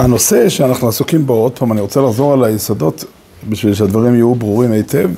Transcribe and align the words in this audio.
הנושא 0.00 0.48
שאנחנו 0.48 0.88
עסוקים 0.88 1.26
בו, 1.26 1.32
עוד 1.32 1.58
פעם, 1.58 1.72
אני 1.72 1.80
רוצה 1.80 2.00
לחזור 2.00 2.32
על 2.32 2.44
היסודות 2.44 3.04
בשביל 3.48 3.74
שהדברים 3.74 4.14
יהיו 4.14 4.34
ברורים 4.34 4.72
היטב, 4.72 5.10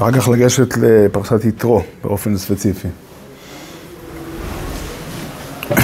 ואחר 0.00 0.12
כך 0.12 0.28
לגשת 0.28 0.76
לפרשת 0.76 1.44
יתרו 1.44 1.82
באופן 2.04 2.36
ספציפי. 2.36 2.88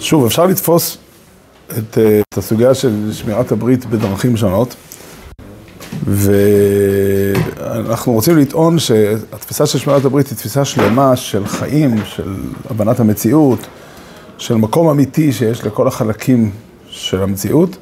שוב, 0.00 0.26
אפשר 0.26 0.46
לתפוס 0.46 0.98
את, 1.66 1.98
את 1.98 2.38
הסוגיה 2.38 2.74
של 2.74 3.12
שמירת 3.12 3.52
הברית 3.52 3.86
בדרכים 3.86 4.36
שונות, 4.36 4.74
ואנחנו 6.06 8.12
רוצים 8.12 8.38
לטעון 8.38 8.78
שהתפיסה 8.78 9.66
של 9.66 9.78
שמירת 9.78 10.04
הברית 10.04 10.28
היא 10.28 10.36
תפיסה 10.36 10.64
שלמה 10.64 11.16
של 11.16 11.46
חיים, 11.46 11.96
של 12.04 12.36
הבנת 12.70 13.00
המציאות, 13.00 13.58
של 14.38 14.54
מקום 14.54 14.88
אמיתי 14.88 15.32
שיש 15.32 15.64
לכל 15.64 15.88
החלקים 15.88 16.50
של 16.88 17.22
המציאות, 17.22 17.76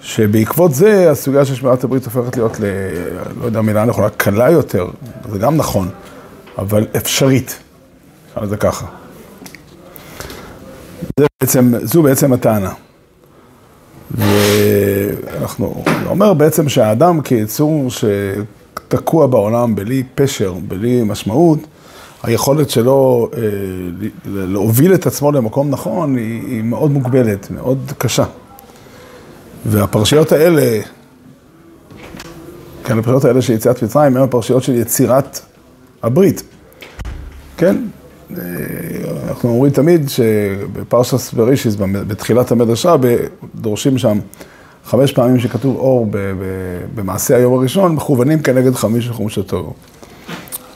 שבעקבות 0.00 0.74
זה 0.74 1.10
הסוגיה 1.10 1.44
של 1.44 1.54
שמירת 1.54 1.84
הברית 1.84 2.04
הופכת 2.04 2.36
להיות, 2.36 2.60
ל, 2.60 2.64
לא 3.40 3.44
יודע 3.46 3.60
מילה 3.60 3.84
נכונה, 3.84 4.10
קלה 4.10 4.50
יותר, 4.50 4.86
זה 5.32 5.38
גם 5.38 5.56
נכון, 5.56 5.88
אבל 6.58 6.86
אפשרית, 6.96 7.58
נקרא 8.30 8.42
לזה 8.42 8.56
ככה. 8.56 8.86
זה 11.20 11.26
בעצם, 11.40 11.72
זו 11.82 12.02
בעצם 12.02 12.32
הטענה. 12.32 12.72
ואנחנו, 14.10 15.84
זה 16.02 16.08
אומר 16.08 16.34
בעצם 16.34 16.68
שהאדם 16.68 17.20
כיצור 17.20 17.88
שתקוע 17.90 19.26
בעולם 19.26 19.74
בלי 19.74 20.02
פשר, 20.14 20.54
בלי 20.68 21.02
משמעות, 21.04 21.58
היכולת 22.26 22.70
שלו 22.70 23.30
אה, 23.36 23.40
להוביל 24.26 24.94
את 24.94 25.06
עצמו 25.06 25.32
למקום 25.32 25.70
נכון 25.70 26.16
היא, 26.16 26.42
היא 26.46 26.62
מאוד 26.62 26.90
מוגבלת, 26.90 27.50
מאוד 27.50 27.92
קשה. 27.98 28.24
והפרשיות 29.66 30.32
האלה, 30.32 30.80
כן, 32.84 32.98
הפרשיות 32.98 33.24
האלה 33.24 33.42
של 33.42 33.52
יציאת 33.52 33.82
מצרים, 33.82 34.16
הן 34.16 34.22
הפרשיות 34.22 34.62
של 34.62 34.74
יצירת 34.74 35.40
הברית. 36.02 36.42
כן? 37.56 37.76
אה, 38.30 38.36
אנחנו 39.28 39.50
אומרים 39.50 39.72
תמיד 39.72 40.08
שבפרשס 40.08 41.32
ברישיס, 41.32 41.76
בתחילת 41.78 42.52
המדרשה, 42.52 42.94
דורשים 43.54 43.98
שם 43.98 44.18
חמש 44.84 45.12
פעמים 45.12 45.38
שכתוב 45.38 45.76
אור 45.76 46.06
במעשה 46.94 47.36
היום 47.36 47.54
הראשון, 47.54 47.94
מכוונים 47.94 48.42
כנגד 48.42 48.74
חמיש 48.74 49.08
וחומש 49.08 49.38
הטוב. 49.38 49.72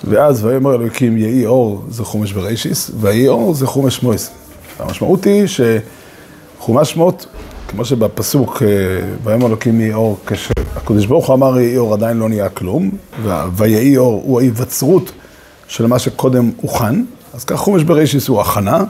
ואז 0.05 0.45
ויאמר 0.45 0.75
אלוקים 0.75 1.17
יהי 1.17 1.47
אור 1.47 1.85
זה 1.91 2.05
חומש 2.05 2.33
ברישיס, 2.33 2.91
ויהי 3.01 3.29
אור 3.29 3.55
זה 3.55 3.67
חומש 3.67 4.03
מויס. 4.03 4.31
המשמעות 4.79 5.25
היא 5.25 5.45
שחומש 5.47 6.91
שמות, 6.91 7.27
כמו 7.69 7.85
שבפסוק 7.85 8.63
אה, 8.63 8.69
ויאמר 9.25 9.47
אלוקים 9.47 9.81
יהי 9.81 9.93
אור, 9.93 10.19
כשהקדוש 10.27 11.07
ברוך 11.07 11.27
הוא 11.27 11.35
אמר 11.35 11.61
יהי 11.61 11.79
אור 11.79 11.95
עדיין 11.95 12.17
לא 12.17 12.29
נהיה 12.29 12.49
כלום, 12.49 12.91
ויהי 13.57 13.97
אור 13.97 14.23
הוא 14.25 14.41
ההיווצרות 14.41 15.13
של 15.69 15.87
מה 15.87 15.99
שקודם 15.99 16.51
הוכן, 16.61 17.05
אז 17.35 17.45
כך 17.45 17.57
חומש 17.57 17.83
ברישיס 17.83 18.29
הוא 18.29 18.41
הכנה, 18.41 18.85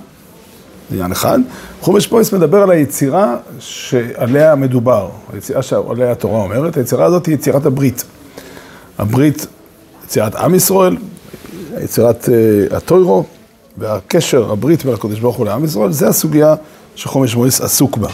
עניין 0.92 1.12
אחד. 1.12 1.38
חומש 1.80 2.12
מויס 2.12 2.32
מדבר 2.32 2.62
על 2.62 2.70
היצירה 2.70 3.36
שעליה 3.58 4.54
מדובר, 4.54 5.08
היצירה 5.32 5.62
שעליה 5.62 6.12
התורה 6.12 6.40
אומרת, 6.40 6.76
היצירה 6.76 7.04
הזאת 7.04 7.26
היא 7.26 7.34
יצירת 7.34 7.66
הברית. 7.66 8.04
הברית 8.98 9.46
יצירת 10.10 10.34
עם 10.34 10.54
ישראל, 10.54 10.96
יצירת 11.82 12.24
uh, 12.24 12.76
הטוירו, 12.76 13.24
והקשר, 13.78 14.52
הברית 14.52 14.84
בין 14.84 14.94
הקדוש 14.94 15.20
ברוך 15.20 15.36
הוא 15.36 15.46
לעם 15.46 15.64
ישראל, 15.64 15.92
זה 15.92 16.08
הסוגיה 16.08 16.54
שחומש 16.96 17.34
מויס 17.34 17.60
עסוק 17.60 17.96
בה. 17.96 18.08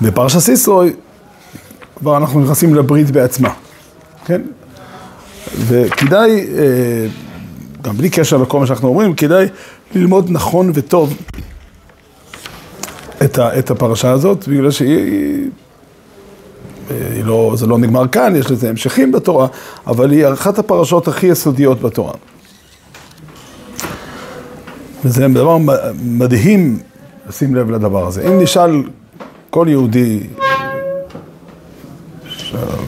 בפרשת 0.00 0.38
סיסרוי, 0.38 0.92
כבר 1.96 2.16
אנחנו 2.16 2.40
נכנסים 2.40 2.74
לברית 2.74 3.10
בעצמה, 3.10 3.54
כן? 4.24 4.42
וכדאי, 5.58 6.46
uh, 6.46 7.82
גם 7.82 7.96
בלי 7.96 8.10
קשר 8.10 8.36
לכל 8.36 8.60
מה 8.60 8.66
שאנחנו 8.66 8.88
אומרים, 8.88 9.14
כדאי 9.14 9.48
ללמוד 9.94 10.26
נכון 10.30 10.70
וטוב 10.74 11.16
את, 13.24 13.38
ה, 13.38 13.58
את 13.58 13.70
הפרשה 13.70 14.10
הזאת, 14.10 14.48
בגלל 14.48 14.70
שהיא... 14.70 15.50
לא, 17.24 17.52
זה 17.56 17.66
לא 17.66 17.78
נגמר 17.78 18.08
כאן, 18.08 18.36
יש 18.36 18.50
לזה 18.50 18.68
המשכים 18.68 19.12
בתורה, 19.12 19.46
אבל 19.86 20.10
היא 20.10 20.26
אחת 20.32 20.58
הפרשות 20.58 21.08
הכי 21.08 21.26
יסודיות 21.26 21.80
בתורה. 21.82 22.12
וזה 25.04 25.28
דבר 25.28 25.58
מדהים 26.02 26.78
לשים 27.28 27.54
לב 27.54 27.70
לדבר 27.70 28.06
הזה. 28.06 28.22
אם 28.28 28.42
נשאל 28.42 28.82
כל 29.50 29.66
יהודי, 29.68 30.20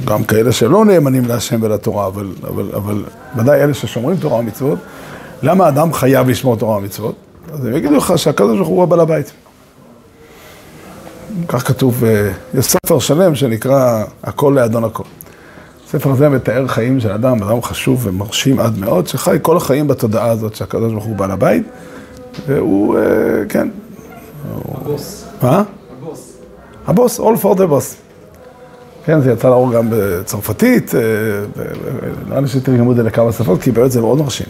גם 0.04 0.24
כאלה 0.24 0.52
שלא 0.52 0.84
נאמנים 0.84 1.24
להשם 1.24 1.62
ולתורה, 1.62 2.06
אבל, 2.06 2.32
אבל, 2.48 2.70
אבל 2.74 3.04
ודאי 3.36 3.62
אלה 3.62 3.74
ששומרים 3.74 4.16
תורה 4.16 4.38
ומצוות, 4.38 4.78
למה 5.42 5.68
אדם 5.68 5.92
חייב 5.92 6.28
לשמור 6.28 6.56
תורה 6.56 6.76
ומצוות? 6.76 7.14
אז 7.52 7.66
הם 7.66 7.76
יגידו 7.76 7.96
לך 7.96 8.12
שהקדוש 8.16 8.56
ברוך 8.56 8.68
הוא 8.68 8.82
הבעל 8.82 9.00
הבית. 9.00 9.32
כך 11.48 11.68
כתוב, 11.68 12.04
אה, 12.04 12.30
יש 12.54 12.64
ספר 12.64 12.98
שלם 12.98 13.34
שנקרא 13.34 14.04
הכל 14.22 14.52
לאדון 14.56 14.84
הכל. 14.84 15.02
הספר 15.86 16.10
הזה 16.10 16.28
מתאר 16.28 16.68
חיים 16.68 17.00
של 17.00 17.10
אדם, 17.10 17.42
אדם 17.42 17.62
חשוב 17.62 18.06
ומרשים 18.06 18.60
עד 18.60 18.78
מאוד, 18.78 19.06
שחי 19.06 19.36
כל 19.42 19.56
החיים 19.56 19.88
בתודעה 19.88 20.30
הזאת 20.30 20.54
שהקדוש 20.54 20.92
ברוך 20.92 21.04
הוא 21.04 21.16
בעל 21.16 21.30
הבית, 21.30 21.62
והוא, 22.46 22.98
אה, 22.98 23.02
כן. 23.48 23.68
הבוס. 24.54 25.24
מה? 25.42 25.62
הבוס. 25.98 26.38
הבוס, 26.86 27.20
all 27.20 27.42
for 27.42 27.56
the 27.56 27.70
boss. 27.70 27.94
כן, 29.04 29.20
זה 29.20 29.32
יצא 29.32 29.48
לאור 29.48 29.72
גם 29.72 29.88
בצרפתית, 29.90 30.94
נראה 32.28 32.40
לי 32.40 32.48
שתרגמו 32.48 32.92
את 32.92 32.96
זה 32.96 33.02
לכמה 33.02 33.32
שפות, 33.32 33.62
כי 33.62 33.70
באמת 33.70 33.90
זה 33.90 34.00
מאוד 34.00 34.18
מרשים. 34.18 34.46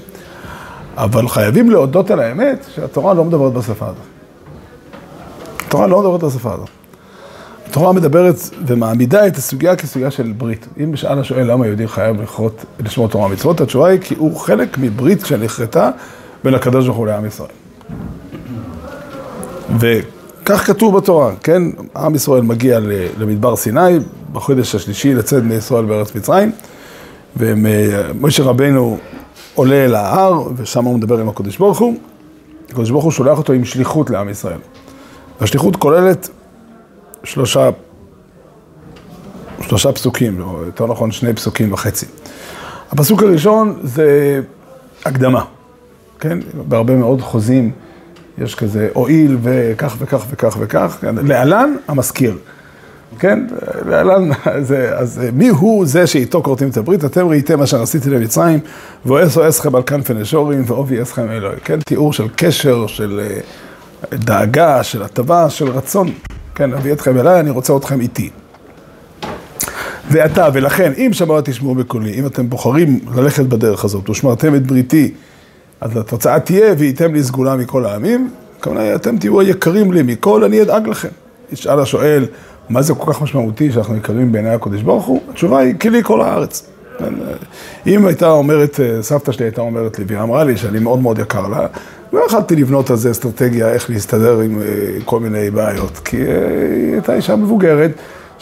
אבל 0.96 1.28
חייבים 1.28 1.70
להודות 1.70 2.10
על 2.10 2.20
האמת 2.20 2.66
שהתורה 2.74 3.14
לא 3.14 3.24
מדברת 3.24 3.52
בשפה 3.52 3.84
הזאת. 3.84 3.96
התורה 5.72 5.86
לא 5.86 6.02
מדברת 6.02 6.24
בשפה 6.24 6.54
הזאת. 6.54 6.68
התורה 7.66 7.92
מדברת 7.92 8.36
ומעמידה 8.66 9.26
את 9.26 9.36
הסוגיה 9.36 9.76
כסוגיה 9.76 10.10
של 10.10 10.32
ברית. 10.36 10.66
אם 10.82 10.92
בשאל 10.92 11.18
השואל 11.18 11.50
למה 11.50 11.66
יהודי 11.66 11.88
חייב 11.88 12.22
לכרות, 12.22 12.64
לשמור 12.80 13.08
תורה 13.08 13.26
ומצוות, 13.26 13.60
התשובה 13.60 13.88
היא 13.88 14.00
כי 14.00 14.14
הוא 14.18 14.36
חלק 14.36 14.78
מברית 14.78 15.26
שנכרתה 15.26 15.90
בין 16.44 16.54
הקדוש 16.54 16.86
ברוך 16.86 16.96
הוא 16.96 17.06
לעם 17.06 17.26
ישראל. 17.26 17.48
וכך 19.78 20.66
כתוב 20.66 20.96
בתורה, 20.96 21.32
כן? 21.42 21.62
עם 21.96 22.14
ישראל 22.14 22.42
מגיע 22.42 22.78
למדבר 23.18 23.56
סיני, 23.56 23.98
בחודש 24.32 24.74
השלישי 24.74 25.14
לצאת 25.14 25.42
בני 25.42 25.54
ישראל 25.54 25.84
בארץ 25.84 26.14
מצרים, 26.14 26.52
ומשה 27.36 28.42
רבנו 28.42 28.98
עולה 29.54 29.84
אל 29.84 29.94
ההר, 29.94 30.42
ושם 30.56 30.84
הוא 30.84 30.96
מדבר 30.96 31.18
עם 31.18 31.28
הקדוש 31.28 31.58
ברוך 31.58 31.78
הוא. 31.78 31.96
הקדוש 32.68 32.90
ברוך 32.90 33.04
הוא 33.04 33.12
שולח 33.12 33.38
אותו 33.38 33.52
עם 33.52 33.64
שליחות 33.64 34.10
לעם 34.10 34.28
ישראל. 34.28 34.58
השליחות 35.42 35.76
כוללת 35.76 36.28
שלושה, 37.24 37.70
שלושה 39.60 39.92
פסוקים, 39.92 40.40
או 40.40 40.62
יותר 40.64 40.86
נכון 40.86 41.12
שני 41.12 41.34
פסוקים 41.34 41.72
וחצי. 41.72 42.06
הפסוק 42.90 43.22
הראשון 43.22 43.80
זה 43.82 44.40
הקדמה, 45.04 45.44
כן? 46.20 46.38
בהרבה 46.68 46.96
מאוד 46.96 47.20
חוזים 47.20 47.70
יש 48.38 48.54
כזה 48.54 48.88
הואיל 48.92 49.38
וכך 49.42 49.96
וכך 49.98 50.26
וכך 50.30 50.56
וכך, 50.60 50.98
כן? 51.00 51.14
להלן 51.14 51.74
המזכיר, 51.88 52.38
כן? 53.18 53.46
להלן, 53.86 54.30
זה, 54.60 54.98
אז 54.98 55.20
מי 55.32 55.48
הוא 55.48 55.86
זה 55.86 56.06
שאיתו 56.06 56.42
כורתים 56.42 56.68
את 56.68 56.76
הברית? 56.76 57.04
אתם 57.04 57.26
ראיתם 57.28 57.58
מה 57.58 57.66
שעשיתי 57.66 58.10
למצרים, 58.10 58.60
ואועשו 59.06 59.48
אסכם 59.48 59.74
על 59.74 59.82
כנפי 59.82 60.14
נשורים 60.14 60.62
ועובי 60.66 61.02
אסכם 61.02 61.30
אלוהי, 61.30 61.60
כן? 61.64 61.80
תיאור 61.80 62.12
של 62.12 62.28
קשר, 62.36 62.86
של... 62.86 63.20
דאגה, 64.18 64.82
של 64.82 65.02
הטבה, 65.02 65.50
של 65.50 65.68
רצון. 65.68 66.10
כן, 66.54 66.72
אביא 66.72 66.92
אתכם 66.92 67.18
אליי, 67.18 67.40
אני 67.40 67.50
רוצה 67.50 67.76
אתכם 67.76 68.00
איתי. 68.00 68.30
ועתה, 70.10 70.48
ולכן, 70.52 70.92
אם 70.96 71.10
שמעת 71.12 71.48
תשמעו 71.48 71.74
בקולי, 71.74 72.12
אם 72.12 72.26
אתם 72.26 72.50
בוחרים 72.50 73.00
ללכת 73.14 73.44
בדרך 73.44 73.84
הזאת, 73.84 74.10
ושמרתם 74.10 74.54
את 74.54 74.66
בריתי, 74.66 75.12
אז 75.80 75.96
התוצאה 75.96 76.40
תהיה, 76.40 76.74
וייתם 76.78 77.14
לי 77.14 77.24
סגולה 77.24 77.56
מכל 77.56 77.86
העמים, 77.86 78.30
כמובן, 78.60 78.80
אתם 78.94 79.18
תהיו 79.18 79.40
היקרים 79.40 79.92
לי 79.92 80.02
מכל, 80.02 80.44
אני 80.44 80.62
אדאג 80.62 80.88
לכם. 80.88 81.08
ישאל 81.52 81.80
השואל, 81.80 82.26
מה 82.68 82.82
זה 82.82 82.94
כל 82.94 83.12
כך 83.12 83.22
משמעותי 83.22 83.72
שאנחנו 83.72 83.96
יקרים 83.96 84.32
בעיני 84.32 84.50
הקודש 84.50 84.82
ברוך 84.82 85.06
הוא? 85.06 85.20
התשובה 85.30 85.58
היא, 85.58 85.74
כי 85.80 85.90
לי 85.90 86.02
כל 86.02 86.20
הארץ. 86.20 86.71
אם 87.86 88.06
הייתה 88.06 88.30
אומרת, 88.30 88.80
סבתא 89.00 89.32
שלי 89.32 89.44
הייתה 89.44 89.60
אומרת 89.60 89.98
לי, 89.98 90.04
והיא 90.08 90.20
אמרה 90.20 90.44
לי 90.44 90.56
שאני 90.56 90.78
מאוד 90.78 90.98
מאוד 90.98 91.18
יקר 91.18 91.48
לה, 91.48 91.66
לא 92.12 92.20
יכלתי 92.26 92.56
לבנות 92.56 92.90
על 92.90 92.96
זה 92.96 93.10
אסטרטגיה 93.10 93.72
איך 93.72 93.90
להסתדר 93.90 94.40
עם 94.40 94.62
כל 95.04 95.20
מיני 95.20 95.50
בעיות, 95.50 95.98
כי 95.98 96.16
היא 96.16 96.92
הייתה 96.92 97.14
אישה 97.14 97.36
מבוגרת 97.36 97.90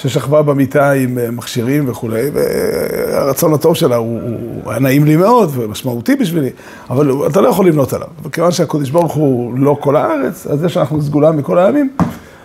ששכבה 0.00 0.42
במיטה 0.42 0.92
עם 0.92 1.18
אה, 1.18 1.30
מכשירים 1.30 1.88
וכולי, 1.88 2.30
והרצון 2.32 3.54
הטוב 3.54 3.76
שלה 3.76 3.96
הוא, 3.96 4.20
הוא 4.22 4.70
היה 4.70 4.80
נעים 4.80 5.04
לי 5.04 5.16
מאוד 5.16 5.50
ומשמעותי 5.54 6.16
בשבילי, 6.16 6.50
אבל 6.90 7.26
אתה 7.26 7.40
לא 7.40 7.48
יכול 7.48 7.66
לבנות 7.66 7.92
עליו. 7.92 8.08
וכיוון 8.22 8.52
שהקדוש 8.52 8.90
ברוך 8.90 9.12
הוא 9.12 9.58
לא 9.58 9.76
כל 9.80 9.96
הארץ, 9.96 10.46
אז 10.46 10.60
זה 10.60 10.68
שאנחנו 10.68 11.02
סגולה 11.02 11.32
מכל 11.32 11.58
העמים, 11.58 11.90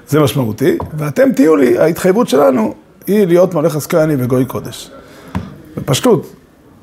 זה 0.08 0.20
משמעותי. 0.20 0.78
ואתם 0.98 1.32
תהיו 1.32 1.56
לי, 1.56 1.78
ההתחייבות 1.78 2.30
שלנו 2.30 2.74
היא 3.08 3.28
להיות 3.28 3.54
מלך 3.54 3.76
עסקייני 3.76 4.16
וגוי 4.18 4.46
קודש. 4.46 4.92
בפשטות, 5.78 6.34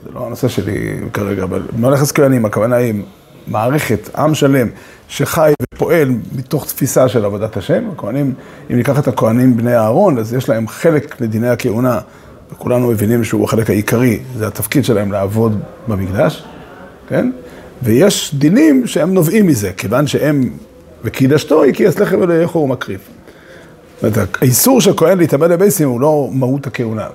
זה 0.04 0.10
לא 0.14 0.26
הנושא 0.26 0.48
שלי 0.48 0.96
כרגע, 1.12 1.42
אבל 1.42 1.62
מלך 1.78 2.02
עסקיינים, 2.02 2.44
הכוונה 2.44 2.76
היא 2.76 2.94
מערכת, 3.46 4.10
עם 4.16 4.34
שלם, 4.34 4.68
שחי 5.08 5.52
ופועל 5.74 6.08
מתוך 6.36 6.66
תפיסה 6.66 7.08
של 7.08 7.24
עבודת 7.24 7.56
השם. 7.56 7.84
הכהנים, 7.92 8.34
אם 8.70 8.76
ניקח 8.76 8.98
את 8.98 9.08
הכהנים 9.08 9.56
בני 9.56 9.76
אהרון, 9.76 10.18
אז 10.18 10.34
יש 10.34 10.48
להם 10.48 10.68
חלק 10.68 11.20
לדיני 11.20 11.48
הכהונה, 11.48 12.00
וכולנו 12.52 12.88
מבינים 12.88 13.24
שהוא 13.24 13.44
החלק 13.44 13.70
העיקרי, 13.70 14.20
זה 14.36 14.46
התפקיד 14.46 14.84
שלהם 14.84 15.12
לעבוד 15.12 15.60
במקדש, 15.88 16.44
כן? 17.08 17.30
ויש 17.82 18.34
דינים 18.34 18.86
שהם 18.86 19.14
נובעים 19.14 19.46
מזה, 19.46 19.72
כיוון 19.72 20.06
שהם, 20.06 20.50
וקידשתו 21.04 21.64
יקייס 21.64 21.98
לחם 21.98 22.20
ולאכו 22.20 22.58
הוא 22.58 22.68
מקריב. 22.68 23.00
זאת 24.02 24.16
אומרת, 24.16 24.28
האיסור 24.40 24.80
של 24.80 24.96
כהן 24.96 25.18
להתאבד 25.18 25.50
לבייסים 25.50 25.88
הוא 25.88 26.00
לא 26.00 26.28
מהות 26.32 26.66
הכהונה, 26.66 27.06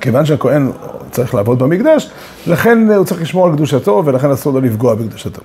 כיוון 0.00 0.26
שהכהן 0.26 0.70
צריך 1.10 1.34
לעבוד 1.34 1.58
במקדש, 1.58 2.10
לכן 2.46 2.90
הוא 2.90 3.04
צריך 3.04 3.22
לשמור 3.22 3.46
על 3.46 3.52
קדושתו, 3.52 4.02
ולכן 4.06 4.30
אסור 4.30 4.52
לו 4.52 4.60
לפגוע 4.60 4.94
בקדושתו. 4.94 5.42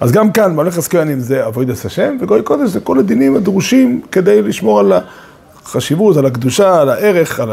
אז 0.00 0.12
גם 0.12 0.32
כאן, 0.32 0.56
מלאכת 0.56 0.88
כהנים 0.88 1.20
זה 1.20 1.46
אבוידס 1.46 1.86
השם, 1.86 2.16
וגוי 2.20 2.42
קודש 2.42 2.70
זה 2.70 2.80
כל 2.80 2.98
הדינים 2.98 3.36
הדרושים 3.36 4.00
כדי 4.12 4.42
לשמור 4.42 4.80
על 4.80 4.92
החשיבות, 5.62 6.16
על 6.16 6.26
הקדושה, 6.26 6.80
על 6.80 6.88
הערך, 6.88 7.40
על 7.40 7.50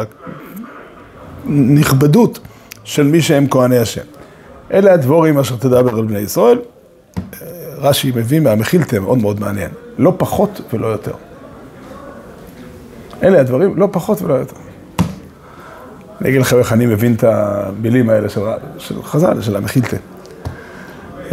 הנכבדות 1.45 2.39
של 2.83 3.03
מי 3.03 3.21
שהם 3.21 3.47
כהני 3.47 3.77
השם. 3.77 4.01
אלה 4.73 4.93
הדבורים 4.93 5.39
אשר 5.39 5.55
תדבר 5.55 5.95
על 5.97 6.05
בני 6.05 6.19
ישראל. 6.19 6.59
רש"י 7.77 8.11
מביא 8.15 8.39
מהמחילתם, 8.39 9.03
מאוד 9.03 9.17
מאוד 9.17 9.39
מעניין. 9.39 9.69
לא 9.97 10.13
פחות 10.17 10.61
ולא 10.73 10.87
יותר. 10.87 11.13
אלה 13.23 13.39
הדברים, 13.39 13.77
לא 13.77 13.87
פחות 13.91 14.21
ולא 14.21 14.33
יותר. 14.33 14.66
אני 16.21 16.29
אגיד 16.29 16.41
לכם 16.41 16.57
איך 16.57 16.73
אני 16.73 16.85
מבין 16.85 17.13
את 17.13 17.23
המילים 17.23 18.09
האלה 18.09 18.29
של, 18.29 18.41
של 18.77 19.03
חז"ל, 19.03 19.41
של 19.41 19.55
המחילתה. 19.55 19.97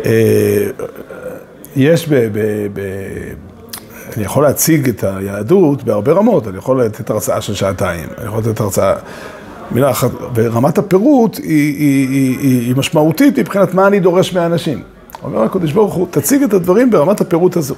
אה, 0.04 0.66
יש 1.76 2.08
ב, 2.08 2.14
ב, 2.14 2.38
ב... 2.72 2.80
אני 4.16 4.24
יכול 4.24 4.42
להציג 4.42 4.88
את 4.88 5.04
היהדות 5.04 5.84
בהרבה 5.84 6.12
רמות, 6.12 6.48
אני 6.48 6.58
יכול 6.58 6.84
לתת 6.84 7.10
הרצאה 7.10 7.40
של 7.40 7.54
שעתיים, 7.54 8.08
אני 8.18 8.26
יכול 8.26 8.38
לתת 8.40 8.60
הרצאה... 8.60 8.94
מילה 9.70 9.90
אחת, 9.90 10.10
ורמת 10.34 10.78
הפירוט 10.78 11.36
היא, 11.36 11.44
היא, 11.78 12.08
היא, 12.08 12.60
היא 12.60 12.76
משמעותית 12.76 13.38
מבחינת 13.38 13.74
מה 13.74 13.86
אני 13.86 14.00
דורש 14.00 14.34
מהאנשים. 14.34 14.82
אומר 15.22 15.42
הקדוש 15.42 15.72
ברוך 15.72 15.94
הוא, 15.94 16.06
תציג 16.10 16.42
את 16.42 16.52
הדברים 16.52 16.90
ברמת 16.90 17.20
הפירוט 17.20 17.56
הזו. 17.56 17.74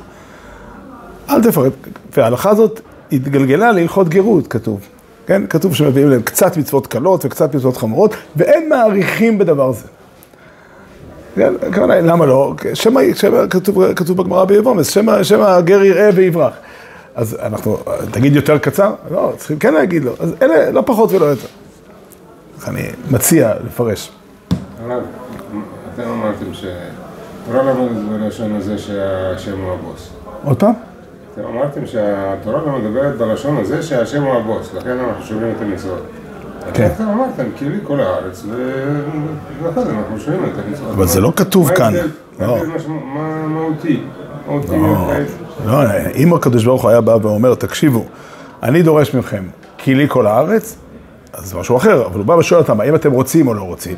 אל 1.31 1.43
תפרט. 1.43 1.73
וההלכה 2.17 2.51
הזאת 2.51 2.81
התגלגלה 3.13 3.73
להלכות 3.73 4.09
גרות, 4.09 4.47
כתוב. 4.47 4.81
כן? 5.27 5.47
כתוב 5.47 5.75
שמביאים 5.75 6.11
להם 6.11 6.23
קצת 6.23 6.57
מצוות 6.57 6.87
קלות 6.87 7.25
וקצת 7.25 7.55
מצוות 7.55 7.77
חמורות, 7.77 8.15
ואין 8.37 8.69
מעריכים 8.69 9.39
בדבר 9.39 9.73
זה. 9.73 9.87
כן? 11.35 11.53
הכוונה, 11.69 12.01
למה 12.01 12.27
לא? 12.27 12.55
שמא, 12.75 13.01
שמא 13.15 13.47
כתוב, 13.51 13.93
כתוב 13.93 14.17
בגמרא 14.17 14.45
ביבומס, 14.45 14.89
שמא, 14.89 15.23
שמא 15.23 15.45
הגר 15.45 15.85
יראה 15.85 16.11
ויברח. 16.15 16.53
אז 17.15 17.37
אנחנו, 17.43 17.79
תגיד 18.11 18.37
יותר 18.37 18.59
קצר? 18.59 18.95
לא, 19.11 19.33
צריכים 19.37 19.59
כן 19.59 19.75
להגיד 19.75 20.05
לו. 20.05 20.13
אז 20.21 20.35
אלה 20.43 20.71
לא 20.71 20.83
פחות 20.87 21.13
ולא 21.13 21.25
יותר. 21.25 21.49
אז 22.59 22.69
אני 22.69 22.83
מציע 23.11 23.53
לפרש. 23.67 24.11
הרב, 24.85 25.03
אתם 25.95 26.09
אמרתם 26.09 26.55
ש... 26.55 26.65
תורה 27.47 27.63
למדת 27.63 28.21
בלשון 28.21 28.55
הזה 28.55 28.79
שהשם 28.79 29.61
הוא 29.61 29.73
הבוס. 29.73 30.11
עוד 30.45 30.59
פעם? 30.59 30.73
אתם 31.37 31.45
אמרתם 31.45 31.87
שהתורה 31.87 32.61
לא 32.67 32.79
מדברת 32.79 33.17
בלשון 33.19 33.57
הזה 33.57 33.83
שהשם 33.83 34.23
הוא 34.23 34.35
הבוס, 34.35 34.75
לכן 34.75 34.99
אנחנו 34.99 35.25
שומעים 35.25 35.53
את 35.57 35.63
המצוות. 35.63 36.03
כן. 36.75 36.89
אתם 36.95 37.05
אמרתם, 37.09 37.45
כי 37.57 37.69
לי 37.69 37.79
כל 37.85 38.01
הארץ, 38.01 38.45
ולכן 39.63 39.81
אנחנו 39.81 40.21
שומעים 40.21 40.45
את 40.45 40.65
המצוות. 40.67 40.91
אבל 40.95 41.07
זה 41.07 41.21
לא 41.21 41.33
כתוב 41.37 41.71
כאן. 41.71 41.95
מה 42.39 42.47
לא. 42.47 42.59
מה 43.15 43.47
מהותי? 43.47 44.03
לא. 44.49 45.13
לא, 45.67 45.83
אם 46.15 46.35
הקדוש 46.35 46.65
ברוך 46.65 46.83
הוא 46.83 46.91
היה 46.91 47.01
בא 47.01 47.19
ואומר, 47.23 47.55
תקשיבו, 47.55 48.05
אני 48.63 48.83
דורש 48.83 49.15
מכם, 49.15 49.45
כי 49.79 49.95
לי 49.95 50.07
כל 50.09 50.27
הארץ, 50.27 50.77
אז 51.33 51.45
זה 51.45 51.59
משהו 51.59 51.77
אחר, 51.77 52.07
אבל 52.07 52.19
הוא 52.19 52.27
בא 52.27 52.33
ושואל 52.33 52.61
אותם, 52.61 52.81
האם 52.81 52.95
אתם 52.95 53.13
רוצים 53.13 53.49
או 53.49 53.55
לא 53.55 53.63
רוצים? 53.63 53.97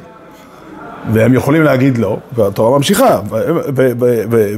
והם 1.13 1.35
יכולים 1.35 1.63
להגיד 1.63 1.99
לא, 1.99 2.19
והתורה 2.33 2.79
ממשיכה, 2.79 3.21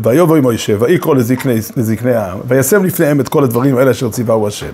ויבוא 0.02 0.36
עם 0.36 0.42
מוישה, 0.42 0.74
ויקרא 0.78 1.14
לזקני, 1.76 2.14
העם, 2.14 2.38
וישם 2.48 2.84
לפניהם 2.84 3.20
את 3.20 3.28
כל 3.28 3.44
הדברים 3.44 3.78
האלה 3.78 3.90
אשר 3.90 4.10
ציווהו 4.10 4.46
השם, 4.48 4.72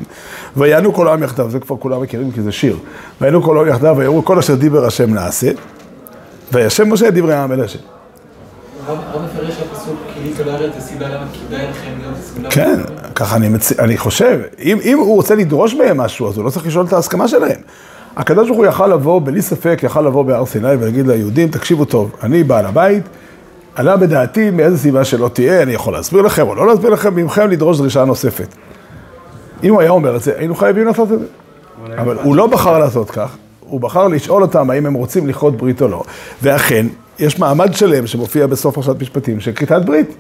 ויענו 0.56 0.94
כל 0.94 1.08
העם 1.08 1.22
יחדיו, 1.22 1.50
זה 1.50 1.60
כבר 1.60 1.76
כולם 1.76 2.02
מכירים 2.02 2.30
כי 2.30 2.42
זה 2.42 2.52
שיר, 2.52 2.76
ויענו 3.20 3.42
כל 3.42 3.58
העם 3.58 3.68
יחדיו, 3.68 3.94
ויאמרו 3.98 4.24
כל 4.24 4.38
אשר 4.38 4.54
דיבר 4.54 4.84
השם 4.84 5.14
נעשה, 5.14 5.50
וישם 6.52 6.92
משה 6.92 7.08
את 7.08 7.14
דברי 7.14 7.34
העם 7.34 7.52
אל 7.52 7.60
השם. 7.60 7.78
רב 8.88 8.98
מפרש 9.24 9.54
לפסוק, 9.72 9.96
כי 10.14 10.20
לי 10.20 10.68
הסיבה 10.78 11.08
למה 11.08 11.24
כדאי 11.48 11.66
לכם 11.70 11.90
להיות 12.00 12.16
סגולה. 12.22 12.50
כן, 12.50 12.80
ככה 13.14 13.36
אני, 13.78 13.96
חושב, 13.96 14.40
אם 14.58 14.98
הוא 14.98 15.14
רוצה 15.14 15.34
לדרוש 15.34 15.74
מהם 15.74 15.96
משהו, 15.96 16.28
אז 16.28 16.36
הוא 16.36 16.44
לא 16.44 16.50
צריך 16.50 16.66
לשאול 16.66 16.86
את 16.86 16.92
ההסכמה 16.92 17.28
שלהם. 17.28 17.60
הקדוש 18.16 18.48
ברוך 18.48 18.58
הוא 18.58 18.66
יכל 18.66 18.86
לבוא, 18.86 19.20
בלי 19.20 19.42
ספק, 19.42 19.80
יכל 19.82 20.00
לבוא 20.00 20.22
בהר 20.22 20.46
סיני 20.46 20.68
ולהגיד 20.68 21.06
ליהודים, 21.06 21.48
תקשיבו 21.48 21.84
טוב, 21.84 22.12
אני 22.22 22.44
בעל 22.44 22.66
הבית, 22.66 23.02
עלה 23.74 23.96
בדעתי 23.96 24.50
מאיזה 24.50 24.78
סיבה 24.78 25.04
שלא 25.04 25.28
תהיה, 25.32 25.62
אני 25.62 25.72
יכול 25.72 25.92
להסביר 25.92 26.22
לכם 26.22 26.48
או 26.48 26.54
לא 26.54 26.66
להסביר 26.66 26.90
לכם, 26.90 27.14
ממכם 27.14 27.50
לדרוש 27.50 27.78
דרישה 27.78 28.04
נוספת. 28.04 28.54
אם 29.62 29.72
הוא 29.72 29.80
היה 29.80 29.90
אומר 29.90 30.16
את 30.16 30.22
זה, 30.22 30.32
היינו 30.36 30.54
חייבים 30.54 30.86
לעשות 30.86 31.12
את 31.12 31.18
זה. 31.18 31.26
אבל 31.98 32.18
הוא 32.22 32.36
לא 32.36 32.46
בחר 32.46 32.78
לעשות 32.78 33.10
כך, 33.10 33.36
הוא 33.60 33.80
בחר 33.80 34.08
לשאול 34.08 34.42
אותם 34.42 34.70
האם 34.70 34.86
הם 34.86 34.94
רוצים 34.94 35.26
לכרות 35.26 35.56
ברית 35.56 35.82
או 35.82 35.88
לא. 35.88 36.02
ואכן, 36.42 36.86
יש 37.18 37.38
מעמד 37.38 37.74
שלם 37.74 38.06
שמופיע 38.06 38.46
בסוף 38.46 38.74
פרשת 38.74 39.02
משפטים 39.02 39.40
של 39.40 39.52
כריתת 39.52 39.82
ברית. 39.84 40.14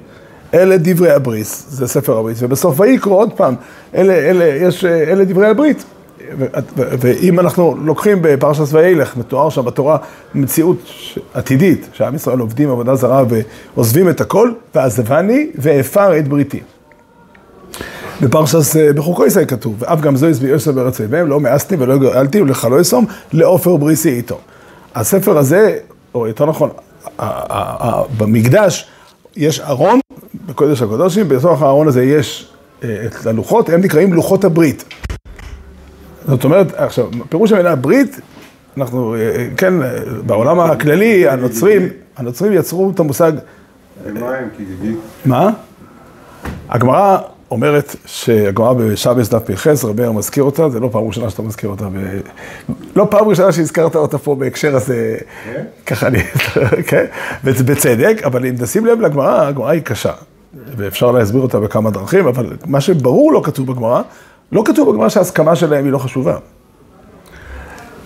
אלה 0.54 0.76
דברי 0.78 1.10
הבריס, 1.10 1.66
זה 1.68 1.86
ספר 1.86 2.18
הברית, 2.18 2.36
ובסוף 2.40 2.80
ויקרא 2.80 3.12
עוד 3.12 3.32
פעם, 3.32 3.54
אלה, 3.94 4.14
אלה, 4.14 4.44
יש, 4.44 4.84
אלה 4.84 5.24
דברי 5.24 5.48
הברית. 5.48 5.84
ואם 6.76 7.40
אנחנו 7.40 7.76
לוקחים 7.84 8.18
בפרשת 8.20 8.64
וילך, 8.72 9.16
מתואר 9.16 9.50
שם 9.50 9.64
בתורה 9.64 9.96
מציאות 10.34 10.78
עתידית, 11.34 11.88
שעם 11.92 12.14
ישראל 12.14 12.38
עובדים 12.38 12.70
עבודה 12.70 12.94
זרה 12.94 13.24
ועוזבים 13.74 14.08
את 14.08 14.20
הכל, 14.20 14.50
ועזבני 14.74 15.50
ואפר 15.54 16.18
את 16.18 16.28
בריתי. 16.28 16.60
בפרשת 18.20 18.80
בחוקו 18.94 19.26
ישראל 19.26 19.44
כתוב, 19.44 19.74
ואף 19.78 20.00
גם 20.00 20.16
זו 20.16 20.26
הסביר 20.26 20.50
יוסף 20.50 20.72
בארץ 20.72 21.00
אויביהם, 21.00 21.28
לא 21.28 21.40
מאסתי 21.40 21.76
ולא 21.78 21.98
גאלתי 21.98 22.40
ולך 22.40 22.64
לא 22.70 22.80
אסום, 22.80 23.06
לעופר 23.32 23.76
בריסי 23.76 24.10
איתו. 24.10 24.38
הספר 24.94 25.38
הזה, 25.38 25.76
או 26.14 26.26
יותר 26.26 26.46
נכון, 26.46 26.70
במקדש 28.18 28.86
יש 29.36 29.60
ארון 29.60 30.00
בקודש 30.46 30.82
הקודשים, 30.82 31.28
בתוך 31.28 31.62
הארון 31.62 31.88
הזה 31.88 32.04
יש 32.04 32.52
את 32.84 33.26
הלוחות, 33.26 33.68
הם 33.68 33.80
נקראים 33.80 34.12
לוחות 34.12 34.44
הברית. 34.44 34.84
זאת 36.26 36.44
אומרת, 36.44 36.74
עכשיו, 36.74 37.08
פירוש 37.28 37.52
המילה 37.52 37.76
ברית, 37.76 38.20
אנחנו, 38.76 39.16
כן, 39.56 39.74
בעולם 40.26 40.60
הכללי, 40.60 41.28
הנוצרים, 41.28 41.88
הנוצרים 42.16 42.52
יצרו 42.52 42.90
את 42.90 43.00
המושג... 43.00 43.32
מה? 45.24 45.50
הגמרא 46.68 47.18
אומרת 47.50 47.96
שהגמרא 48.06 48.72
בשבס 48.72 49.28
דף 49.28 49.42
פרחס, 49.44 49.84
רבי 49.84 50.08
מזכיר 50.08 50.42
אותה, 50.42 50.68
זה 50.68 50.80
לא 50.80 50.88
פעם 50.92 51.06
ראשונה 51.06 51.30
שאתה 51.30 51.42
מזכיר 51.42 51.70
אותה, 51.70 51.84
ב... 51.84 52.20
לא 52.96 53.06
פעם 53.10 53.28
ראשונה 53.28 53.52
שהזכרת 53.52 53.96
אותה 53.96 54.18
פה 54.18 54.34
בהקשר 54.34 54.76
הזה, 54.76 55.16
כן? 55.44 55.64
ככה 55.86 56.06
אני, 56.06 56.18
כן, 56.88 57.04
ובצדק, 57.44 58.20
אבל 58.24 58.46
אם 58.46 58.54
תשים 58.62 58.86
לב 58.86 59.00
לגמרא, 59.00 59.46
הגמרא 59.46 59.70
היא 59.70 59.82
קשה, 59.82 60.12
ואפשר 60.76 61.10
להסביר 61.10 61.42
אותה 61.42 61.60
בכמה 61.60 61.90
דרכים, 61.90 62.26
אבל 62.26 62.56
מה 62.66 62.80
שברור 62.80 63.32
לא 63.32 63.40
כתוב 63.44 63.66
בגמרא, 63.72 64.02
לא 64.52 64.62
כתוב 64.66 64.90
בגמרא 64.90 65.08
שההסכמה 65.08 65.56
שלהם 65.56 65.84
היא 65.84 65.92
לא 65.92 65.98
חשובה. 65.98 66.36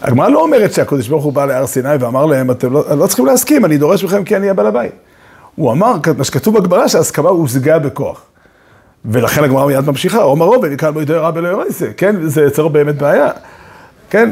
הגמרא 0.03 0.29
לא 0.29 0.43
אומרת 0.43 0.73
שהקדוש 0.73 1.09
ברוך 1.09 1.25
הוא 1.25 1.33
בא 1.33 1.47
להר 1.47 1.67
סיני 1.67 1.97
ואמר 2.01 2.27
להם, 2.27 2.51
אתם 2.51 2.73
לא, 2.73 2.97
לא 2.97 3.07
צריכים 3.07 3.27
להסכים, 3.27 3.65
אני 3.65 3.79
דורש 3.79 4.05
מכם 4.05 4.25
כי 4.25 4.37
אני 4.37 4.51
הבעל 4.51 4.67
הבית. 4.67 4.93
הוא 5.57 5.73
אמר, 5.73 5.97
מה 6.19 6.25
שכתוב 6.25 6.59
בגמרא, 6.59 6.89
שההסכמה 6.89 7.29
הושגה 7.29 7.79
בכוח. 7.79 8.23
ולכן 9.05 9.45
הגמרא 9.45 9.67
מיד 9.67 9.87
ממשיכה, 9.87 10.19
עומר 10.19 10.47
רובין, 10.47 10.73
יקל 10.73 10.91
בו 10.91 11.03
ידעי 11.03 11.17
רב 11.17 11.37
אלוהי 11.37 11.55
רייסה, 11.55 11.87
כן? 11.97 12.17
זה 12.29 12.43
יוצר 12.43 12.69
באמת 12.69 12.97
בעיה. 12.97 13.31
כן, 14.11 14.31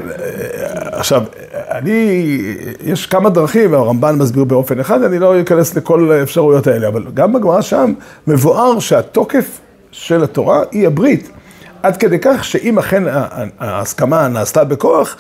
עכשיו, 0.93 1.23
אני, 1.71 2.31
יש 2.85 3.07
כמה 3.07 3.31
דרכים, 3.31 3.73
והרמב"ן 3.73 4.19
מסביר 4.19 4.45
באופן 4.45 4.81
אחד, 4.81 5.03
אני 5.03 5.19
לא 5.19 5.41
אכנס 5.41 5.77
לכל 5.77 6.13
האפשרויות 6.13 6.67
האלה, 6.67 6.89
אבל 6.89 7.05
גם 7.15 7.33
בגמרא 7.33 7.61
שם 7.61 7.93
מבואר 8.27 8.79
שהתוקף 8.79 9.61
של 9.93 10.25
התורה 10.25 10.63
היא 10.71 10.87
הברית. 10.87 11.31
עד 11.83 11.97
כדי 11.97 12.19
כך 12.23 12.45
שאם 12.45 12.79
אכן 12.79 13.03
ההסכמה 13.59 14.29
נעשתה 14.29 14.65
בכוח, 14.65 15.17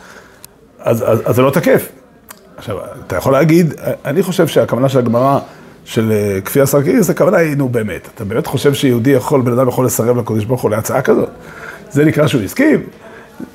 אז, 0.80 1.04
אז, 1.06 1.20
אז 1.24 1.36
זה 1.36 1.42
לא 1.42 1.50
תקף. 1.50 1.88
עכשיו, 2.56 2.76
אתה 3.06 3.16
יכול 3.16 3.32
להגיד, 3.32 3.74
אני 4.04 4.22
חושב 4.22 4.46
שהכוונה 4.46 4.88
של 4.88 4.98
הגמרא 4.98 5.38
של 5.84 6.12
אה, 6.12 6.40
כפי 6.44 6.60
עשר 6.60 6.82
קיריס, 6.82 7.10
הכוונה 7.10 7.36
היא, 7.36 7.56
נו 7.56 7.68
באמת, 7.68 8.08
אתה 8.14 8.24
באמת 8.24 8.46
חושב 8.46 8.74
שיהודי 8.74 9.10
יכול, 9.10 9.42
בן 9.42 9.52
אדם 9.52 9.68
יכול 9.68 9.86
לסרב 9.86 10.18
לקדוש 10.18 10.44
ברוך 10.44 10.62
הוא 10.62 10.70
להצעה 10.70 11.02
כזאת? 11.02 11.28
זה 11.90 12.04
נקרא 12.04 12.26
שהוא 12.26 12.42
הסכים? 12.42 12.82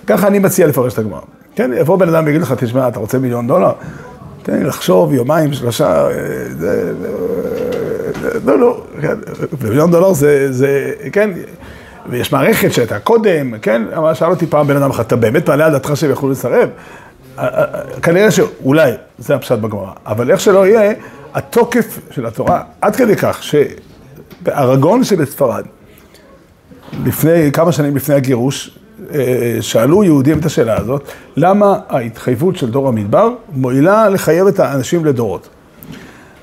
ככה 0.08 0.28
אני 0.28 0.40
מציע 0.40 0.68
לפרש 0.68 0.94
את 0.94 1.00
הגמרא. 1.00 1.20
כן, 1.56 1.72
יבוא 1.78 1.98
בן 1.98 2.10
אדם 2.10 2.26
ויגיד 2.26 2.42
לך, 2.42 2.54
תשמע, 2.58 2.88
אתה 2.88 3.00
רוצה 3.00 3.20
מיליון 3.20 3.48
דולר? 3.48 3.72
תן 4.44 4.58
לי 4.58 4.64
לחשוב 4.64 5.14
יומיים, 5.14 5.54
שלושה, 5.54 6.08
אה, 6.08 6.12
זה, 6.60 6.94
זה, 7.02 8.40
לא, 8.46 8.60
לא, 8.60 8.84
כן, 9.02 9.16
מיליון 9.62 9.92
דולר 9.92 10.14
זה, 10.14 10.52
זה, 10.52 10.92
כן, 11.12 11.30
ויש 12.10 12.32
מערכת 12.32 12.74
שהייתה 12.74 13.00
קודם, 13.00 13.60
כן, 13.60 13.82
אבל 13.96 14.14
שאל 14.14 14.30
אותי 14.30 14.48
פעם 14.48 14.68
בן 14.68 14.78
אדם 14.78 14.90
אחד, 14.90 15.04
אתה 15.04 15.16
באמת 15.16 15.50
מעלה 15.50 15.66
על 15.66 15.72
דעתך 15.72 15.92
שהם 15.96 16.12
יכלו 16.12 16.30
לסרב? 16.30 16.70
אה, 17.40 17.48
אה, 17.48 17.66
כנראה 18.02 18.32
שאולי, 18.32 18.92
זה 19.18 19.36
הפשט 19.36 19.60
בגמרא, 19.60 19.92
אבל 20.06 20.32
איך 20.32 20.40
שלא 20.40 20.68
יהיה, 20.68 20.94
התוקף 21.34 22.00
של 22.12 22.26
התורה, 22.26 22.62
עד 22.82 22.96
כדי 22.96 23.16
כך 23.16 23.44
שבארגון 23.44 25.04
שבספרד, 25.04 25.66
לפני, 27.06 27.52
כמה 27.52 27.72
שנים 27.72 27.96
לפני 27.96 28.16
הגירוש, 28.16 28.80
אה, 29.14 29.58
שאלו 29.62 30.04
יהודים 30.04 30.40
את 30.40 30.46
השאלה 30.46 30.78
הזאת, 30.78 31.08
למה 31.38 31.80
ההתחייבות 31.90 32.56
של 32.56 32.72
דור 32.72 32.88
המדבר 32.88 33.30
מועילה 33.54 34.10
לחייב 34.10 34.48
את 34.48 34.60
האנשים 34.60 35.06
לדורות? 35.06 35.50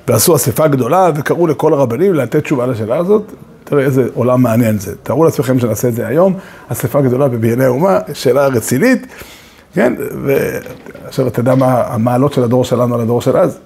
ועשו 0.07 0.35
אספה 0.35 0.67
גדולה 0.67 1.09
וקראו 1.15 1.47
לכל 1.47 1.73
הרבנים 1.73 2.13
לתת 2.13 2.43
תשובה 2.43 2.65
לשאלה 2.67 2.97
הזאת. 2.97 3.23
תראה 3.71 3.83
איזה 3.83 4.07
עולם 4.13 4.41
מעניין 4.41 4.79
זה. 4.79 4.95
תארו 5.03 5.25
לעצמכם 5.25 5.59
שנעשה 5.59 5.87
את 5.87 5.93
זה 5.93 6.07
היום, 6.07 6.33
אספה 6.67 7.01
גדולה 7.01 7.27
בבנייני 7.27 7.65
האומה, 7.65 7.99
שאלה 8.13 8.47
רצינית, 8.47 9.07
כן? 9.73 9.93
ועכשיו 10.25 11.27
אתה 11.27 11.39
יודע 11.39 11.55
מה 11.55 11.83
המעלות 11.87 12.33
של 12.33 12.43
הדור 12.43 12.65
שלנו 12.65 12.95
על 12.95 13.01
הדור 13.01 13.21
של 13.21 13.37
אז? 13.37 13.57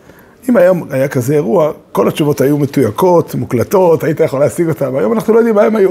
אם 0.49 0.57
היום 0.57 0.87
היה 0.89 1.07
כזה 1.07 1.33
אירוע, 1.33 1.71
כל 1.91 2.07
התשובות 2.07 2.41
היו 2.41 2.57
מתויקות, 2.57 3.35
מוקלטות, 3.35 4.03
היית 4.03 4.19
יכול 4.19 4.39
להשיג 4.39 4.69
אותן, 4.69 4.95
היום 4.95 5.13
אנחנו 5.13 5.33
לא 5.33 5.39
יודעים 5.39 5.55
מה 5.55 5.63
הם 5.63 5.75
היו. 5.75 5.89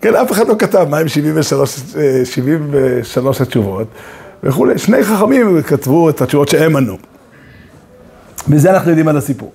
כן, 0.00 0.14
אף 0.14 0.32
אחד 0.32 0.48
לא 0.48 0.54
כתב 0.58 0.86
מה 0.90 0.98
הם 0.98 1.08
73, 1.08 1.76
אה, 1.96 2.24
73 2.24 3.40
התשובות 3.40 3.86
וכולי. 4.42 4.78
שני 4.78 5.04
חכמים 5.04 5.62
כתבו 5.62 6.10
את 6.10 6.22
התשובות 6.22 6.48
שהם 6.48 6.76
ענו. 6.76 6.96
מזה 8.48 8.70
אנחנו 8.70 8.90
יודעים 8.90 9.08
על 9.08 9.16
הסיפור. 9.16 9.52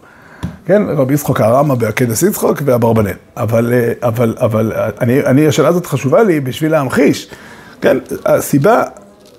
כן, 0.65 0.81
רבי 0.87 1.13
יצחוק 1.13 1.41
הרמא 1.41 1.75
בעקדס 1.75 2.23
יצחוק 2.23 2.61
ואברבנאל. 2.65 3.13
אבל, 3.37 3.73
אה, 3.73 4.07
אבל, 4.07 4.35
אבל 4.39 4.73
אני, 5.01 5.25
אני, 5.25 5.47
השאלה 5.47 5.67
הזאת 5.67 5.85
חשובה 5.85 6.23
לי 6.23 6.39
בשביל 6.39 6.71
להמחיש. 6.71 7.29
כן, 7.81 7.97
הסיבה 8.25 8.83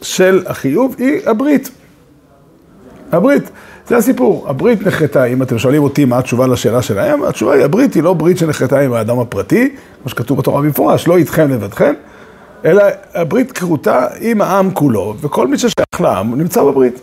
של 0.02 0.42
החיוב 0.46 0.94
היא 0.98 1.20
הברית. 1.26 1.70
הברית, 3.12 3.50
זה 3.88 3.96
הסיפור. 3.96 4.48
הברית 4.48 4.86
נחרטה, 4.86 5.24
אם 5.24 5.42
אתם 5.42 5.58
שואלים 5.58 5.82
אותי 5.82 6.04
מה 6.04 6.18
התשובה 6.18 6.46
לשאלה 6.46 6.82
שלהם, 6.82 7.22
התשובה 7.22 7.54
היא, 7.54 7.64
הברית 7.64 7.94
היא 7.94 8.02
לא 8.02 8.14
ברית 8.14 8.38
שנחרטה 8.38 8.80
עם 8.80 8.92
האדם 8.92 9.18
הפרטי, 9.18 9.74
כמו 10.02 10.10
שכתוב 10.10 10.38
בתורה 10.38 10.62
במפורש, 10.62 11.08
לא 11.08 11.16
איתכם 11.16 11.50
לבדכם, 11.50 11.94
אלא 12.64 12.84
הברית 13.14 13.52
כרותה 13.52 14.06
עם 14.20 14.40
העם 14.40 14.70
כולו, 14.70 15.14
וכל 15.20 15.48
מי 15.48 15.58
ששייך 15.58 16.00
לעם 16.00 16.38
נמצא 16.38 16.62
בברית. 16.62 17.00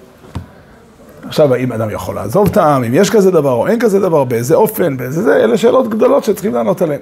עכשיו, 1.28 1.54
האם 1.54 1.72
אדם 1.72 1.90
יכול 1.90 2.16
לעזוב 2.16 2.48
את 2.48 2.58
העם, 2.58 2.84
אם 2.84 2.94
יש 2.94 3.10
כזה 3.10 3.32
דבר 3.32 3.52
או 3.52 3.68
אין 3.68 3.80
כזה 3.80 4.00
דבר, 4.00 4.24
באיזה 4.24 4.56
אופן, 4.56 4.98
באיזה 4.98 5.24
זה, 5.24 5.36
אלה 5.36 5.58
שאלות 5.58 5.90
גדולות 5.90 6.24
שצריכים 6.24 6.54
לענות 6.54 6.82
עליהן. 6.82 7.00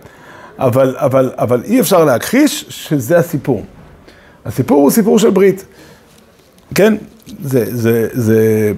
אבל, 0.59 0.95
אבל, 0.97 1.31
אבל 1.37 1.61
אי 1.63 1.79
אפשר 1.79 2.03
להכחיש 2.03 2.65
שזה 2.69 3.17
הסיפור. 3.17 3.65
הסיפור 4.45 4.81
הוא 4.81 4.91
סיפור 4.91 5.19
של 5.19 5.29
ברית. 5.29 5.65
כן, 6.75 6.95
זה, 7.43 7.65
זה, 7.75 8.07
זה, 8.11 8.71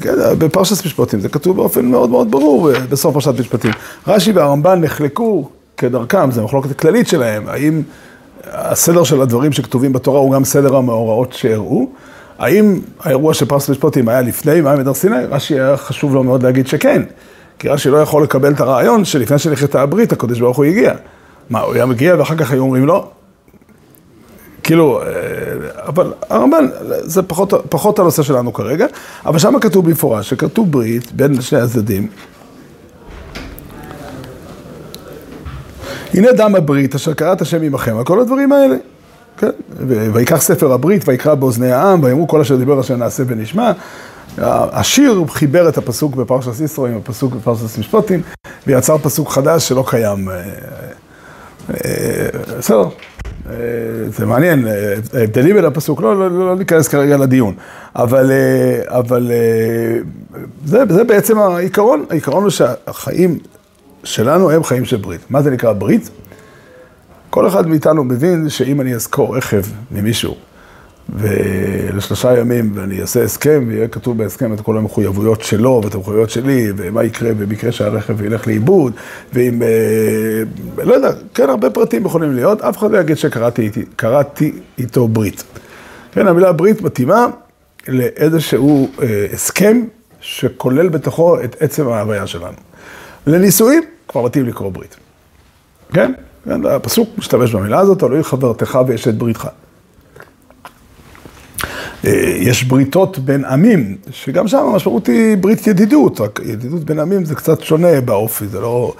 כן, 0.00 0.14
בפרשת 0.38 0.86
משפטים 0.86 1.20
זה 1.20 1.28
כתוב 1.28 1.56
באופן 1.56 1.84
מאוד 1.84 2.10
מאוד 2.10 2.30
ברור 2.30 2.70
בסוף 2.88 3.14
פרשת 3.14 3.40
משפטים. 3.40 3.70
רש"י 4.06 4.32
והרמב"ן 4.32 4.80
נחלקו 4.80 5.48
כדרכם, 5.76 6.30
זו 6.30 6.44
מחלוקת 6.44 6.78
כללית 6.78 7.08
שלהם, 7.08 7.48
האם 7.48 7.82
הסדר 8.52 9.04
של 9.04 9.20
הדברים 9.20 9.52
שכתובים 9.52 9.92
בתורה 9.92 10.20
הוא 10.20 10.32
גם 10.32 10.44
סדר 10.44 10.76
המאורעות 10.76 11.32
שאירעו, 11.32 11.90
האם 12.38 12.80
האירוע 13.00 13.34
של 13.34 13.46
פרשת 13.46 13.70
משפטים 13.70 14.08
היה 14.08 14.20
לפני 14.20 14.60
מעמד 14.60 14.86
הר 14.86 14.94
סיני? 14.94 15.24
רש"י 15.30 15.54
היה 15.54 15.76
חשוב 15.76 16.14
לו 16.14 16.24
מאוד 16.24 16.42
להגיד 16.42 16.66
שכן, 16.66 17.02
כי 17.58 17.68
רש"י 17.68 17.90
לא 17.90 17.96
יכול 17.96 18.22
לקבל 18.22 18.52
את 18.52 18.60
הרעיון 18.60 19.04
שלפני 19.04 19.38
שנכרתה 19.38 19.82
הברית 19.82 20.12
הקדוש 20.12 20.40
ברוך 20.40 20.56
הוא 20.56 20.64
הגיע. 20.64 20.94
מה, 21.50 21.60
הוא 21.60 21.74
היה 21.74 21.86
מגיע 21.86 22.14
ואחר 22.18 22.36
כך 22.36 22.50
היו 22.50 22.62
אומרים 22.62 22.86
לו? 22.86 23.10
כאילו, 24.62 25.02
אה, 25.02 25.06
אבל 25.86 26.12
הרמב"ן, 26.30 26.66
זה 27.00 27.22
פחות, 27.22 27.52
פחות 27.68 27.98
הנושא 27.98 28.22
שלנו 28.22 28.52
כרגע, 28.52 28.86
אבל 29.26 29.38
שם 29.38 29.54
כתוב 29.60 29.86
במפורש 29.86 30.30
שכתוב 30.30 30.72
ברית 30.72 31.12
בין 31.12 31.40
שני 31.40 31.60
הצדדים. 31.60 32.08
הנה 36.14 36.32
דם 36.32 36.54
הברית 36.54 36.94
אשר 36.94 37.14
קראת 37.14 37.40
השם 37.40 37.62
עמכם, 37.62 37.96
על 37.96 38.04
כל 38.04 38.20
הדברים 38.20 38.52
האלה. 38.52 38.76
כן, 39.38 39.50
ויקח 39.88 40.40
ספר 40.40 40.72
הברית 40.72 41.08
ויקרא 41.08 41.34
באוזני 41.34 41.72
העם, 41.72 42.02
ויאמרו 42.02 42.28
כל 42.28 42.40
אשר 42.40 42.56
דיבר 42.56 42.80
אשר 42.80 42.96
נעשה 42.96 43.22
ונשמע. 43.26 43.72
השיר 44.38 45.24
חיבר 45.28 45.68
את 45.68 45.78
הפסוק 45.78 46.14
בפרשת 46.14 46.52
סיסרו 46.52 46.86
עם 46.86 46.96
הפסוק 46.96 47.34
בפרשת 47.34 47.78
משפטים, 47.78 48.22
ויצר 48.66 48.98
פסוק 48.98 49.30
חדש 49.30 49.68
שלא 49.68 49.84
קיים. 49.86 50.28
אה, 50.28 50.34
אה, 51.70 52.28
בסדר, 52.58 52.88
אה, 53.50 53.54
זה 54.08 54.26
מעניין, 54.26 54.66
ההבדלים 55.14 55.56
בין 55.56 55.64
הפסוק, 55.64 56.00
לא, 56.00 56.18
לא, 56.18 56.30
לא 56.30 56.56
ניכנס 56.56 56.88
כרגע 56.88 57.16
לדיון, 57.16 57.54
אבל, 57.96 58.30
זה 60.64 61.04
בעצם 61.04 61.38
העיקרון, 61.38 62.04
העיקרון 62.10 62.42
הוא 62.42 62.50
שהחיים 62.50 63.38
שלנו 64.04 64.50
הם 64.50 64.64
חיים 64.64 64.84
של 64.84 64.96
ברית. 64.96 65.20
מה 65.30 65.42
זה 65.42 65.50
נקרא 65.50 65.72
ברית? 65.72 66.10
כל 67.34 67.48
אחד 67.48 67.66
מאיתנו 67.66 68.04
מבין 68.04 68.48
שאם 68.48 68.80
אני 68.80 68.94
אזכור 68.94 69.36
רכב 69.36 69.62
ממישהו 69.90 70.36
ולשלושה 71.08 72.38
ימים 72.38 72.72
ואני 72.74 73.00
אעשה 73.00 73.24
הסכם 73.24 73.64
ויהיה 73.68 73.88
כתוב 73.88 74.18
בהסכם 74.18 74.52
את 74.52 74.60
כל 74.60 74.76
המחויבויות 74.78 75.42
שלו 75.42 75.80
ואת 75.84 75.94
המחויבויות 75.94 76.30
שלי 76.30 76.72
ומה 76.76 77.04
יקרה 77.04 77.34
במקרה 77.34 77.72
שהרכב 77.72 78.22
ילך 78.22 78.46
לאיבוד 78.46 78.92
ואם, 79.32 79.62
אה, 79.62 80.42
לא 80.84 80.94
יודע, 80.94 81.10
כן, 81.34 81.50
הרבה 81.50 81.70
פרטים 81.70 82.06
יכולים 82.06 82.34
להיות, 82.34 82.60
אף 82.60 82.78
אחד 82.78 82.90
לא 82.90 82.98
יגיד 82.98 83.16
שקראתי 83.16 84.52
איתו 84.78 85.08
ברית. 85.08 85.44
כן, 86.12 86.26
המילה 86.26 86.52
ברית 86.52 86.82
מתאימה 86.82 87.26
לאיזשהו 87.88 88.90
אה, 89.02 89.26
הסכם 89.32 89.80
שכולל 90.20 90.88
בתוכו 90.88 91.40
את 91.40 91.56
עצם 91.62 91.88
ההוויה 91.88 92.26
שלנו. 92.26 92.56
לנישואים 93.26 93.82
כבר 94.08 94.22
מתאים 94.22 94.46
לקרוא 94.46 94.72
ברית. 94.72 94.96
כן? 95.92 96.12
כן, 96.44 96.66
הפסוק 96.66 97.08
משתמש 97.18 97.54
במילה 97.54 97.78
הזאת, 97.78 97.98
תלוי 97.98 98.24
חברתך 98.24 98.78
ויש 98.86 99.08
את 99.08 99.14
בריתך. 99.14 99.48
אה, 102.04 102.34
יש 102.36 102.64
בריתות 102.64 103.18
בין 103.18 103.44
עמים, 103.44 103.96
שגם 104.10 104.48
שם 104.48 104.58
המשמעות 104.58 105.06
היא 105.06 105.36
ברית 105.36 105.66
ידידות, 105.66 106.20
רק 106.20 106.40
ידידות 106.44 106.84
בין 106.84 106.98
עמים 106.98 107.24
זה 107.24 107.34
קצת 107.34 107.60
שונה 107.60 108.00
באופי, 108.00 108.46
זה 108.46 108.60
לא 108.60 108.94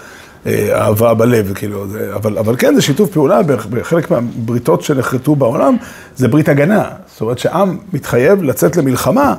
אה, 0.46 0.82
אהבה 0.82 1.14
בלב, 1.14 1.52
כאילו, 1.54 1.88
זה, 1.88 2.14
אבל, 2.14 2.38
אבל 2.38 2.56
כן, 2.56 2.74
זה 2.74 2.82
שיתוף 2.82 3.10
פעולה, 3.10 3.42
בחלק 3.42 4.10
מהבריתות 4.10 4.82
שנחרטו 4.82 5.36
בעולם, 5.36 5.76
זה 6.16 6.28
ברית 6.28 6.48
הגנה. 6.48 6.88
זאת 7.06 7.20
אומרת 7.20 7.38
שעם 7.38 7.78
מתחייב 7.92 8.42
לצאת 8.42 8.76
למלחמה 8.76 9.34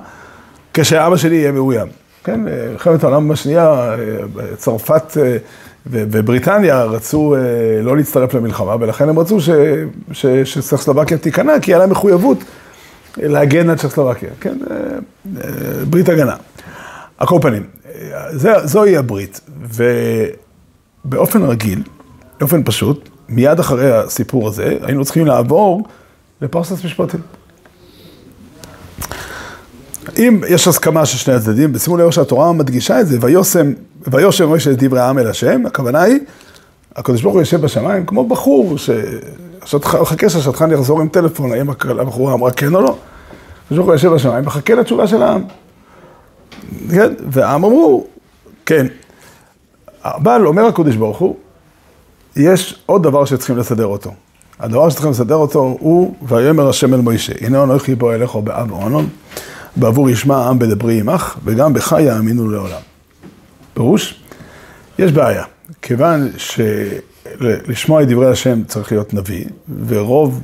כשהעם 0.73 1.13
השני 1.13 1.35
יהיה 1.35 1.51
מאוים. 1.51 1.87
כן, 2.23 2.39
מלחמת 2.71 3.03
העולם 3.03 3.31
השנייה, 3.31 3.95
צרפת 4.57 5.17
ובריטניה 5.87 6.83
רצו 6.83 7.35
לא 7.83 7.97
להצטרף 7.97 8.33
למלחמה, 8.33 8.75
ולכן 8.79 9.09
הם 9.09 9.19
רצו 9.19 9.37
שצ'כוסלובקיה 10.43 11.17
תיכנע, 11.17 11.59
כי 11.61 11.71
היה 11.71 11.77
להם 11.77 11.89
מחויבות 11.89 12.37
להגן 13.17 13.69
על 13.69 13.77
צ'כוסלובקיה, 13.77 14.29
כן, 14.39 14.57
ברית 15.89 16.09
הגנה. 16.09 16.35
על 17.17 17.27
כל 17.27 17.39
פנים, 17.41 17.63
זוהי 18.63 18.97
הברית, 18.97 19.41
ובאופן 21.05 21.43
רגיל, 21.43 21.83
באופן 22.39 22.61
פשוט, 22.65 23.09
מיד 23.29 23.59
אחרי 23.59 23.91
הסיפור 23.91 24.47
הזה, 24.47 24.77
היינו 24.81 25.05
צריכים 25.05 25.25
לעבור 25.25 25.87
לפרסס 26.41 26.85
משפטים. 26.85 27.19
אם 30.17 30.41
יש 30.47 30.67
הסכמה 30.67 31.05
של 31.05 31.17
שני 31.17 31.33
הצדדים, 31.33 31.71
ושימו 31.75 31.97
לב 31.97 32.11
שהתורה 32.11 32.53
מדגישה 32.53 33.01
את 33.01 33.07
זה, 33.07 33.17
ויושם, 33.21 33.73
ויושם 34.07 34.53
משה 34.53 34.71
את 34.71 34.83
דברי 34.83 34.99
העם 34.99 35.19
אל 35.19 35.27
השם, 35.27 35.65
הכוונה 35.65 36.01
היא, 36.01 36.19
הקדוש 36.95 37.21
ברוך 37.21 37.33
הוא 37.33 37.41
יושב 37.41 37.61
בשמיים 37.61 38.05
כמו 38.05 38.27
בחור, 38.27 38.75
שחכה 39.65 40.29
שהשטחן 40.29 40.71
יחזור 40.71 41.01
עם 41.01 41.07
טלפון, 41.07 41.51
האם 41.51 41.69
הבחורה 41.69 42.33
אמרה 42.33 42.51
כן 42.51 42.75
או 42.75 42.81
לא. 42.81 42.97
הקדוש 43.65 43.77
ברוך 43.77 43.85
הוא 43.85 43.93
יושב 43.93 44.13
בשמיים, 44.13 44.45
מחכה 44.45 44.73
לתשובה 44.75 45.07
של 45.07 45.23
העם. 45.23 45.43
כן, 46.91 47.13
והעם 47.29 47.63
אמרו, 47.63 48.07
כן. 48.65 48.85
אבל 50.03 50.47
אומר 50.47 50.65
הקדוש 50.65 50.95
ברוך 50.95 51.17
הוא, 51.17 51.35
יש 52.35 52.83
עוד 52.85 53.03
דבר 53.03 53.25
שצריכים 53.25 53.57
לסדר 53.57 53.85
אותו. 53.85 54.11
הדבר 54.59 54.89
שצריכים 54.89 55.11
לסדר 55.11 55.35
אותו 55.35 55.77
הוא, 55.79 56.15
ויאמר 56.27 56.69
השם 56.69 56.93
אל 56.93 57.01
מוישה, 57.01 57.33
הנה 57.41 57.63
אנוכי 57.63 57.95
בוא 57.95 58.13
אליך 58.13 58.35
באב 58.35 58.71
וענון, 58.71 59.07
בעבור 59.75 60.09
ישמע 60.09 60.37
העם 60.37 60.59
בדברי 60.59 60.99
עמך, 60.99 61.37
וגם 61.43 61.73
בך 61.73 61.95
יאמינו 61.99 62.49
לעולם. 62.49 62.94
פירוש, 63.75 64.21
יש 64.99 65.11
בעיה, 65.11 65.43
כיוון 65.81 66.29
שלשמוע 66.37 68.03
את 68.03 68.07
דברי 68.07 68.31
השם 68.31 68.63
צריך 68.63 68.91
להיות 68.91 69.13
נביא, 69.13 69.45
ורוב, 69.87 70.41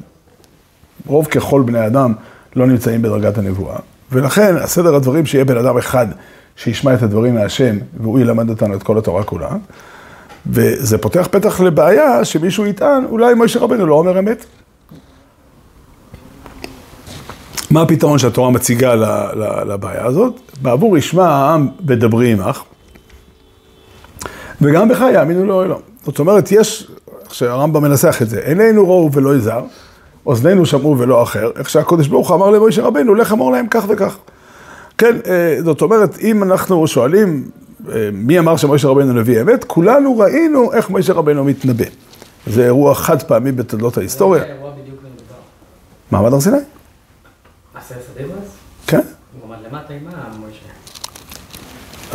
רוב 1.05 1.25
ככל 1.25 1.61
בני 1.61 1.88
אדם 1.88 2.13
לא 2.55 2.67
נמצאים 2.67 3.01
בדרגת 3.01 3.38
הנבואה, 3.38 3.77
ולכן 4.11 4.55
הסדר 4.55 4.95
הדברים 4.95 5.25
שיהיה 5.25 5.45
בן 5.45 5.57
אדם 5.57 5.77
אחד 5.77 6.07
שישמע 6.55 6.93
את 6.93 7.03
הדברים 7.03 7.35
מהשם, 7.35 7.77
והוא 8.01 8.19
ילמד 8.19 8.50
אותנו 8.50 8.75
את 8.75 8.83
כל 8.83 8.97
התורה 8.97 9.23
כולה. 9.23 9.50
וזה 10.47 10.97
פותח 10.97 11.27
פתח 11.31 11.59
לבעיה 11.59 12.25
שמישהו 12.25 12.65
יטען, 12.65 13.05
אולי 13.05 13.33
משה 13.38 13.59
רבנו 13.59 13.85
לא 13.85 13.95
אומר 13.95 14.19
אמת. 14.19 14.45
מה 17.71 17.81
הפתרון 17.81 18.19
שהתורה 18.19 18.50
מציגה 18.51 18.95
לבעיה 19.67 20.05
הזאת? 20.05 20.41
בעבור 20.61 20.97
ישמע 20.97 21.27
העם 21.27 21.67
בדברי 21.81 22.31
עמך, 22.31 22.61
וגם 24.62 24.89
בך 24.89 25.03
יאמינו 25.13 25.46
לאוהלו. 25.46 25.80
זאת 26.06 26.20
אומרת, 26.20 26.51
יש, 26.51 26.91
איך 27.24 27.34
שהרמב"ם 27.34 27.84
מנסח 27.84 28.22
את 28.22 28.30
זה, 28.30 28.41
עינינו 28.46 28.89
ראו 28.89 29.12
ולא 29.13 29.36
יזהר, 29.36 29.63
אוזנינו 30.25 30.65
שמעו 30.65 31.00
ולא 31.00 31.24
אחר, 31.24 31.51
איך 31.56 31.70
שהקדוש 31.70 32.08
ברוך 32.08 32.30
הוא 32.30 32.36
אמר 32.36 32.50
למשה 32.50 32.82
רבנו, 32.82 33.15
לך 33.15 33.32
אמור 33.32 33.51
להם 33.51 33.68
כך 33.68 33.86
וכך. 33.89 34.18
כן, 34.98 35.15
אה, 35.27 35.58
זאת 35.63 35.82
אומרת, 35.82 36.20
אם 36.20 36.44
אנחנו 36.44 36.88
שואלים 36.88 37.50
מי 38.13 38.39
אמר 38.39 38.58
שמשה 38.58 38.88
רבנו 38.88 39.13
נביא 39.13 39.41
אמת? 39.41 39.63
כולנו 39.63 40.18
ראינו 40.18 40.74
איך 40.74 40.89
משה 40.89 41.13
רבנו 41.13 41.44
מתנבא. 41.44 41.86
זה 42.48 42.65
אירוע 42.65 42.96
חד 42.96 43.24
פעמי 43.24 43.51
בתולדות 43.51 43.98
ההיסטוריה. 43.98 44.44
מעמד 46.12 46.34
הר 46.34 46.41
סיני? 46.41 46.58
עשה 47.75 47.96
סדיברס? 48.13 48.38
כן. 48.88 49.00
הוא 49.41 49.53
עמד 49.53 49.65
למטה 49.65 49.94
עם 49.94 50.03
מה, 50.03 50.12
מוישה? 50.39 50.60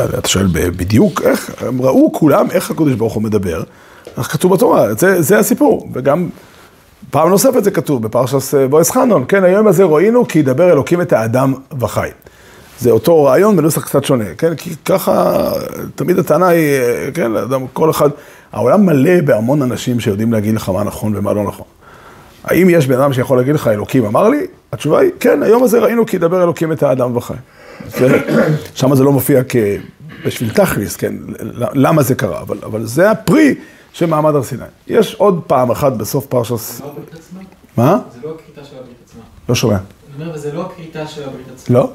אתה 0.01 0.29
שואל 0.29 0.47
בדיוק 0.53 1.23
איך, 1.23 1.51
הם 1.61 1.83
ראו 1.83 2.13
כולם 2.13 2.51
איך 2.51 2.71
הקדוש 2.71 2.95
ברוך 2.95 3.13
הוא 3.13 3.23
מדבר, 3.23 3.63
איך 4.19 4.33
כתוב 4.33 4.55
בתורה, 4.55 4.95
זה, 4.95 5.23
זה 5.23 5.39
הסיפור, 5.39 5.89
וגם 5.93 6.29
פעם 7.11 7.29
נוספת 7.29 7.65
זה 7.65 7.71
כתוב 7.71 8.03
בפרשס 8.03 8.55
בועז 8.71 8.91
חנון, 8.91 9.25
כן, 9.29 9.45
היום 9.45 9.67
הזה 9.67 9.85
ראינו 9.85 10.29
כי 10.29 10.39
ידבר 10.39 10.73
אלוקים 10.73 11.01
את 11.01 11.13
האדם 11.13 11.55
וחי. 11.81 12.09
זה 12.81 12.91
אותו 12.91 13.25
רעיון 13.25 13.57
בנוסח 13.57 13.85
קצת 13.85 14.05
שונה, 14.05 14.25
כן? 14.39 14.55
כי 14.55 14.71
ככה, 14.85 15.43
תמיד 15.95 16.19
הטענה 16.19 16.49
היא, 16.49 16.81
כן, 17.15 17.37
אדם, 17.37 17.67
כל 17.73 17.91
אחד, 17.91 18.11
העולם 18.53 18.87
מלא 18.87 19.21
בהמון 19.21 19.63
אנשים 19.63 20.01
שיודעים 20.01 20.33
להגיד 20.33 20.55
לך 20.55 20.69
מה 20.69 20.85
נכון 20.85 21.17
ומה 21.17 21.33
לא 21.33 21.45
נכון. 21.45 21.67
האם 22.45 22.71
יש 22.71 22.87
בן 22.87 23.01
אדם 23.01 23.13
שיכול 23.13 23.39
להגיד 23.39 23.55
לך, 23.55 23.69
אלוקים 23.69 24.05
אמר 24.05 24.29
לי? 24.29 24.47
התשובה 24.73 25.01
היא, 25.01 25.11
כן, 25.21 25.43
היום 25.43 25.63
הזה 25.63 25.79
ראינו 25.79 26.07
כי 26.07 26.17
ידבר 26.17 26.43
אלוקים 26.43 26.73
את 26.73 26.83
האדם 26.83 27.17
וחי. 27.17 27.35
שם 28.75 28.95
זה 28.95 29.05
לא 29.05 29.13
מופיע 29.13 29.43
כ... 29.49 29.57
בשביל 30.27 30.51
תכליס, 30.51 30.97
כן, 30.97 31.15
למה 31.75 32.03
זה 32.03 32.15
קרה, 32.15 32.41
אבל, 32.41 32.59
אבל 32.63 32.85
זה 32.85 33.11
הפרי 33.11 33.55
של 33.93 34.07
מעמד 34.07 34.35
הר 34.35 34.43
סיני. 34.43 34.65
יש 34.87 35.15
עוד 35.15 35.43
פעם 35.47 35.71
אחת 35.71 35.93
בסוף 35.93 36.27
פרשת... 36.27 36.57
זה 36.57 36.85
לא 36.85 36.89
הברית 36.89 37.15
עצמה? 37.15 37.41
מה? 37.77 37.99
זה 38.13 38.19
לא 38.25 38.35
הכריתה 38.35 38.65
של 38.65 38.77
הברית 38.77 38.97
עצמה. 39.05 39.23
לא 39.49 39.55
שומע. 39.55 39.77
אני 40.17 40.25
אומר, 40.25 40.35
וזה 40.35 40.53
לא 40.53 40.67
הכריתה 40.67 41.07
של 41.07 41.23
הברית 41.23 41.47
עצמה. 41.55 41.79
לא? 41.79 41.93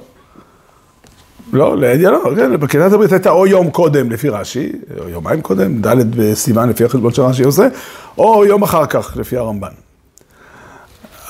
לא, 1.54 1.78
לידיעה 1.78 2.12
לא, 2.12 2.32
כן, 2.36 2.60
בקריאת 2.60 2.94
הברית 2.94 3.12
הייתה 3.12 3.30
או 3.30 3.48
יום 3.48 3.70
קודם 3.70 4.12
לפי 4.12 4.30
רש"י, 4.30 4.72
או 5.00 5.10
יומיים 5.10 5.42
קודם, 5.42 5.82
ד' 5.82 6.16
בסיוון 6.16 6.70
לפי 6.70 6.86
החשבון 6.86 7.14
שרש"י 7.14 7.44
עושה, 7.44 7.68
או 8.18 8.46
יום 8.46 8.64
אחר 8.64 8.86
כך 8.86 9.18
לפי 9.18 9.38
הרמב"ן. 9.38 9.72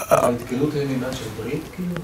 ההתגלות 0.10 0.74
היא 0.74 0.88
מימד 0.88 1.14
של 1.14 1.26
ברית, 1.38 1.64
כאילו? 1.76 1.96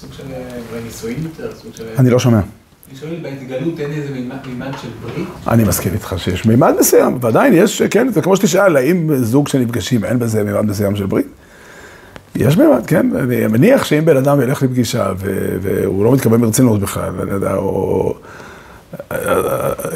סוג 0.00 0.12
של 0.12 0.22
אולי 0.70 0.82
נישואים 0.84 1.18
יותר, 1.22 1.54
סוג 1.62 1.74
של... 1.74 1.84
אני 1.98 2.10
לא 2.10 2.18
שומע. 2.18 2.40
אני 2.88 2.98
שואל, 2.98 3.16
בהתגלות 3.22 3.80
אין 3.80 3.92
איזה 3.92 4.14
מימד 4.14 4.72
של 4.82 4.88
ברית? 5.02 5.28
אני 5.48 5.64
מסכים 5.64 5.92
איתך 5.92 6.14
שיש 6.18 6.46
מימד 6.46 6.74
מסוים, 6.80 7.18
ועדיין 7.20 7.52
יש, 7.54 7.82
כן, 7.82 8.08
זה 8.08 8.22
כמו 8.22 8.36
שתשאל, 8.36 8.76
האם 8.76 9.10
זוג 9.22 9.48
שנפגשים 9.48 10.04
אין 10.04 10.18
בזה 10.18 10.44
מימד 10.44 10.64
מסוים 10.64 10.96
של 10.96 11.06
ברית? 11.06 11.26
יש 12.36 12.56
מימד, 12.56 12.86
כן, 12.86 13.16
אני 13.16 13.46
מניח 13.46 13.84
שאם 13.84 14.04
בן 14.04 14.16
אדם 14.16 14.40
ילך 14.40 14.62
לפגישה 14.62 15.12
והוא 15.60 16.04
לא 16.04 16.12
מתכוון 16.12 16.40
ברצינות 16.40 16.80
בכלל, 16.80 17.20
אני 17.22 17.30
יודע, 17.30 17.54
או... 17.54 18.14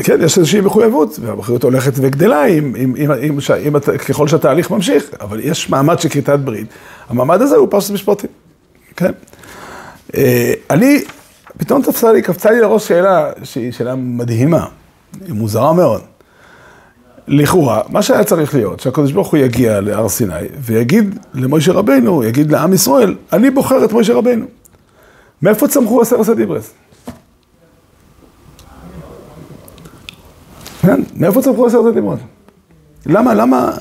כן, 0.05 0.17
יש 0.23 0.39
איזושהי 0.39 0.61
מחויבות, 0.61 1.19
והמחויבות 1.23 1.63
הולכת 1.63 1.93
וגדלה 1.97 2.45
עם, 2.45 2.73
עם, 2.77 2.95
עם, 2.97 3.11
עם, 3.21 3.39
עם, 3.63 3.79
ככל 3.81 4.29
שהתהליך 4.29 4.71
ממשיך, 4.71 5.05
אבל 5.21 5.41
יש 5.41 5.71
מעמד 5.71 5.99
של 5.99 6.09
כריתת 6.09 6.39
ברית. 6.39 6.67
המעמד 7.09 7.43
הזה 7.43 7.57
הוא 7.57 7.69
פרשת 7.71 7.91
משפטים, 7.91 8.31
כן? 8.97 9.13
אה, 10.15 10.53
אני, 10.71 11.05
פתאום 11.59 11.83
תפסה 11.83 12.13
לי, 12.13 12.23
קפצה 12.23 12.51
לי 12.51 12.61
לראש 12.61 12.89
שאלה, 12.89 13.31
שהיא 13.43 13.73
שאלה 13.73 13.95
מדהימה, 13.95 14.67
היא 15.27 15.35
מוזרה 15.35 15.73
מאוד. 15.73 16.03
לכאורה, 17.29 17.81
מה 17.89 18.03
שהיה 18.03 18.25
צריך 18.25 18.55
להיות, 18.55 18.81
שהקדוש 18.81 19.13
ברוך 19.13 19.29
הוא 19.29 19.39
יגיע 19.39 19.81
להר 19.81 20.09
סיני 20.09 20.35
ויגיד 20.59 21.19
למוישה 21.35 21.73
רבנו, 21.73 22.25
יגיד 22.25 22.53
לעם 22.53 22.73
ישראל, 22.73 23.15
אני 23.33 23.51
בוחר 23.51 23.85
את 23.85 23.93
מוישה 23.93 24.15
רבנו. 24.15 24.47
מאיפה 25.43 25.69
צמחו 25.69 26.03
עשר 26.03 26.25
סדיברס? 26.25 26.71
כן, 30.83 31.01
מאיפה 31.17 31.43
צמחו 31.43 31.67
עשר 31.67 31.91
סדיברס? 31.91 32.19
למה, 33.07 33.35
למה, 33.35 33.73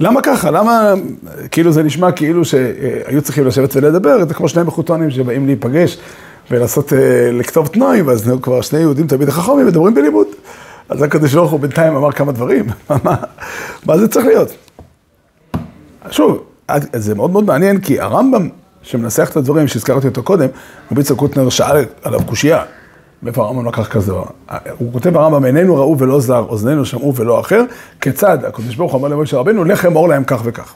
למה 0.00 0.22
ככה? 0.22 0.50
למה, 0.50 0.94
כאילו 1.50 1.72
זה 1.72 1.82
נשמע 1.82 2.12
כאילו 2.12 2.44
שהיו 2.44 3.22
צריכים 3.22 3.46
לשבת 3.46 3.76
ולדבר, 3.76 4.24
זה 4.28 4.34
כמו 4.34 4.48
שני 4.48 4.62
מחותונים 4.62 5.10
שבאים 5.10 5.46
להיפגש 5.46 5.98
ולעשות, 6.50 6.92
לכתוב 7.32 7.66
תנועים, 7.66 8.06
ואז 8.06 8.30
כבר 8.42 8.60
שני 8.60 8.80
יהודים 8.80 9.06
תמיד 9.06 9.30
חכמים 9.30 9.66
מדברים 9.66 9.94
בלימוד. 9.94 10.26
אז 10.88 11.02
הקדוש 11.02 11.34
ברוך 11.34 11.50
הוא 11.50 11.60
בינתיים 11.60 11.96
אמר 11.96 12.12
כמה 12.12 12.32
דברים, 12.32 12.66
מה, 13.04 13.16
מה 13.86 13.98
זה 13.98 14.08
צריך 14.08 14.26
להיות? 14.26 14.48
שוב, 16.10 16.42
זה 16.92 17.14
מאוד 17.14 17.30
מאוד 17.30 17.44
מעניין, 17.44 17.80
כי 17.80 18.00
הרמב"ם 18.00 18.48
שמנסח 18.82 19.30
את 19.30 19.36
הדברים 19.36 19.68
שהזכרתי 19.68 20.06
אותו 20.06 20.22
קודם, 20.22 20.46
רבי 20.92 21.00
יצחק 21.00 21.16
קוטנר 21.16 21.48
שאל 21.48 21.84
עליו 22.02 22.20
קושייה, 22.26 22.62
מאיפה 23.22 23.44
הרמב"ם 23.44 23.66
לקח 23.66 23.88
כזה? 23.88 24.12
הוא 24.78 24.92
כותב 24.92 25.10
ברמב"ם, 25.10 25.44
עינינו 25.44 25.76
ראו 25.76 25.98
ולא 25.98 26.20
זר, 26.20 26.44
אוזנינו 26.48 26.84
שמעו 26.84 27.14
ולא 27.14 27.40
אחר, 27.40 27.62
כיצד 28.00 28.44
הקדוש 28.44 28.74
ברוך 28.74 28.92
הוא 28.92 29.00
אמר 29.00 29.08
למשה 29.08 29.36
רבנו, 29.36 29.64
לך 29.64 29.86
אמור 29.86 30.08
להם 30.08 30.24
כך 30.24 30.40
וכך. 30.44 30.74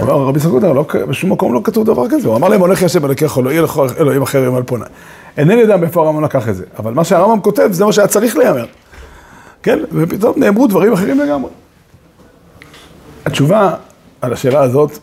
אומר 0.00 0.12
רבי 0.12 0.40
קוטנר, 0.40 0.72
לא, 0.72 0.86
בשום 1.08 1.32
מקום 1.32 1.54
לא 1.54 1.60
כתוב 1.64 1.86
דבר 1.86 2.08
כזה, 2.10 2.28
הוא 2.28 2.36
אמר 2.36 2.48
להם, 2.48 2.60
הולך 2.60 2.82
ישב 2.82 3.04
אלוקיך, 3.04 3.38
לא 3.38 3.50
יהיה 3.50 3.62
לך 3.62 3.80
אלוהים 4.00 4.22
אחר 4.22 4.38
יום 4.38 4.56
על 4.56 4.62
פונה. 4.62 4.84
אינני 5.36 5.60
יודע 5.60 5.76
מאיפה 5.76 6.02
הרמב"ם 6.02 6.24
לקח 6.24 6.48
את 6.48 6.56
זה, 6.56 6.64
אבל 6.78 6.94
מה 6.94 7.04
שהרמב"ם 7.04 7.40
כותב 7.40 7.68
זה 7.72 7.84
מה 7.84 7.92
שהיה 7.92 8.08
צריך 8.08 8.36
להיאמר. 8.36 8.66
כן, 9.62 9.78
ופתאום 9.92 10.34
נאמרו 10.36 10.66
דברים 10.66 10.92
אחרים 10.92 11.20
לגמרי. 11.20 11.50
התשובה 13.24 13.74
על 14.20 14.32
השאלה 14.32 14.62
הזאת, 14.62 14.98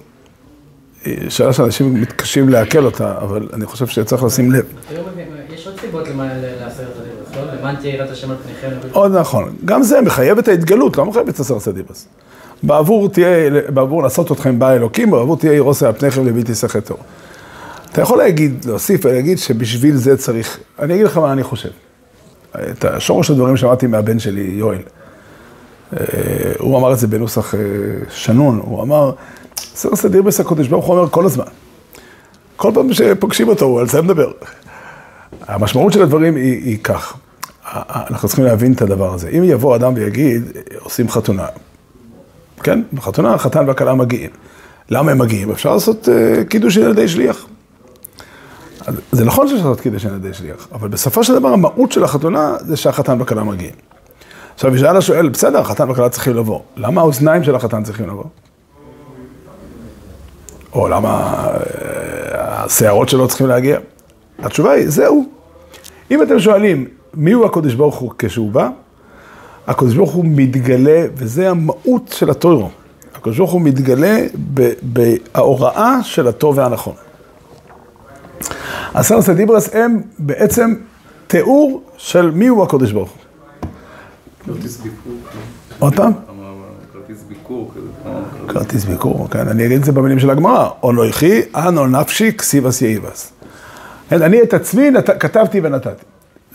היא 1.06 1.30
שאלה 1.30 1.54
שאנשים 1.54 2.02
מתקשים 2.02 2.50
לעכל 2.50 2.86
אותה, 2.86 3.18
אבל 3.18 3.50
אני 3.54 3.66
חושב 3.66 3.88
שצריך 3.88 4.24
לשים 4.24 4.52
לב. 4.52 4.66
סיבות 6.04 6.28
לעשרת 6.62 6.94
הדיברס, 6.98 7.36
לא? 7.36 7.60
למען 7.60 7.76
תהיה 7.76 7.96
יראת 7.96 8.10
השם 8.10 8.32
על 8.32 8.38
פניכם. 8.44 8.88
עוד 8.92 9.16
נכון, 9.16 9.56
גם 9.66 9.84
זה 9.84 10.02
מחייב 10.02 10.38
את 10.38 10.48
ההתגלות, 10.48 10.98
לא 10.98 11.06
מחייב 11.06 11.28
את 11.28 11.40
עשרת 11.40 11.68
הדיברס. 11.68 12.08
בעבור 12.64 13.10
תהיה, 13.10 13.62
בעבור 13.70 14.04
לעשות 14.04 14.32
אתכם 14.32 14.60
בא 14.60 14.72
אלוקים, 14.72 15.12
בעבור 15.12 15.38
תהיה 15.38 15.54
ירוסי 15.54 15.86
על 15.86 15.94
פניכם 15.94 16.28
לבלתי 16.28 16.56
שכת 16.56 16.86
טוב. 16.86 16.98
אתה 17.92 18.02
יכול 18.02 18.18
להגיד, 18.18 18.66
להוסיף 18.66 19.06
ולהגיד 19.06 19.38
שבשביל 19.38 19.96
זה 19.96 20.18
צריך, 20.18 20.60
אני 20.80 20.94
אגיד 20.94 21.06
לך 21.06 21.18
מה 21.18 21.34
אני 21.34 21.44
חושב. 21.44 21.70
את 22.72 22.86
השורש 22.86 23.30
הדברים 23.30 23.58
שמעתי 23.58 23.88
מהבן 23.88 24.20
שלי, 24.20 24.42
יואל. 24.42 24.82
הוא 26.60 26.78
אמר 26.78 26.94
את 26.94 27.00
זה 27.00 27.08
בנוסח 27.08 27.54
שנון, 28.10 28.62
הוא 28.64 28.84
אמר, 28.84 29.12
סר 29.76 29.96
סדיר 29.96 30.24
הקודש 30.40 30.68
ברוך 30.68 30.86
הוא 30.86 30.96
אומר 30.96 31.10
כל 31.10 31.26
הזמן. 31.26 31.46
כל 32.56 32.72
פעם 32.74 32.94
שפוגשים 32.94 33.48
אותו, 33.48 33.66
הוא 33.66 33.80
על 33.80 33.88
זה 33.88 34.02
מדבר. 34.02 34.32
המשמעות 35.48 35.94
של 35.94 36.02
הדברים 36.02 36.36
היא, 36.36 36.64
היא 36.64 36.78
כך, 36.84 37.18
אנחנו 37.76 38.28
צריכים 38.28 38.46
להבין 38.46 38.74
את 38.74 38.82
הדבר 38.82 39.14
הזה. 39.14 39.30
אם 39.30 39.44
יבוא 39.44 39.76
אדם 39.76 39.94
ויגיד, 39.96 40.44
עושים 40.80 41.10
חתונה, 41.10 41.46
כן, 42.64 42.82
בחתונה 42.94 43.34
החתן 43.34 43.68
והכלה 43.68 43.94
מגיעים. 43.94 44.30
למה 44.90 45.12
הם 45.12 45.18
מגיעים? 45.18 45.52
אפשר 45.52 45.74
לעשות 45.74 46.10
קידוש 46.50 46.78
על 46.78 46.92
ידי 46.92 47.08
שליח. 47.08 47.46
זה 49.12 49.26
נכון 49.26 49.48
שאפשר 49.48 49.64
לעשות 49.64 49.82
קידוש 49.82 50.06
על 50.06 50.16
ידי 50.16 50.34
שליח, 50.34 50.68
אבל 50.72 50.88
בסופו 50.88 51.24
של 51.24 51.36
דבר 51.40 51.48
המהות 51.48 51.92
של 51.92 52.04
החתונה 52.04 52.56
זה 52.60 52.78
שהחתן 52.78 53.20
והכלה 53.20 53.44
מגיעים. 53.44 53.74
עכשיו, 54.56 54.76
ישאל 54.76 54.98
השואל, 54.98 55.30
בסדר, 55.30 55.60
החתן 55.60 55.90
והכלה 55.90 56.10
צריכים 56.10 56.36
לבוא, 56.36 56.60
למה 56.78 57.02
האוזניים 57.02 57.44
של 57.44 57.56
החתן 57.56 57.84
צריכים 57.84 58.08
לבוא? 58.08 58.24
או 60.74 60.88
למה 60.88 61.46
השערות 62.34 63.10
שלו 63.10 63.28
צריכים 63.28 63.48
להגיע? 63.48 63.80
התשובה 64.40 64.72
היא, 64.72 64.90
זהו. 64.90 65.26
אם 66.12 66.22
אתם 66.22 66.40
שואלים, 66.40 66.88
מי 67.14 67.32
הוא 67.32 67.46
הקודש 67.46 67.74
ברוך 67.74 67.96
הוא 67.96 68.12
כשהוא 68.18 68.52
בא? 68.52 68.70
הקודש 69.68 69.94
ברוך 69.94 70.12
הוא 70.12 70.26
מתגלה, 70.28 71.06
וזה 71.16 71.50
המהות 71.50 72.08
של 72.16 72.30
הטוירו. 72.30 72.70
הקדוש 73.16 73.38
ברוך 73.38 73.52
הוא 73.52 73.62
מתגלה 73.62 74.26
בהוראה 74.82 76.04
של 76.04 76.28
הטוב 76.28 76.58
והנכון. 76.58 76.94
הסרס 78.94 79.30
הדיברס 79.30 79.70
הם 79.76 80.02
בעצם 80.20 80.74
תיאור 81.28 81.84
של 81.98 82.32
מי 82.32 82.48
הוא 82.48 82.64
הקדוש 82.64 82.92
ברוך 82.92 83.10
הוא. 83.12 83.20
כרטיס 84.46 84.78
ביקור. 84.78 85.14
עוד 85.80 85.96
פעם? 85.96 86.12
כרטיס 86.94 87.24
ביקור 87.28 87.72
כרטיס 88.48 88.86
ביקור, 88.86 89.28
כן, 89.32 89.48
אני 89.48 89.66
אגיד 89.66 89.78
את 89.78 89.84
זה 89.84 89.92
במילים 89.92 90.20
של 90.20 90.30
הגמרא. 90.30 90.70
אונויכי, 90.84 91.42
אנו 91.56 91.88
נפשי, 91.88 92.32
כסיבס 92.34 92.82
יאיבס. 92.82 93.32
כן, 94.10 94.22
אני 94.22 94.42
את 94.42 94.54
עצמי 94.54 94.92
נת... 94.92 95.10
כתבתי 95.20 95.60
ונתתי. 95.64 96.04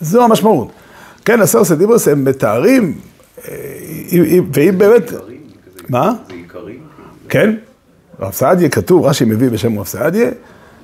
זו 0.00 0.24
המשמעות. 0.24 0.68
כן, 1.24 1.40
הסרס 1.40 1.70
הדיברס 1.70 2.08
הם 2.08 2.24
מתארים, 2.24 2.94
אה, 3.48 3.54
והיא 4.52 4.72
באמת... 4.72 5.12
מה? 5.88 6.12
זה 6.28 6.34
עיקרים. 6.34 6.78
כן, 7.28 7.54
רב 8.20 8.32
סעדיה 8.32 8.68
כתוב, 8.68 9.06
רש"י 9.06 9.24
מביא 9.24 9.48
בשם 9.48 9.78
רב 9.78 9.86
סעדיה, 9.86 10.30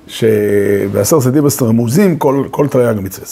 שבעשר 0.07 1.21
סדיבס 1.21 1.61
רמוזים 1.61 2.17
כל, 2.17 2.43
כל 2.51 2.67
תרי"ג 2.67 2.99
מצווה. 2.99 3.27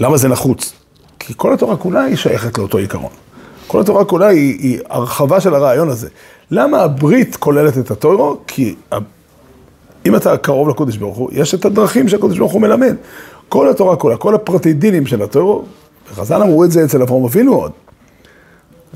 למה 0.00 0.16
זה 0.16 0.28
נחוץ? 0.28 0.72
כי 1.18 1.32
כל 1.36 1.54
התורה 1.54 1.76
כולה 1.76 2.02
היא 2.02 2.16
שייכת 2.16 2.58
לאותו 2.58 2.78
עיקרון. 2.78 3.10
כל 3.66 3.80
התורה 3.80 4.04
כולה 4.04 4.26
היא, 4.26 4.58
היא 4.58 4.78
הרחבה 4.90 5.40
של 5.40 5.54
הרעיון 5.54 5.88
הזה. 5.88 6.08
למה 6.50 6.82
הברית 6.82 7.36
כוללת 7.36 7.78
את 7.78 7.90
הטוירו? 7.90 8.40
כי 8.46 8.74
אם 10.06 10.16
אתה 10.16 10.36
קרוב 10.36 10.68
לקודש 10.68 10.96
ברוך 10.96 11.16
הוא, 11.16 11.30
יש 11.32 11.54
את 11.54 11.64
הדרכים 11.64 12.08
שהקודש 12.08 12.38
ברוך 12.38 12.52
הוא 12.52 12.60
מלמד. 12.60 12.96
כל 13.48 13.68
התורה 13.68 13.96
כולה, 13.96 14.16
כל 14.16 14.34
הפרטי 14.34 14.72
דינים 14.72 15.06
של 15.06 15.22
הטוירו, 15.22 15.64
וחז"ל 16.12 16.42
אמרו 16.42 16.64
את 16.64 16.70
זה 16.70 16.84
אצל 16.84 17.02
אברהם 17.02 17.24
אבינו 17.24 17.54
עוד. 17.54 17.72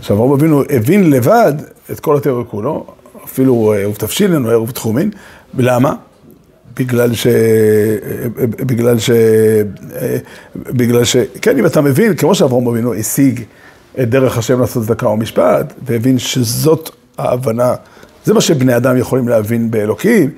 שאברהם 0.01 0.33
אבינו 0.33 0.63
הבין 0.71 1.11
לבד 1.11 1.53
את 1.91 2.01
כל 2.01 2.17
התיאוריה 2.17 2.45
כולו, 2.45 2.87
אפילו 3.25 3.73
אה, 3.73 3.89
ובתבשילן 3.89 4.45
או 4.45 4.51
ערב 4.51 4.71
תחומין, 4.71 5.11
ולמה? 5.55 5.95
בגלל 6.79 7.15
ש... 7.15 7.27
אה, 7.27 7.33
בגלל 8.47 8.99
ש... 8.99 9.11
אה, 9.11 10.19
בגלל 10.57 11.05
ש... 11.05 11.17
כן, 11.43 11.59
אם 11.59 11.67
אתה 11.67 11.81
מבין, 11.81 12.17
כמו 12.17 12.35
שאברהם 12.35 12.67
אבינו 12.67 12.95
השיג 12.95 13.43
את 14.01 14.11
דרך 14.11 14.39
השם 14.39 14.61
לעשות 14.61 14.85
צדקה 14.85 15.09
ומשפט, 15.09 15.73
והבין 15.87 16.19
שזאת 16.19 16.91
ההבנה, 17.19 17.75
זה 18.25 18.35
מה 18.35 18.41
שבני 18.41 18.77
אדם 18.77 18.97
יכולים 18.97 19.29
להבין 19.29 19.71
באלוקים, 19.71 20.31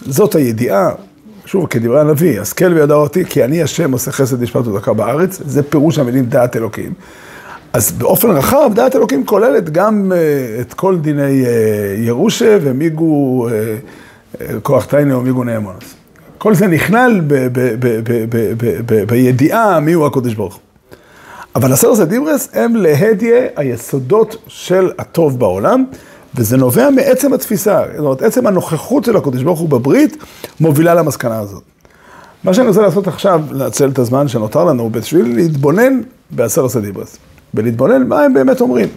זאת 0.00 0.34
הידיעה, 0.34 0.90
שוב, 1.44 1.66
כדברי 1.66 2.00
הנביא, 2.00 2.40
השכל 2.40 2.72
וידע 2.74 2.94
אותי, 2.94 3.24
כי 3.24 3.44
אני 3.44 3.62
השם 3.62 3.92
עושה 3.92 4.12
חסד 4.12 4.42
משפט 4.42 4.66
וצדקה 4.66 4.92
בארץ, 4.92 5.40
זה 5.46 5.62
פירוש 5.62 5.98
המילים 5.98 6.26
דעת 6.26 6.56
אלוקים. 6.56 6.92
אז 7.72 7.92
באופן 7.92 8.30
רחב, 8.30 8.70
דעת 8.74 8.96
אלוקים 8.96 9.26
כוללת 9.26 9.70
גם 9.70 10.12
אה, 10.14 10.60
את 10.60 10.74
כל 10.74 10.98
דיני 10.98 11.46
אה, 11.46 11.50
ירושה 11.98 12.58
ומיגו 12.62 13.48
אה, 13.48 13.52
אה, 14.40 14.60
כוח 14.62 14.84
תיינה 14.84 15.18
ומיגו 15.18 15.44
נאמונס. 15.44 15.94
כל 16.38 16.54
זה 16.54 16.66
נכלל 16.66 17.20
ב- 17.26 17.46
ב- 17.52 17.74
ב- 18.86 19.04
בידיעה 19.04 19.80
מיהו 19.80 20.06
הקודש 20.06 20.34
ברוך 20.34 20.54
הוא. 20.54 20.62
אבל 21.54 21.72
הסרס 21.72 22.00
הדיברס 22.00 22.48
הם 22.52 22.76
להדיה 22.76 23.46
היסודות 23.56 24.36
של 24.46 24.90
הטוב 24.98 25.38
בעולם, 25.38 25.84
וזה 26.36 26.56
נובע 26.56 26.90
מעצם 26.90 27.32
התפיסה, 27.32 27.82
זאת 27.96 28.04
אומרת, 28.04 28.22
עצם 28.22 28.46
הנוכחות 28.46 29.04
של 29.04 29.16
הקודש 29.16 29.42
ברוך 29.42 29.60
הוא 29.60 29.68
בברית, 29.68 30.16
מובילה 30.60 30.94
למסקנה 30.94 31.38
הזאת. 31.38 31.62
מה 32.44 32.54
שאני 32.54 32.68
רוצה 32.68 32.82
לעשות 32.82 33.06
עכשיו, 33.06 33.40
לנצל 33.50 33.88
את 33.88 33.98
הזמן 33.98 34.28
שנותר 34.28 34.64
לנו, 34.64 34.90
בשביל 34.90 35.34
להתבונן 35.36 36.00
בעשרת 36.30 36.76
הדיברס, 36.76 37.16
ולהתבונן 37.54 38.08
מה 38.08 38.22
הם 38.22 38.34
באמת 38.34 38.60
אומרים. 38.60 38.88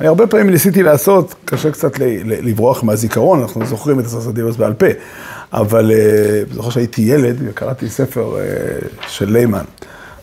אני 0.00 0.08
הרבה 0.08 0.26
פעמים 0.26 0.50
ניסיתי 0.50 0.82
לעשות, 0.82 1.34
קשה 1.44 1.70
קצת 1.70 1.98
לברוח 2.24 2.82
מהזיכרון, 2.82 3.40
אנחנו 3.40 3.66
זוכרים 3.66 4.00
את 4.00 4.04
עשרת 4.04 4.26
הדיברס 4.26 4.56
בעל 4.56 4.72
פה, 4.72 4.86
אבל 5.52 5.90
אה, 5.90 6.42
זוכר 6.52 6.70
שהייתי 6.70 7.02
ילד 7.02 7.36
וקראתי 7.44 7.88
ספר 7.88 8.36
אה, 8.38 8.42
של 9.08 9.32
ליימן. 9.32 9.64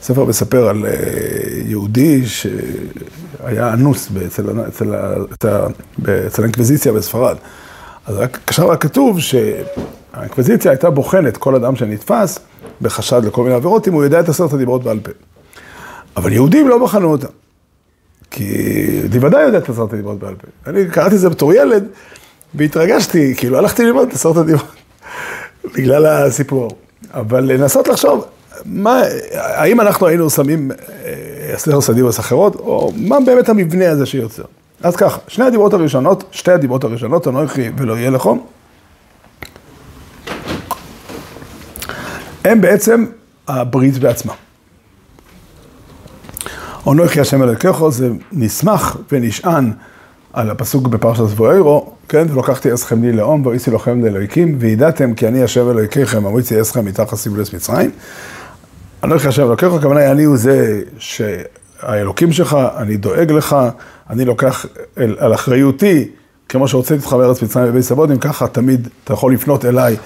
ספר 0.01 0.25
מספר 0.25 0.69
על 0.69 0.85
אה, 0.85 0.91
יהודי 1.65 2.25
שהיה 2.25 3.73
אנוס 3.73 4.09
אצל, 4.27 4.67
אצל, 4.67 4.95
אצל, 5.33 5.57
אצל 6.27 6.41
האינקוויזיציה 6.41 6.93
בספרד. 6.93 7.37
אז 8.05 8.17
רק 8.17 8.39
כתוב 8.79 9.19
שהאינקוויזיציה 9.19 10.71
הייתה 10.71 10.89
בוחנת 10.89 11.37
כל 11.37 11.55
אדם 11.55 11.75
שנתפס 11.75 12.39
בחשד 12.81 13.25
לכל 13.25 13.43
מיני 13.43 13.55
עבירות, 13.55 13.87
אם 13.87 13.93
הוא 13.93 14.03
יודע 14.03 14.19
את 14.19 14.29
עשרת 14.29 14.53
הדיברות 14.53 14.83
בעל 14.83 14.99
פה. 14.99 15.11
אבל 16.17 16.33
יהודים 16.33 16.67
לא 16.67 16.83
בחנו 16.83 17.11
אותם. 17.11 17.27
כי 18.31 18.45
אני 19.11 19.19
ודאי 19.25 19.43
יודע 19.43 19.57
את 19.57 19.69
עשרת 19.69 19.93
הדיברות 19.93 20.19
בעל 20.19 20.35
פה. 20.35 20.71
אני 20.71 20.89
קראתי 20.91 21.15
את 21.15 21.19
זה 21.19 21.29
בתור 21.29 21.53
ילד, 21.53 21.87
והתרגשתי, 22.55 23.35
כאילו 23.37 23.57
הלכתי 23.57 23.83
ללמוד 23.83 24.07
את 24.07 24.13
עשרת 24.13 24.37
הדיברות, 24.37 24.75
בגלל 25.75 26.05
הסיפור. 26.05 26.71
אבל 27.13 27.43
לנסות 27.43 27.87
לחשוב, 27.87 28.25
מה, 28.65 29.01
האם 29.33 29.81
אנחנו 29.81 30.07
היינו 30.07 30.29
שמים 30.29 30.71
אה, 30.71 31.53
עשר 31.53 31.81
סדיבוס 31.81 32.19
אחרות, 32.19 32.55
או 32.55 32.91
מה 32.95 33.17
באמת 33.25 33.49
המבנה 33.49 33.89
הזה 33.89 34.05
שיוצר. 34.05 34.43
אז 34.83 34.95
ככה, 34.95 35.19
שני 35.27 35.45
הדיברות 35.45 35.73
הראשונות, 35.73 36.23
שתי 36.31 36.51
הדיברות 36.51 36.83
הראשונות, 36.83 37.27
אנוכי 37.27 37.69
ולא 37.77 37.97
יהיה 37.97 38.09
לכם, 38.09 38.37
הם 42.45 42.61
בעצם 42.61 43.05
הברית 43.47 43.97
בעצמה. 43.97 44.33
אנוכי 46.87 47.19
השם 47.19 47.43
אלוקיך 47.43 47.87
זה 47.89 48.09
נסמך 48.31 48.97
ונשען 49.11 49.71
על 50.33 50.49
הפסוק 50.49 50.87
בפרשת 50.87 51.25
זבואירו, 51.25 51.91
כן, 52.09 52.27
ולקחתי 52.29 52.73
אסכם 52.73 53.03
לי 53.03 53.11
לאום 53.11 53.45
ואיסי 53.45 53.71
לכם 53.71 54.05
לאלוהיקים, 54.05 54.55
וידעתם 54.59 55.13
כי 55.13 55.27
אני 55.27 55.43
השם 55.43 55.69
אלוהיכיכם, 55.69 56.25
אמיצי 56.25 56.61
אסכם 56.61 56.85
מתחת 56.85 57.15
סיבולס 57.15 57.53
מצרים. 57.53 57.91
אנוכי 59.03 59.27
השם 59.27 59.43
אלוקיך, 59.47 59.73
הכוונה 59.73 60.11
אני 60.11 60.23
הוא 60.23 60.37
זה 60.37 60.81
שהאלוקים 60.97 62.31
שלך, 62.31 62.57
אני 62.77 62.97
דואג 62.97 63.31
לך, 63.31 63.55
אני 64.09 64.25
לוקח 64.25 64.65
אל, 64.97 65.15
על 65.19 65.33
אחריותי, 65.33 66.07
כמו 66.49 66.67
שהוצאתי 66.67 66.99
אותך 67.01 67.13
מארץ 67.13 67.41
מצרים 67.41 67.69
ובית 67.69 67.83
סבודים, 67.83 68.17
ככה 68.19 68.47
תמיד 68.47 68.87
אתה 69.03 69.13
יכול 69.13 69.33
לפנות 69.33 69.65
אליי 69.65 69.97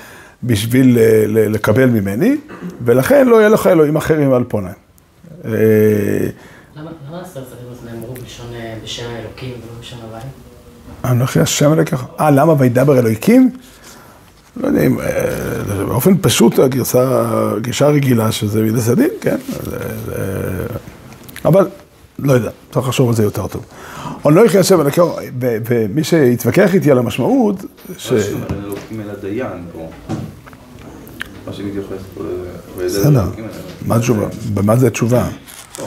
בשביל 0.43 0.99
ל- 0.99 1.27
ל- 1.27 1.51
לקבל 1.51 1.85
ממני, 1.89 2.37
ולכן 2.85 3.27
לא 3.27 3.35
יהיה 3.35 3.49
לך 3.49 3.67
אלוהים 3.67 3.95
אחרים 3.95 4.33
על 4.33 4.43
פוניים. 4.43 4.75
אה, 5.45 5.51
למה 6.75 6.91
עשרת 7.21 7.43
הדיברות 7.53 7.77
נאמרו 7.85 8.13
אה, 8.55 8.75
בשם 8.83 9.03
האלוקים 9.15 9.49
ולא 9.49 9.79
בשם 9.81 9.97
הוואי? 10.07 10.21
אנוכי 11.05 11.39
השם 11.39 11.73
אלוקיך. 11.73 12.05
אה, 12.19 12.31
למה 12.31 12.53
וידבר 12.57 12.99
אלוהיקים? 12.99 13.51
לא 14.57 14.67
יודע 14.67 14.81
אם, 14.81 14.99
אה, 14.99 15.05
באופן 15.87 16.11
פשוט 16.21 16.59
הגרסה, 16.59 17.23
הגישה 17.57 17.85
הרגילה 17.87 18.31
שזה 18.31 18.61
מידס 18.61 18.89
הדין, 18.89 19.09
כן. 19.21 19.37
אבל, 21.45 21.67
לא 22.19 22.33
יודע, 22.33 22.49
צריך 22.71 22.87
לחשוב 22.87 23.09
על 23.09 23.15
זה 23.15 23.23
יותר 23.23 23.47
טוב. 23.47 23.65
אנוכי 24.27 24.57
השם 24.57 24.81
אלוקיך, 24.81 25.03
ו- 25.41 25.57
ומי 25.69 26.03
שהתווכח 26.03 26.73
איתי 26.73 26.91
על 26.91 26.97
המשמעות, 26.97 27.55
ש... 27.97 28.11
מה 31.47 31.53
שמתייחס 31.53 31.89
פה 32.15 32.23
ל... 32.23 32.27
בסדר, 32.85 33.09
אלא- 33.09 33.21
מה 33.87 33.95
התשובה? 33.95 34.27
במה 34.53 34.75
זה 34.75 34.87
התשובה? 34.87 35.27
לא, 35.79 35.85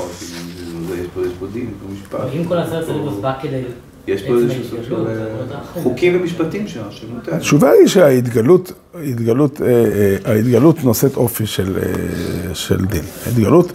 יש 1.01 1.07
פה- 1.41 1.47
דין, 1.53 1.63
יש 1.63 1.69
פה 1.83 1.93
משפט. 1.93 2.21
אם 2.37 2.45
כל 2.45 2.59
עשרת 2.59 2.89
הדיברות 2.89 3.21
בא 3.21 3.33
כדי... 3.43 3.63
יש 4.09 4.23
פה 4.23 4.35
איזשהו 4.35 4.65
סוג 4.71 4.79
של. 4.89 4.95
חוקים 5.83 6.17
ומשפטים 6.21 6.69
שה- 6.69 6.91
שנותן. 6.91 7.33
התשובה 7.37 7.71
היא 7.71 7.87
שההתגלות, 7.89 8.73
ההתגלות, 8.95 9.63
אה, 9.63 9.67
אה, 10.27 10.33
ההתגלות 10.33 10.85
נושאת 10.85 11.17
אופי 11.17 11.47
של, 11.47 11.79
אה, 11.83 11.93
של 12.55 12.85
דין. 12.85 13.03
ההתגלות, 13.27 13.73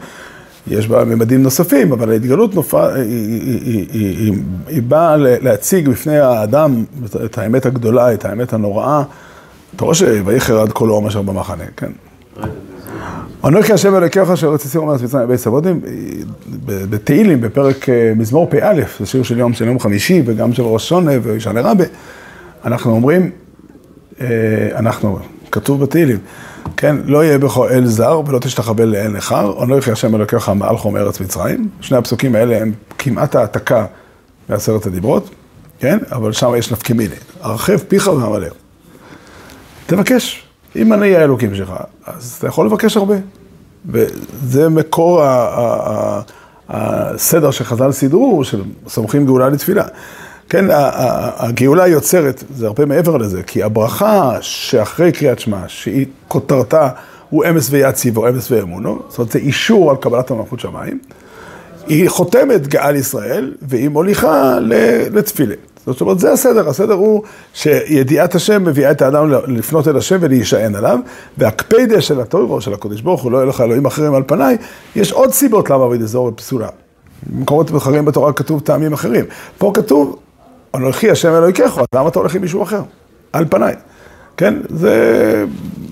יש 0.68 0.88
בה 0.88 1.04
ממדים 1.06 1.44
נוספים, 1.44 1.92
אבל 1.92 2.12
ההתגלות 2.12 2.56
נופע, 2.56 2.94
היא, 2.94 3.04
היא, 3.04 3.62
היא, 3.64 3.88
היא, 4.18 4.34
היא, 4.68 4.82
באה 4.84 5.18
להציג 5.18 5.90
בפני 5.90 6.18
האדם 6.20 6.84
את- 7.26 7.38
האמת 7.38 7.66
הגדולה, 7.66 8.14
את 8.14 8.26
האמת 8.26 8.54
הנוראה. 8.54 9.04
אתה 9.76 9.84
רואה 9.84 9.96
שויחר 9.96 10.60
עד 10.60 10.72
כל 10.72 10.90
אור 10.90 11.08
אשר 11.08 11.22
במחנה, 11.22 11.64
כן? 11.78 11.92
אנוכי 13.46 13.74
השם 13.74 13.96
אלוקיך 13.96 14.30
אשר 14.30 14.50
רציתי 14.50 14.78
אומר 14.78 14.94
מצרים 14.94 15.28
בבית 15.28 15.40
סבודים, 15.40 15.82
בתהילים, 16.66 17.42
בפרק 17.42 17.90
אה, 17.90 18.14
מזמור 18.16 18.50
פא, 18.50 18.74
זה 19.00 19.06
שיר 19.06 19.24
של 19.24 19.38
יום 19.38 19.54
של 19.54 19.68
יום 19.68 19.80
חמישי 19.80 20.22
וגם 20.26 20.54
של 20.54 20.64
ראש 20.64 20.90
שונה 20.90 21.12
וישנה 21.24 21.62
רבה, 21.62 21.84
אנחנו 22.66 22.92
אומרים, 22.92 23.32
אה, 24.22 24.28
אנחנו 24.76 25.20
כתוב 25.52 25.84
בתהילים, 25.84 26.18
כן, 26.78 26.96
לא 27.06 27.24
יהיה 27.24 27.38
בך 27.38 27.58
אל 27.72 27.86
זר 27.86 28.22
ולא 28.28 28.40
תשתחבל 28.40 28.86
לאל 28.86 29.08
נכר, 29.08 29.64
אנוכי 29.64 29.92
השם 29.92 30.16
אלוקיך 30.16 30.50
מעל 30.50 30.76
מארץ 30.92 31.22
מצרים, 31.22 31.70
שני 31.82 31.98
הפסוקים 31.98 32.36
האלה 32.36 32.62
הם 32.62 32.72
כמעט 32.98 33.36
העתקה 33.36 33.86
מעשרת 34.50 34.86
הדיברות, 34.86 35.30
כן, 35.80 35.98
אבל 36.12 36.32
שם 36.32 36.52
יש 36.58 36.72
נפקא 36.72 36.94
מיני, 36.94 37.16
הרחב 37.42 37.78
פיך 37.78 38.08
ועמלך. 38.08 38.54
תבקש, 39.86 40.43
אם 40.76 40.94
אני 40.94 41.16
האלוקים 41.16 41.56
שלך, 41.56 41.74
אז 42.06 42.36
אתה 42.40 42.48
יכול 42.48 42.66
לבקש 42.66 42.98
הרבה. 42.98 43.16
וזה 43.86 44.70
מקור 44.70 45.22
הסדר 46.70 47.52
שחז"ל 47.52 47.92
סידרו, 47.92 48.44
של 48.44 48.62
סומכים 48.88 49.26
גאולה 49.26 49.50
לתפילה. 49.50 49.84
כן, 50.50 50.66
הגאולה 51.38 51.88
יוצרת, 51.88 52.44
זה 52.56 52.68
הרבה 52.68 52.86
מעבר 52.86 53.18
לזה, 53.18 53.44
כי 53.44 53.64
הברכה 53.64 54.38
שאחרי 54.42 55.12
קריאת 55.12 55.40
שמע, 55.40 55.58
שהיא 55.68 56.06
כותרתה 56.28 56.90
הוא 57.30 57.46
אמס 57.50 57.68
ויציב 57.72 58.18
או 58.18 58.30
אמס 58.30 58.52
ואמונו, 58.52 59.00
זאת 59.10 59.18
אומרת 59.18 59.32
זה 59.32 59.40
אישור 59.40 59.92
על 59.92 59.98
קבלת 59.98 60.32
המלכות 60.32 60.60
שמיים, 60.60 61.00
היא 61.88 62.10
חותמת 62.10 62.68
גאל 62.68 62.96
ישראל 62.96 63.54
והיא 63.62 63.90
מוליכה 63.90 64.58
לתפילה. 65.12 65.56
זאת 65.86 66.02
אומרת, 66.02 66.20
זה 66.20 66.32
הסדר, 66.32 66.70
הסדר 66.70 66.94
הוא 66.94 67.24
שידיעת 67.54 68.36
השם 68.36 68.64
מביאה 68.64 68.92
את 68.92 69.02
האדם 69.02 69.32
לפנות 69.48 69.88
אל 69.88 69.98
השם 69.98 70.18
ולהישען 70.22 70.76
עליו, 70.76 71.00
והקפדה 71.38 72.02
של 72.02 72.22
הטוירו, 72.22 72.62
של 72.62 72.74
הקודש 72.74 73.02
ברוך 73.02 73.22
הוא, 73.24 73.32
לא 73.32 73.38
יהיה 73.38 73.48
לך 73.48 73.62
אלוהים 73.62 73.86
אחרים 73.86 74.16
על 74.16 74.24
פניי, 74.28 74.58
יש 74.96 75.12
עוד 75.12 75.32
סיבות 75.32 75.70
למה 75.70 75.86
אביד 75.86 76.02
אזור 76.02 76.32
פסולה. 76.36 76.68
במקומות 77.30 77.76
אחרים 77.76 78.06
בתורה 78.06 78.34
כתוב 78.34 78.62
טעמים 78.62 78.94
אחרים. 78.94 79.26
פה 79.58 79.72
כתוב, 79.74 80.20
אנוכי 80.76 81.12
השם 81.12 81.34
אלוהיכך, 81.34 81.78
אז 81.78 81.86
למה 81.96 82.10
אתה 82.10 82.20
הולך 82.20 82.36
עם 82.36 82.42
מישהו 82.42 82.64
אחר? 82.64 82.82
על 83.34 83.46
פניי. 83.50 83.76
כן? 84.38 84.54
זה 84.70 85.46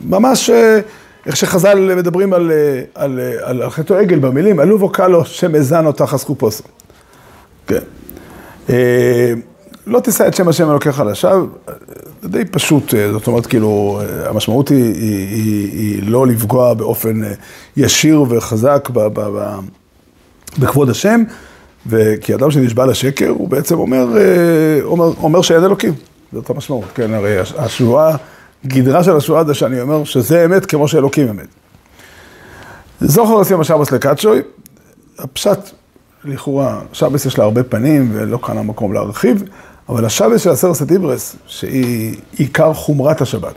ממש 0.03 0.49
אה, 0.49 0.79
איך 1.25 1.35
שחז"ל 1.35 1.95
מדברים 1.95 2.33
על, 2.33 2.51
אה, 2.51 2.81
על, 2.95 3.19
אה, 3.19 3.49
על, 3.49 3.61
על 3.61 3.69
חטא 3.69 3.93
עגל 3.93 4.19
במילים, 4.19 4.59
עלו 4.59 4.89
קלו 4.89 5.25
שמזן 5.25 5.85
אותך 5.85 6.01
חסקופוסו. 6.01 6.63
כן. 7.67 7.81
לא 9.87 9.99
תישא 9.99 10.27
את 10.27 10.33
שם 10.33 10.47
השם 10.47 10.69
אלוקיך 10.71 10.99
לשווא, 10.99 11.45
זה 12.21 12.27
די 12.29 12.45
פשוט, 12.45 12.93
אה, 12.93 13.11
זאת 13.11 13.27
אומרת, 13.27 13.45
כאילו, 13.45 14.01
אה, 14.01 14.29
המשמעות 14.29 14.69
היא, 14.69 14.83
היא, 14.83 15.27
היא, 15.27 15.71
היא 15.71 16.09
לא 16.11 16.27
לפגוע 16.27 16.73
באופן 16.73 17.23
אה, 17.23 17.33
ישיר 17.77 18.23
וחזק 18.29 18.89
ב, 18.93 18.99
ב, 18.99 19.19
ב, 19.19 19.59
בכבוד 20.59 20.89
השם, 20.89 21.23
וכי 21.87 22.35
אדם 22.35 22.51
שנשבע 22.51 22.85
לשקר, 22.85 23.29
הוא 23.29 23.49
בעצם 23.49 23.77
אומר, 23.79 24.07
אומר, 24.83 25.13
אומר 25.23 25.41
שאין 25.41 25.63
אלוקים, 25.63 25.93
זאת 26.33 26.49
המשמעות, 26.49 26.85
כן, 26.95 27.13
הרי 27.13 27.39
הש- 27.39 27.53
השבועה, 27.57 28.15
גדרה 28.67 29.03
של 29.03 29.15
השבועה 29.15 29.43
זה 29.43 29.53
שאני 29.53 29.81
אומר 29.81 30.03
שזה 30.03 30.45
אמת 30.45 30.65
כמו 30.65 30.87
שאלוקים 30.87 31.29
אמת. 31.29 31.47
זוכר 33.01 33.33
עושים 33.33 33.59
השבוס 33.61 33.91
לקדשוי, 33.91 34.41
הפשט, 35.19 35.59
לכאורה, 36.25 36.81
שבס 36.93 37.25
יש 37.25 37.37
לה 37.37 37.43
הרבה 37.43 37.63
פנים 37.63 38.09
ולא 38.13 38.39
כאן 38.45 38.57
המקום 38.57 38.93
להרחיב, 38.93 39.43
אבל 39.91 40.05
השבס 40.05 40.41
של 40.41 40.49
עשרת 40.49 40.81
הדיברס, 40.81 41.35
שהיא 41.47 42.15
עיקר 42.37 42.73
חומרת 42.73 43.21
השבת. 43.21 43.53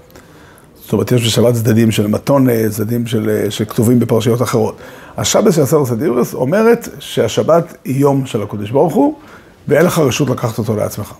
זאת 0.82 0.92
אומרת, 0.92 1.12
יש 1.12 1.26
בשבת 1.26 1.54
צדדים 1.54 1.90
של 1.90 2.06
מתון, 2.06 2.46
צדדים 2.70 3.06
של, 3.06 3.30
אה, 3.30 3.50
שכתובים 3.50 3.98
בפרשיות 3.98 4.42
אחרות. 4.42 4.76
השבס 5.16 5.54
של 5.54 5.62
עשרת 5.62 5.90
הדיברס 5.90 6.34
אומרת 6.34 6.88
שהשבת 6.98 7.76
היא 7.84 8.00
יום 8.00 8.26
של 8.26 8.42
הקודש 8.42 8.70
ברוך 8.70 8.94
הוא, 8.94 9.14
ואין 9.68 9.86
לך 9.86 9.98
רשות 9.98 10.30
לקחת 10.30 10.58
אותו 10.58 10.76
לעצמך. 10.76 11.14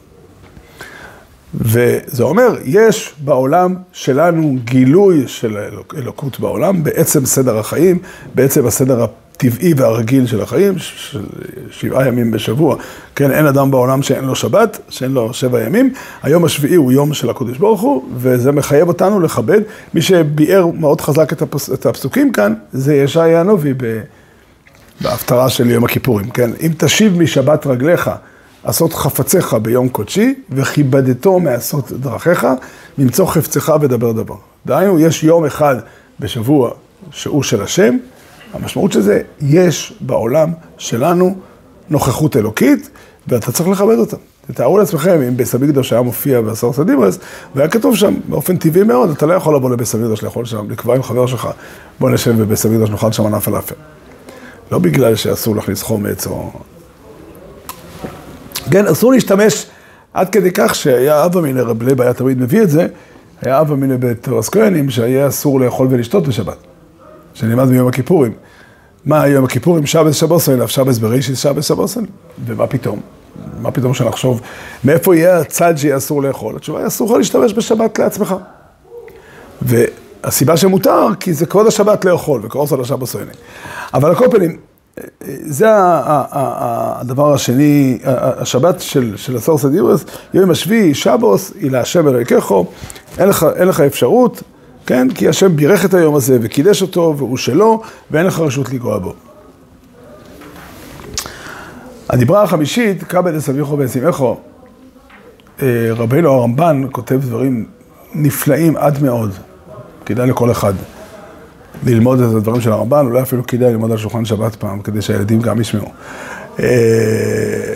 וזה 1.54 2.22
אומר, 2.22 2.56
יש 2.64 3.14
בעולם 3.18 3.74
שלנו 3.92 4.56
גילוי 4.64 5.24
של 5.26 5.56
אלוק, 5.56 5.94
אלוקות 5.98 6.40
בעולם, 6.40 6.84
בעצם 6.84 7.26
סדר 7.26 7.58
החיים, 7.58 7.98
בעצם 8.34 8.66
הסדר 8.66 9.02
הטבעי 9.36 9.74
והרגיל 9.76 10.26
של 10.26 10.40
החיים, 10.40 10.78
של 10.78 11.24
שבעה 11.70 12.08
ימים 12.08 12.30
בשבוע. 12.30 12.76
כן, 13.14 13.30
אין 13.30 13.46
אדם 13.46 13.70
בעולם 13.70 14.02
שאין 14.02 14.24
לו 14.24 14.34
שבת, 14.34 14.78
שאין 14.88 15.12
לו 15.12 15.34
שבע 15.34 15.62
ימים. 15.62 15.92
היום 16.22 16.44
השביעי 16.44 16.74
הוא 16.74 16.92
יום 16.92 17.14
של 17.14 17.30
הקודש 17.30 17.56
ברוך 17.56 17.80
הוא, 17.80 18.04
וזה 18.16 18.52
מחייב 18.52 18.88
אותנו 18.88 19.20
לכבד. 19.20 19.60
מי 19.94 20.02
שביאר 20.02 20.66
מאוד 20.66 21.00
חזק 21.00 21.32
את, 21.32 21.42
הפס, 21.42 21.72
את 21.72 21.86
הפסוקים 21.86 22.32
כאן, 22.32 22.54
זה 22.72 22.94
ישעיה 22.94 23.40
הנובי 23.40 23.72
ב- 23.76 24.00
בהפטרה 25.00 25.48
של 25.48 25.70
יום 25.70 25.84
הכיפורים, 25.84 26.30
כן? 26.30 26.50
אם 26.60 26.70
תשיב 26.78 27.18
משבת 27.18 27.66
רגליך, 27.66 28.10
עשות 28.64 28.92
חפציך 28.92 29.54
ביום 29.62 29.88
קודשי, 29.88 30.34
וכיבדתו 30.50 31.40
מעשות 31.40 31.92
דרכיך, 31.92 32.46
למצוא 32.98 33.26
חפצך 33.26 33.72
ודבר 33.80 34.12
דבר. 34.12 34.36
דהיינו, 34.66 34.98
יש 34.98 35.24
יום 35.24 35.44
אחד 35.44 35.76
בשבוע 36.20 36.70
שהוא 37.10 37.42
של 37.42 37.62
השם, 37.62 37.96
המשמעות 38.54 38.92
של 38.92 39.00
זה, 39.00 39.20
יש 39.40 39.94
בעולם 40.00 40.52
שלנו 40.78 41.36
נוכחות 41.90 42.36
אלוקית, 42.36 42.90
ואתה 43.28 43.52
צריך 43.52 43.68
לכבד 43.68 43.98
אותה. 43.98 44.16
תתארו 44.46 44.78
לעצמכם, 44.78 45.20
אם 45.28 45.36
ביס 45.36 45.54
המקדוש 45.54 45.92
היה 45.92 46.02
מופיע 46.02 46.40
בעשר 46.40 46.72
סדיברס, 46.72 47.18
והיה 47.54 47.68
כתוב 47.68 47.96
שם 47.96 48.14
באופן 48.28 48.56
טבעי 48.56 48.82
מאוד, 48.82 49.10
אתה 49.10 49.26
לא 49.26 49.32
יכול 49.32 49.56
לבוא 49.56 49.70
לביס 49.70 49.94
המקדוש 49.94 50.22
לאכול 50.22 50.44
שם, 50.44 50.70
לקבוע 50.70 50.96
עם 50.96 51.02
חבר 51.02 51.26
שלך, 51.26 51.48
בוא 52.00 52.10
נשב 52.10 52.42
בביס 52.42 52.66
המקדוש, 52.66 52.90
נאכל 52.90 53.12
שם 53.12 53.24
מנה 53.24 53.40
פלאפל. 53.40 53.74
לא 54.72 54.78
בגלל 54.78 55.14
שאסור 55.14 55.56
להכניס 55.56 55.82
חומץ 55.82 56.26
או... 56.26 56.50
כן, 58.70 58.86
אסור 58.86 59.12
להשתמש 59.12 59.66
עד 60.14 60.28
כדי 60.28 60.50
כך 60.54 60.74
שהיה 60.74 61.24
אבא 61.24 61.40
מן 61.40 61.58
רב 61.58 61.82
לב 61.82 62.00
היה 62.00 62.12
תמיד 62.12 62.40
מביא 62.40 62.62
את 62.62 62.70
זה, 62.70 62.86
היה 63.42 63.60
אבא 63.60 63.74
מן 63.74 64.00
בתורס 64.00 64.48
כהנים 64.48 64.90
שהיה 64.90 65.28
אסור 65.28 65.60
לאכול 65.60 65.88
ולשתות 65.90 66.28
בשבת, 66.28 66.56
שנלמד 67.34 67.68
ביום 67.68 67.88
הכיפורים. 67.88 68.32
מה 69.06 69.26
יום 69.26 69.44
הכיפורים? 69.44 69.86
שבס 69.86 70.14
שבוסן, 70.14 70.60
אף 70.60 70.70
שבס 70.70 70.98
בראשית 70.98 71.36
שבס 71.36 71.68
שבוסן? 71.68 72.04
ומה 72.46 72.66
פתאום? 72.66 73.00
מה 73.60 73.70
פתאום 73.70 73.94
שנחשוב, 73.94 74.40
מאיפה 74.84 75.16
יהיה 75.16 75.38
הצד 75.38 75.74
שיהיה 75.76 75.96
אסור 75.96 76.22
לאכול? 76.22 76.56
התשובה 76.56 76.78
היא 76.78 76.86
אסור 76.86 77.10
לך 77.10 77.16
להשתמש 77.16 77.54
בשבת 77.54 77.98
לעצמך. 77.98 78.34
והסיבה 79.62 80.56
שמותר, 80.56 81.06
כי 81.20 81.32
זה 81.32 81.46
כבוד 81.46 81.66
השבת 81.66 82.04
לאכול, 82.04 82.40
וקורס 82.44 82.72
על 82.72 82.80
השבת 82.80 83.04
סויני. 83.04 83.32
אבל 83.94 84.08
על 84.08 84.14
כל 84.14 84.26
פנים, 84.30 84.56
זה 85.46 85.66
הדבר 85.70 87.34
השני, 87.34 87.98
השבת 88.04 88.80
של, 88.80 89.16
של 89.16 89.36
עשר 89.36 89.58
סדיברס, 89.58 90.04
יום 90.34 90.50
השביעי, 90.50 90.94
שבוס, 90.94 91.52
היא 91.60 91.70
להשם 91.70 92.08
אלוהיכךו, 92.08 92.66
אין 93.18 93.68
לך 93.68 93.80
אפשרות, 93.80 94.42
כן? 94.86 95.08
כי 95.14 95.28
השם 95.28 95.56
בירך 95.56 95.84
את 95.84 95.94
היום 95.94 96.14
הזה 96.14 96.38
וקידש 96.42 96.82
אותו, 96.82 97.14
והוא 97.18 97.36
שלו, 97.36 97.82
ואין 98.10 98.26
לך 98.26 98.38
רשות 98.38 98.70
לגרוע 98.70 98.98
בו. 98.98 99.14
הדיברה 102.10 102.42
החמישית, 102.42 103.02
כבד 103.02 103.34
אסביכו 103.34 103.78
ואשימךו, 103.78 104.40
אה, 105.62 105.88
רבינו 105.90 106.32
הרמב"ן 106.32 106.82
כותב 106.92 107.20
דברים 107.20 107.66
נפלאים 108.14 108.76
עד 108.76 109.02
מאוד, 109.02 109.30
כדאי 110.06 110.28
לכל 110.28 110.50
אחד. 110.50 110.74
ללמוד 111.86 112.20
את 112.20 112.34
הדברים 112.34 112.60
של 112.60 112.72
הרמב"ן, 112.72 113.06
אולי 113.06 113.22
אפילו 113.22 113.46
כדאי 113.46 113.72
ללמוד 113.72 113.90
על 113.90 113.96
שולחן 113.96 114.24
שבת 114.24 114.54
פעם, 114.54 114.80
כדי 114.80 115.02
שהילדים 115.02 115.40
גם 115.40 115.60
ישמעו. 115.60 115.92
אה, 116.60 117.74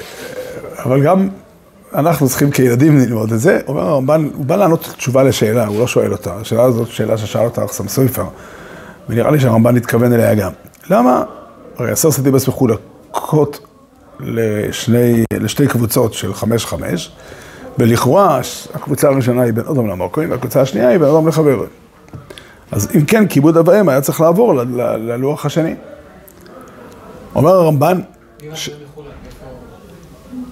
אבל 0.85 1.03
גם 1.03 1.29
אנחנו 1.95 2.29
צריכים 2.29 2.51
כילדים 2.51 2.99
ללמוד 2.99 3.33
את 3.33 3.41
זה. 3.41 3.61
אומר 3.69 3.83
הרמב"ן, 3.83 4.29
הוא 4.35 4.47
בא 4.47 4.57
לענות 4.57 4.95
תשובה 4.97 5.23
לשאלה, 5.23 5.67
הוא 5.67 5.81
לא 5.81 5.87
שואל 5.87 6.13
אותה. 6.13 6.35
השאלה 6.35 6.63
הזאת, 6.65 6.89
שאלה 6.89 7.19
ששאל 7.19 7.45
אותה 7.45 7.65
אחסם 7.65 7.89
סויפר, 7.89 8.25
ונראה 9.09 9.31
לי 9.31 9.41
שהרמב"ן 9.41 9.77
התכוון 9.77 10.13
אליה 10.13 10.35
גם. 10.35 10.51
למה, 10.91 11.23
הרי 11.77 11.91
עשר 11.91 12.11
סדיבס 12.11 12.49
מחולקות 12.49 13.61
לשני, 14.21 15.25
לשתי 15.33 15.67
קבוצות 15.67 16.15
של 16.15 16.35
חמש-חמש, 16.35 17.13
ולכאורה 17.79 18.41
הקבוצה 18.75 19.09
הראשונה 19.09 19.43
היא 19.43 19.53
בין 19.53 19.65
אדום 19.71 19.89
למוקרים, 19.89 20.31
והקבוצה 20.31 20.61
השנייה 20.61 20.89
היא 20.89 20.99
בין 20.99 21.09
אדום 21.09 21.29
לחברים. 21.29 21.59
אז 22.73 22.89
אם 22.97 23.05
כן, 23.05 23.27
כיבוד 23.27 23.57
אב 23.57 23.69
ואם 23.69 23.89
היה 23.89 24.01
צריך 24.01 24.21
לעבור 24.21 24.55
ל- 24.55 24.61
ל- 24.61 25.13
ללוח 25.13 25.47
השני. 25.47 25.75
אומר 27.35 27.51
הרמב"ן, 27.55 28.01
ש-? 28.55 28.71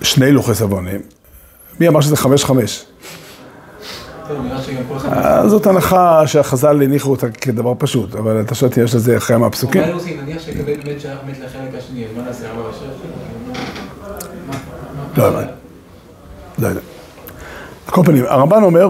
שני 0.03 0.33
לוחי 0.33 0.55
סבונים. 0.55 1.01
מי 1.81 1.89
אמר 1.89 2.01
שזה 2.01 2.17
חמש 2.17 2.45
חמש? 2.45 2.85
טוב, 4.29 4.47
נראה 4.47 4.63
שגם 4.63 4.83
כל 4.89 4.97
אחד... 4.97 5.13
אה, 5.13 5.49
זאת 5.49 5.67
הנחה 5.67 6.27
שהחז"ל 6.27 6.83
הניחו 6.83 7.11
אותה 7.11 7.31
כדבר 7.31 7.73
פשוט, 7.79 8.15
אבל 8.15 8.41
אתה 8.41 8.55
שואל 8.55 8.71
אותי, 8.71 8.81
יש 8.81 8.95
לזה 8.95 9.17
אחרי 9.17 9.37
מהפסוקים? 9.37 9.83
אולי 9.83 9.93
עושים, 9.93 10.21
נניח 10.21 10.43
שיקבל 10.43 10.65
באמת 10.65 11.01
שייך 11.01 11.19
מת 11.27 11.39
לחלק 11.45 11.75
השני, 11.79 12.05
אז 12.05 12.11
מה 12.17 12.23
נעשה? 12.23 12.47
לא 15.17 15.27
הבנתי. 15.27 15.53
לא 16.59 16.67
יודע. 16.67 16.81
על 17.87 17.93
כל 17.93 18.03
פנים, 18.05 18.25
הרמב"ן 18.25 18.63
אומר 18.63 18.89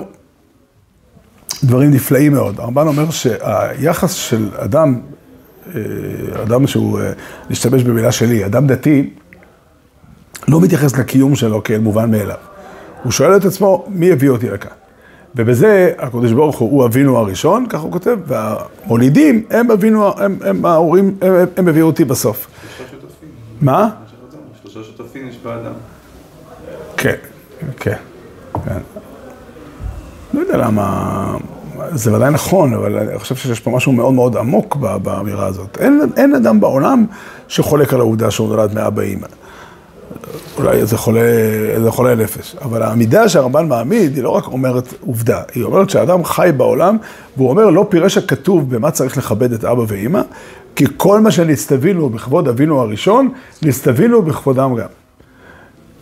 דברים 1.64 1.90
נפלאים 1.90 2.33
מאוד. 2.33 2.61
הרמב"ן 2.61 2.87
אומר 2.87 3.11
שהיחס 3.11 4.12
של 4.12 4.49
אדם, 4.57 5.01
אה, 5.75 5.81
אדם 6.42 6.66
שהוא, 6.66 7.01
אה, 7.01 7.12
נשתמש 7.51 7.83
במילה 7.83 8.12
שלי, 8.12 8.46
אדם 8.46 8.66
דתי, 8.66 9.11
לא 10.49 10.61
מתייחס 10.61 10.96
לקיום 10.96 11.35
שלו 11.35 11.62
כאל 11.62 11.79
מובן 11.79 12.11
מאליו. 12.11 12.37
הוא 13.03 13.13
שואל 13.13 13.37
את 13.37 13.45
עצמו, 13.45 13.85
מי 13.89 14.13
הביא 14.13 14.31
אותי 14.31 14.51
לכאן? 14.51 14.71
ובזה 15.37 15.93
הקדוש 15.99 16.33
ברוך 16.33 16.59
הוא, 16.59 16.71
הוא 16.71 16.87
אבינו 16.87 17.19
הראשון, 17.19 17.67
כך 17.69 17.81
הוא 17.81 17.93
כותב, 17.93 18.19
והמולידים 18.27 19.45
הם 19.51 19.71
אבינו, 19.71 20.19
הם, 20.19 20.39
הם 20.45 20.67
ההורים, 20.67 21.17
הם, 21.21 21.35
הם, 21.35 21.47
הם 21.57 21.69
הביאו 21.69 21.87
אותי 21.87 22.05
בסוף. 22.05 22.47
שלושה 22.77 22.91
שותפים. 22.91 23.29
מה? 23.61 23.89
שלושה 24.63 24.85
שותפים 24.85 25.29
יש 25.29 25.39
באדם. 25.45 25.73
כן, 26.97 27.17
כן, 27.81 27.97
כן. 28.65 28.79
לא 30.35 30.41
יודע 30.41 30.57
למה, 30.57 31.37
זה 31.91 32.15
ודאי 32.15 32.31
נכון, 32.31 32.75
אבל 32.75 32.99
אני 32.99 33.19
חושב 33.19 33.37
שיש 33.37 33.61
פה 33.61 33.71
משהו 33.71 33.93
מאוד 33.93 34.15
מאוד 34.15 34.37
עמוק 34.37 34.77
באמירה 34.77 35.47
הזאת. 35.47 35.79
אין, 35.81 36.01
אין 36.17 36.35
אדם 36.35 36.61
בעולם 36.61 37.07
שחולק 37.49 37.95
על 37.95 38.01
העובדה 38.01 38.31
שהוא 38.31 38.49
נולד 38.49 38.75
מאבא 38.75 39.03
אימא. 39.03 39.27
אולי 40.59 40.87
זה 40.87 40.97
חולה, 40.97 41.21
זה 41.83 41.91
חולה 41.91 42.15
נפש. 42.15 42.57
אבל 42.63 42.83
העמידה 42.83 43.29
שהרמב"ן 43.29 43.69
מעמיד, 43.69 44.15
היא 44.15 44.23
לא 44.23 44.31
רק 44.31 44.47
אומרת 44.47 44.95
עובדה, 45.07 45.43
היא 45.55 45.65
אומרת 45.65 45.91
שהאדם 45.91 46.25
חי 46.25 46.51
בעולם, 46.57 46.97
והוא 47.37 47.51
אומר, 47.51 47.71
לא 47.71 47.87
פירש 47.89 48.19
הכתוב 48.19 48.75
במה 48.75 48.91
צריך 48.91 49.19
לכבד 49.19 49.53
את 49.53 49.65
אבא 49.65 49.83
ואימא, 49.89 50.21
כי 50.77 50.85
כל 50.97 51.21
מה 51.21 51.31
שנצטווינו 51.31 52.09
בכבוד 52.09 52.49
אבינו 52.49 52.81
הראשון, 52.81 53.31
נצטווינו 53.63 54.23
בכבודם 54.23 54.75
גם. 54.75 54.89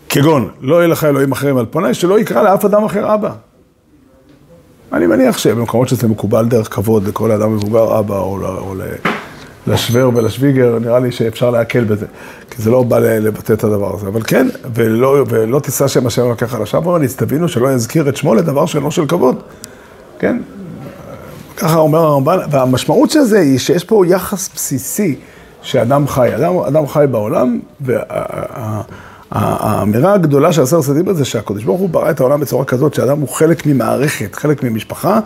כגון, 0.08 0.48
לא 0.60 0.76
יהיה 0.76 0.86
לך 0.86 1.04
אלוהים 1.04 1.32
אחרים 1.32 1.56
על 1.56 1.66
פוני, 1.66 1.94
שלא 1.94 2.20
יקרא 2.20 2.42
לאף 2.42 2.64
אדם 2.64 2.84
אחר 2.84 3.14
אבא. 3.14 3.30
אני 4.92 5.06
מניח 5.06 5.38
שבמקומות 5.38 5.88
שזה 5.88 6.08
מקובל 6.08 6.46
דרך 6.46 6.74
כבוד 6.74 7.08
לכל 7.08 7.30
אדם 7.30 7.54
מבוגר 7.56 7.98
אבא, 7.98 8.18
או, 8.18 8.38
ל- 8.38 8.44
או 8.44 8.74
ל- 8.74 9.13
לשוור 9.66 10.12
ולשוויגר, 10.16 10.78
נראה 10.78 10.98
לי 10.98 11.12
שאפשר 11.12 11.50
להקל 11.50 11.84
בזה, 11.84 12.06
כי 12.50 12.62
זה 12.62 12.70
לא 12.70 12.82
בא 12.82 12.98
לבטא 12.98 13.52
את 13.52 13.64
הדבר 13.64 13.94
הזה. 13.94 14.06
אבל 14.06 14.22
כן, 14.22 14.48
ולא, 14.74 15.24
ולא 15.28 15.60
תישא 15.60 15.88
שם 15.88 16.06
השם 16.06 16.30
לקח 16.30 16.54
על 16.54 16.62
השם, 16.62 16.78
אבל 16.78 17.00
נצטווינו 17.00 17.48
שלא 17.48 17.72
יזכיר 17.72 18.08
את 18.08 18.16
שמו 18.16 18.34
לדבר 18.34 18.66
שאינו 18.66 18.90
של 18.90 19.06
כבוד. 19.06 19.42
כן? 20.18 20.38
ככה 21.56 21.78
אומר 21.78 21.98
הרמב"ן, 21.98 22.38
והמשמעות 22.50 23.10
של 23.10 23.20
זה 23.20 23.40
היא 23.40 23.58
שיש 23.58 23.84
פה 23.84 24.06
יחס 24.06 24.50
בסיסי 24.54 25.16
שאדם 25.62 26.08
חי. 26.08 26.34
אדם, 26.36 26.56
אדם 26.56 26.86
חי 26.86 27.04
בעולם, 27.10 27.60
והאמירה 29.30 30.12
הגדולה 30.14 30.52
של 30.52 30.62
עשר 30.62 30.82
סדיבר 30.82 31.12
זה 31.12 31.24
שהקדוש 31.24 31.64
ברוך 31.64 31.80
הוא 31.80 31.88
ברא 31.88 32.10
את 32.10 32.20
העולם 32.20 32.40
בצורה 32.40 32.64
כזאת 32.64 32.94
שאדם 32.94 33.20
הוא 33.20 33.28
חלק 33.28 33.66
ממערכת, 33.66 34.34
חלק 34.34 34.62
ממשפחה, 34.62 35.20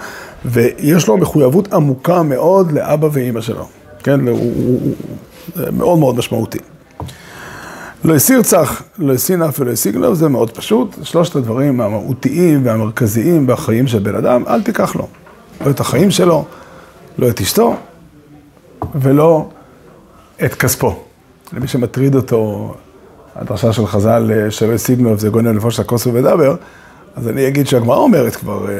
ויש 0.44 1.08
לו 1.08 1.16
מחויבות 1.16 1.72
עמוקה 1.72 2.22
מאוד 2.22 2.72
לאבא 2.72 3.08
ואימא 3.12 3.40
שלו. 3.40 3.77
כן, 4.02 4.28
הוא, 4.28 4.38
הוא, 4.38 4.80
הוא, 4.82 4.94
זה 5.54 5.70
מאוד 5.70 5.98
מאוד 5.98 6.16
משמעותי. 6.16 6.58
לא 8.04 8.14
הסיר 8.14 8.42
צח, 8.42 8.82
לא 8.98 9.12
הסין 9.14 9.42
אף 9.42 9.60
ולא 9.60 9.70
השיג 9.70 9.96
לו, 9.96 10.14
זה 10.14 10.28
מאוד 10.28 10.50
פשוט. 10.50 10.96
שלושת 11.02 11.36
הדברים 11.36 11.80
המהותיים 11.80 12.66
והמרכזיים 12.66 13.46
בחיים 13.46 13.86
של 13.86 13.98
בן 13.98 14.14
אדם, 14.14 14.44
אל 14.48 14.62
תיקח 14.62 14.96
לו. 14.96 15.06
לא 15.66 15.70
את 15.70 15.80
החיים 15.80 16.10
שלו, 16.10 16.44
לא 17.18 17.28
את 17.28 17.40
אשתו, 17.40 17.76
ולא 18.94 19.48
את 20.44 20.54
כספו. 20.54 21.02
למי 21.52 21.68
שמטריד 21.68 22.14
אותו, 22.14 22.74
הדרשה 23.36 23.72
של 23.72 23.86
חז"ל, 23.86 24.30
שלא 24.50 24.72
השיג 24.72 25.00
לו, 25.00 25.18
זה 25.18 25.28
גונן 25.28 25.56
לפוש 25.56 25.80
הכוס 25.80 26.06
ודבר, 26.06 26.56
אז 27.16 27.28
אני 27.28 27.48
אגיד 27.48 27.66
שהגמרא 27.66 27.96
אומרת 27.96 28.36
כבר, 28.36 28.70
אה, 28.70 28.74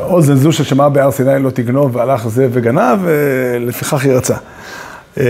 אוזן 0.00 0.34
זו 0.34 0.52
ששמעה 0.52 0.88
בהר 0.88 1.10
סיני 1.10 1.42
לא 1.42 1.50
תגנוב, 1.50 1.96
והלך 1.96 2.28
זה 2.28 2.48
וגנב, 2.52 2.98
ולפיכך 3.02 4.04
היא 4.04 4.12
רצה. 4.12 4.36
אה, 5.18 5.24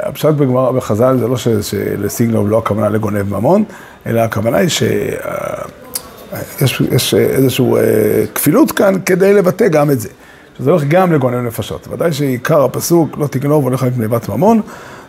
הפשט 0.00 0.28
בגמרא 0.28 0.72
בחז"ל 0.72 1.16
זה 1.18 1.28
לא 1.28 1.36
שלסיגנוב 1.36 2.50
לא 2.50 2.58
הכוונה 2.58 2.88
לגונב 2.88 3.36
ממון, 3.36 3.64
אלא 4.06 4.20
הכוונה 4.20 4.56
היא 4.56 4.68
שיש 4.68 6.80
יש 6.92 7.14
איזושהי 7.14 7.66
אה, 7.76 8.24
כפילות 8.34 8.72
כאן 8.72 8.94
כדי 9.06 9.34
לבטא 9.34 9.68
גם 9.68 9.90
את 9.90 10.00
זה. 10.00 10.08
שזה 10.58 10.70
הולך 10.70 10.84
גם 10.88 11.12
לגונב 11.12 11.46
נפשות. 11.46 11.88
ודאי 11.88 12.12
שעיקר 12.12 12.64
הפסוק, 12.64 13.18
לא 13.18 13.26
תגנוב, 13.26 13.64
הולך 13.64 13.82
עם 13.82 13.90
גניבת 13.90 14.28
ממון, 14.28 14.60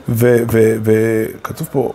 וכתוב 0.09 1.67
פה 1.71 1.93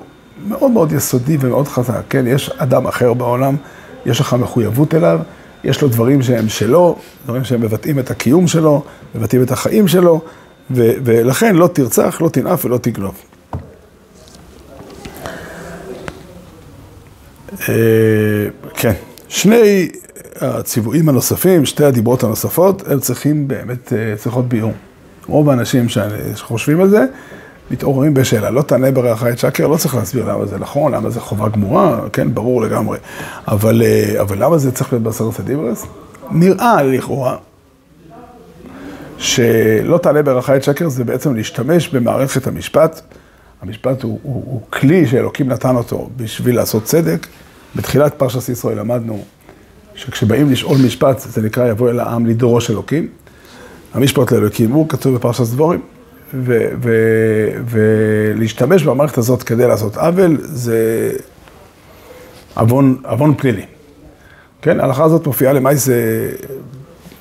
מאוד 0.48 0.70
מאוד 0.70 0.92
יסודי 0.92 1.36
ומאוד 1.40 1.68
חזק, 1.68 2.02
כן? 2.10 2.26
יש 2.26 2.50
אדם 2.56 2.86
אחר 2.86 3.14
בעולם, 3.14 3.56
יש 4.06 4.20
לך 4.20 4.34
מחויבות 4.34 4.94
אליו, 4.94 5.20
יש 5.64 5.82
לו 5.82 5.88
דברים 5.88 6.22
שהם 6.22 6.48
שלו, 6.48 6.98
דברים 7.24 7.44
שהם 7.44 7.60
מבטאים 7.60 7.98
את 7.98 8.10
הקיום 8.10 8.46
שלו, 8.46 8.84
מבטאים 9.14 9.42
את 9.42 9.50
החיים 9.50 9.88
שלו, 9.88 10.20
ו- 10.70 10.92
ולכן 11.04 11.56
לא 11.56 11.66
תרצח, 11.66 12.18
לא 12.20 12.28
תנאף 12.28 12.64
ולא 12.64 12.78
תגנוב. 12.78 13.14
אה, 17.68 17.74
כן, 18.74 18.92
שני 19.28 19.88
הציוויים 20.40 21.08
הנוספים, 21.08 21.66
שתי 21.66 21.84
הדיברות 21.84 22.24
הנוספות, 22.24 22.82
הם 22.86 23.00
צריכים 23.00 23.48
באמת, 23.48 23.92
אה, 23.92 24.16
צריכות 24.16 24.48
ביור. 24.48 24.72
רוב 25.26 25.50
האנשים 25.50 25.86
שחושבים 25.88 26.80
על 26.80 26.88
זה, 26.88 27.04
מתעוררים 27.70 28.14
בשאלה, 28.14 28.50
לא 28.50 28.62
תענה 28.62 28.90
ברעך 28.90 29.24
את 29.24 29.38
שקר, 29.38 29.66
לא 29.66 29.76
צריך 29.76 29.94
להסביר 29.94 30.32
למה 30.32 30.46
זה 30.46 30.58
נכון, 30.58 30.94
למה 30.94 31.10
זה 31.10 31.20
חובה 31.20 31.48
גמורה, 31.48 32.00
כן, 32.12 32.34
ברור 32.34 32.62
לגמרי. 32.62 32.98
אבל, 33.48 33.82
אה, 33.82 34.20
אבל 34.20 34.44
למה 34.44 34.58
זה 34.58 34.72
צריך 34.72 34.92
להיות 34.92 35.02
בעשרת 35.02 35.40
הדיברס? 35.40 35.86
נראה 36.30 36.82
לכאורה 36.82 37.36
שלא 39.18 39.98
תעלה 39.98 40.22
ברכה 40.22 40.56
את 40.56 40.62
שקר 40.62 40.88
זה 40.88 41.04
בעצם 41.04 41.34
להשתמש 41.34 41.88
במערכת 41.88 42.46
המשפט. 42.46 43.00
המשפט 43.62 44.02
הוא, 44.02 44.18
הוא, 44.22 44.42
הוא 44.46 44.60
כלי 44.70 45.06
שאלוקים 45.06 45.48
נתן 45.48 45.76
אותו 45.76 46.08
בשביל 46.16 46.56
לעשות 46.56 46.84
צדק. 46.84 47.26
בתחילת 47.76 48.14
פרשת 48.14 48.48
ישראל 48.48 48.78
למדנו 48.78 49.24
שכשבאים 49.94 50.50
לשאול 50.50 50.78
משפט, 50.86 51.18
זה 51.18 51.42
נקרא 51.42 51.68
יבוא 51.68 51.90
אל 51.90 52.00
העם 52.00 52.26
לדרוש 52.26 52.70
אלוקים. 52.70 53.08
המשפט 53.94 54.32
לאלוקים 54.32 54.70
הוא 54.70 54.88
כתוב 54.88 55.14
בפרשת 55.14 55.44
דבורים. 55.44 55.80
ולהשתמש 57.68 58.82
במערכת 58.82 59.18
הזאת 59.18 59.42
כדי 59.42 59.68
לעשות 59.68 59.96
עוול, 59.96 60.38
זה 60.40 61.10
עוון, 62.54 63.34
פלילי. 63.36 63.64
כן, 64.62 64.80
ההלכה 64.80 65.04
הזאת 65.04 65.26
מופיעה 65.26 65.52
למעשה 65.52 65.92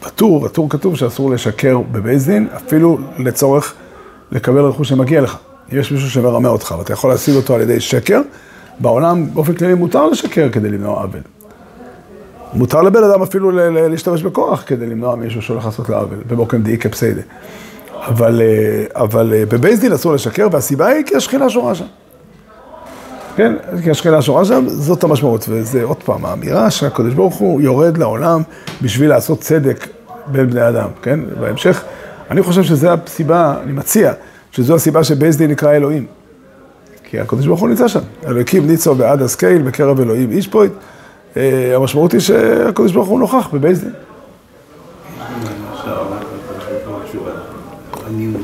בטור, 0.05 0.39
בטור 0.39 0.69
כתוב 0.69 0.95
שאסור 0.95 1.31
לשקר 1.31 1.77
בבית 1.91 2.21
דין, 2.21 2.47
אפילו 2.55 2.97
לצורך 3.17 3.73
לקבל 4.31 4.61
רכוש 4.61 4.89
שמגיע 4.89 5.21
לך. 5.21 5.37
יש 5.71 5.91
מישהו 5.91 6.09
שמרמה 6.09 6.49
אותך 6.49 6.75
ואתה 6.77 6.93
יכול 6.93 7.09
להשיג 7.09 7.35
אותו 7.35 7.55
על 7.55 7.61
ידי 7.61 7.79
שקר, 7.79 8.21
בעולם 8.79 9.33
באופן 9.33 9.53
כללי 9.53 9.73
מותר 9.73 10.07
לשקר 10.07 10.49
כדי 10.51 10.69
למנוע 10.69 11.01
עוול. 11.01 11.21
מותר 12.53 12.81
לבן 12.81 13.03
אדם 13.03 13.21
אפילו 13.21 13.51
להשתמש 13.89 14.23
בכוח 14.23 14.63
כדי 14.67 14.85
למנוע 14.85 15.15
מישהו 15.15 15.41
שהולך 15.41 15.65
לעשות 15.65 15.89
לו 15.89 15.95
עוול, 15.95 16.17
בבוקם 16.27 16.61
דאי 16.61 16.77
כפסיידה. 16.77 17.21
אבל, 18.01 18.41
אה, 18.41 19.03
אבל 19.03 19.33
אה, 19.33 19.45
בבית 19.45 19.79
דין 19.79 19.93
אסור 19.93 20.13
לשקר, 20.13 20.47
והסיבה 20.51 20.87
היא 20.87 21.05
כי 21.05 21.15
השכינה 21.15 21.49
שורה 21.49 21.75
שם. 21.75 21.85
כן, 23.35 23.53
כי 23.83 23.91
השכינה 23.91 24.21
שורה 24.21 24.45
שם, 24.45 24.65
זאת 24.67 25.03
המשמעות. 25.03 25.45
וזה 25.49 25.83
עוד 25.83 25.97
פעם, 25.97 26.25
האמירה 26.25 26.71
שהקדוש 26.71 27.13
ברוך 27.13 27.35
הוא 27.35 27.61
יורד 27.61 27.97
לעולם 27.97 28.41
בשביל 28.81 29.09
לעשות 29.09 29.39
צדק 29.39 29.87
בין 30.27 30.49
בני 30.49 30.69
אדם, 30.69 30.89
כן? 31.01 31.19
בהמשך, 31.39 31.83
אני 32.31 32.43
חושב 32.43 32.63
שזו 32.63 32.89
הסיבה, 32.89 33.55
אני 33.63 33.71
מציע, 33.71 34.13
שזו 34.51 34.75
הסיבה 34.75 35.03
שבייס 35.03 35.35
דין 35.35 35.51
נקרא 35.51 35.71
אלוהים. 35.71 36.05
כי 37.03 37.19
הקדוש 37.19 37.45
ברוך 37.45 37.59
הוא 37.59 37.69
נמצא 37.69 37.87
שם. 37.87 37.99
אלוקים 38.27 38.67
ניצו 38.67 38.95
בעד 38.95 39.21
הסקייל 39.21 39.61
בקרב 39.61 39.99
אלוהים 39.99 40.31
איש 40.31 40.47
פויט. 40.47 40.71
אה, 41.37 41.75
המשמעות 41.75 42.11
היא 42.11 42.19
שהקדוש 42.19 42.91
ברוך 42.91 43.07
הוא 43.07 43.19
נוכח 43.19 43.49
בבייס 43.53 43.79
דין. 43.79 43.91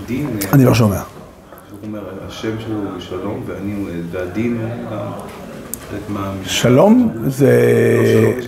אני 0.09 0.17
יהודי, 0.17 0.45
אני 0.53 0.65
לא 0.65 0.73
שומע. 0.73 0.95
הוא 0.95 1.03
אומר, 1.83 1.99
השם 2.27 2.59
שלו 2.59 2.75
הוא 2.75 2.99
שלום, 2.99 3.43
ואני 3.47 3.73
הוא- 3.73 3.89
והדין. 4.11 4.57
שלום 6.45 7.11
זה... 7.27 7.51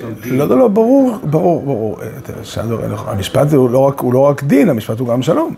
גם 0.04 0.10
דין. 0.24 0.38
לא, 0.38 0.48
לא, 0.50 0.58
לא, 0.60 0.68
ברור, 0.68 1.18
ברור, 1.24 1.62
ברור. 1.66 2.00
אה, 2.02 2.08
שלום, 2.44 2.82
המשפט 3.08 3.54
הוא 3.54 3.70
לא 3.70 3.80
רק- 3.80 4.00
הוא 4.00 4.14
לא 4.14 4.20
רק 4.20 4.44
דין, 4.44 4.70
המשפט 4.70 5.00
הוא 5.00 5.08
גם 5.08 5.22
שלום. 5.22 5.56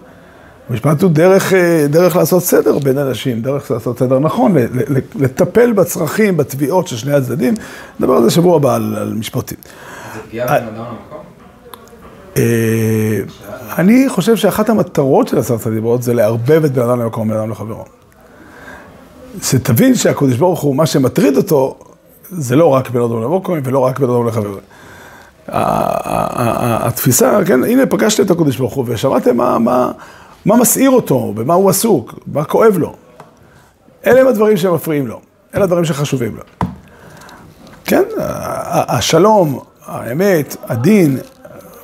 המשפט 0.70 1.02
הוא 1.04 1.12
דרך, 1.12 1.54
אה, 1.54 1.86
דרך 1.90 2.16
לעשות 2.16 2.44
סדר 2.44 2.80
בין 2.80 2.98
אנשים, 2.98 3.42
דרך 3.42 3.72
לעשות 3.72 4.00
סדר 4.00 4.20
נכון, 4.20 4.56
לטפל 5.16 5.72
בצרכים, 5.74 6.38
בתביעות 6.38 6.88
של 6.88 6.98
שני 6.98 7.14
הצדדים. 7.14 7.54
נדבר 8.00 8.14
על 8.14 8.24
זה 8.24 8.30
שבוע 8.30 8.56
הבא, 8.56 8.76
על, 8.76 8.96
על 8.96 9.14
משפטים. 9.14 9.58
זה 10.14 10.20
פגיעה 10.28 10.48
בבן 10.48 10.68
אדם 10.68 10.74
במקום? 10.76 11.17
אה, 12.38 13.20
אני 13.78 14.10
חושב 14.10 14.36
שאחת 14.36 14.70
המטרות 14.70 15.28
של 15.28 15.38
עשרת 15.38 15.66
הדיברות 15.66 16.04
זה 16.04 16.14
לערבב 16.14 16.66
את 16.66 16.72
בן 16.72 16.82
אדם 16.82 17.00
למקום, 17.00 17.28
בן 17.28 17.38
אדם 17.38 17.52
לחברו. 17.52 17.86
שתבין 19.44 19.96
שהקדוש 19.96 20.38
ברוך 20.38 20.60
הוא, 20.62 20.76
מה 20.76 20.86
שמטריד 20.86 21.38
אותו, 21.38 21.78
זה 22.30 22.56
לא 22.56 22.68
רק 22.74 22.90
בן 22.90 23.02
אדם 23.02 23.22
למקום 23.22 23.60
ולא 23.64 23.80
רק 23.80 24.00
בן 24.00 24.10
אדם 24.10 24.28
לחברו. 24.28 24.54
ה- 25.48 25.58
ה- 25.58 26.84
ה- 26.84 26.88
התפיסה, 26.88 27.40
כן, 27.46 27.64
הנה 27.64 27.86
פגשתם 27.86 28.24
את 28.24 28.32
הקדוש 28.32 28.58
ברוך 28.58 28.74
הוא 28.74 28.86
ושמעתם 28.88 29.38
מה, 29.38 29.88
מסעיר 30.46 30.90
אותו, 30.90 31.34
במה 31.36 31.54
הוא 31.54 31.70
עסוק, 31.70 32.14
מה 32.34 32.44
כואב 32.44 32.78
לו. 32.78 32.94
אלה 34.08 34.22
הם 34.22 34.28
הדברים 34.28 34.58
שמפריעים 34.58 35.08
לו, 35.08 35.20
אלה 35.56 35.64
הדברים 35.64 35.86
שחשובים 35.86 36.36
לו. 36.36 36.42
כן, 37.86 38.04
השלום, 38.88 39.60
האמת, 39.86 40.56
הדין, 40.64 41.18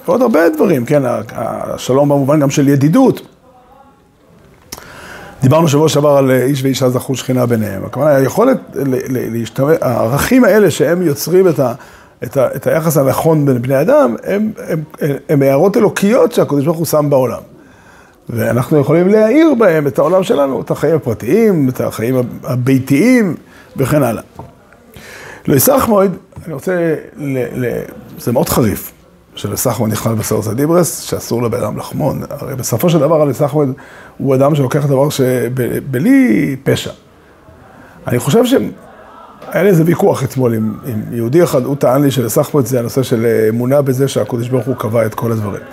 ועוד 0.08 0.22
הרבה 0.22 0.50
דברים, 0.50 0.86
כן, 0.86 1.02
השלום 1.32 2.10
במובן 2.10 2.40
גם 2.40 2.50
של 2.50 2.68
ידידות. 2.68 3.22
דיברנו 5.42 5.68
שבוע 5.68 5.90
שעבר 5.90 6.18
על 6.18 6.32
אה, 6.32 6.44
איש 6.44 6.64
ואישה 6.64 6.90
זכו 6.90 7.16
שכינה 7.16 7.46
ביניהם. 7.46 7.86
הכוונה, 7.86 8.16
היכולת 8.16 8.58
להשתמש, 9.10 9.78
הערכים 9.82 10.44
האלה 10.44 10.72
שהם 10.72 11.02
יוצרים 11.02 11.48
את, 11.48 11.60
ה, 11.60 11.74
את, 12.24 12.38
ה, 12.38 12.48
את 12.56 12.68
היחס 12.68 12.98
הנכון 12.98 13.46
בין 13.46 13.62
בני 13.62 13.82
אדם, 13.82 14.16
הם, 14.24 14.52
הם, 14.68 14.84
הם, 15.02 15.16
הם 15.30 15.42
הערות 15.42 15.78
אלוקיות 15.78 16.32
שהקדוש 16.32 16.66
ברוך 16.66 16.78
הוא 16.78 16.86
שם 16.86 17.10
בעולם. 17.10 17.42
ואנחנו 18.30 18.80
יכולים 18.80 19.08
להאיר 19.08 19.54
בהם 19.54 19.88
את 19.88 20.00
העולם 20.00 20.24
שלנו, 20.24 20.62
את 20.62 20.72
החיים 20.72 20.96
הפרטיים, 20.96 21.70
את 21.70 21.82
החיים 21.82 22.16
הביתיים 22.44 23.36
וכן 23.78 24.04
הלאה. 24.04 24.24
לא 25.48 25.56
יסח 25.56 25.86
מועד, 25.90 26.16
אני 26.46 26.54
רוצה, 26.54 26.96
ל, 27.18 27.66
ל, 27.66 27.82
זה 28.20 28.32
מאוד 28.32 28.50
חריף, 28.50 28.93
שלסח 29.36 29.80
מועד 29.80 29.92
נכלל 29.92 30.16
בסרס 30.16 30.48
הדיברס, 30.48 31.00
שאסור 31.00 31.44
לבן 31.44 31.64
אדם 31.64 31.78
לחמון. 31.78 32.22
הרי 32.30 32.56
בסופו 32.56 32.90
של 32.90 33.00
דבר, 33.00 33.22
הלסח 33.22 33.54
מועד 33.54 33.74
הוא 34.18 34.36
אדם 34.36 34.56
שלוקח 34.56 34.86
דבר 34.86 35.10
שבלי 35.10 36.56
פשע. 36.64 36.92
אני 38.08 38.20
חושב 38.20 38.46
שהיה 38.46 39.64
לי 39.64 39.70
איזה 39.70 39.84
ויכוח 39.86 40.24
אתמול 40.24 40.54
עם, 40.54 40.78
עם 40.86 41.02
יהודי 41.12 41.44
אחד, 41.44 41.66
הוא 41.66 41.76
טען 41.76 42.02
לי 42.02 42.12
שלסח 42.12 42.54
מועד 42.54 42.66
זה 42.66 42.80
הנושא 42.80 43.04
של 43.04 43.26
אמונה 43.50 43.82
בזה 43.82 44.08
שהקדוש 44.08 44.50
ברוך 44.50 44.66
הוא 44.66 44.76
קבע 44.76 45.06
את 45.06 45.14
כל 45.14 45.32
הדברים. 45.32 45.64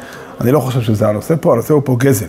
אני 0.41 0.53
לא 0.53 0.61
חושב 0.61 0.81
שזה 0.81 1.09
הנושא 1.09 1.35
פה, 1.41 1.53
הנושא 1.53 1.75
הוא 1.75 1.83
פה 1.85 1.97
גזל. 1.99 2.27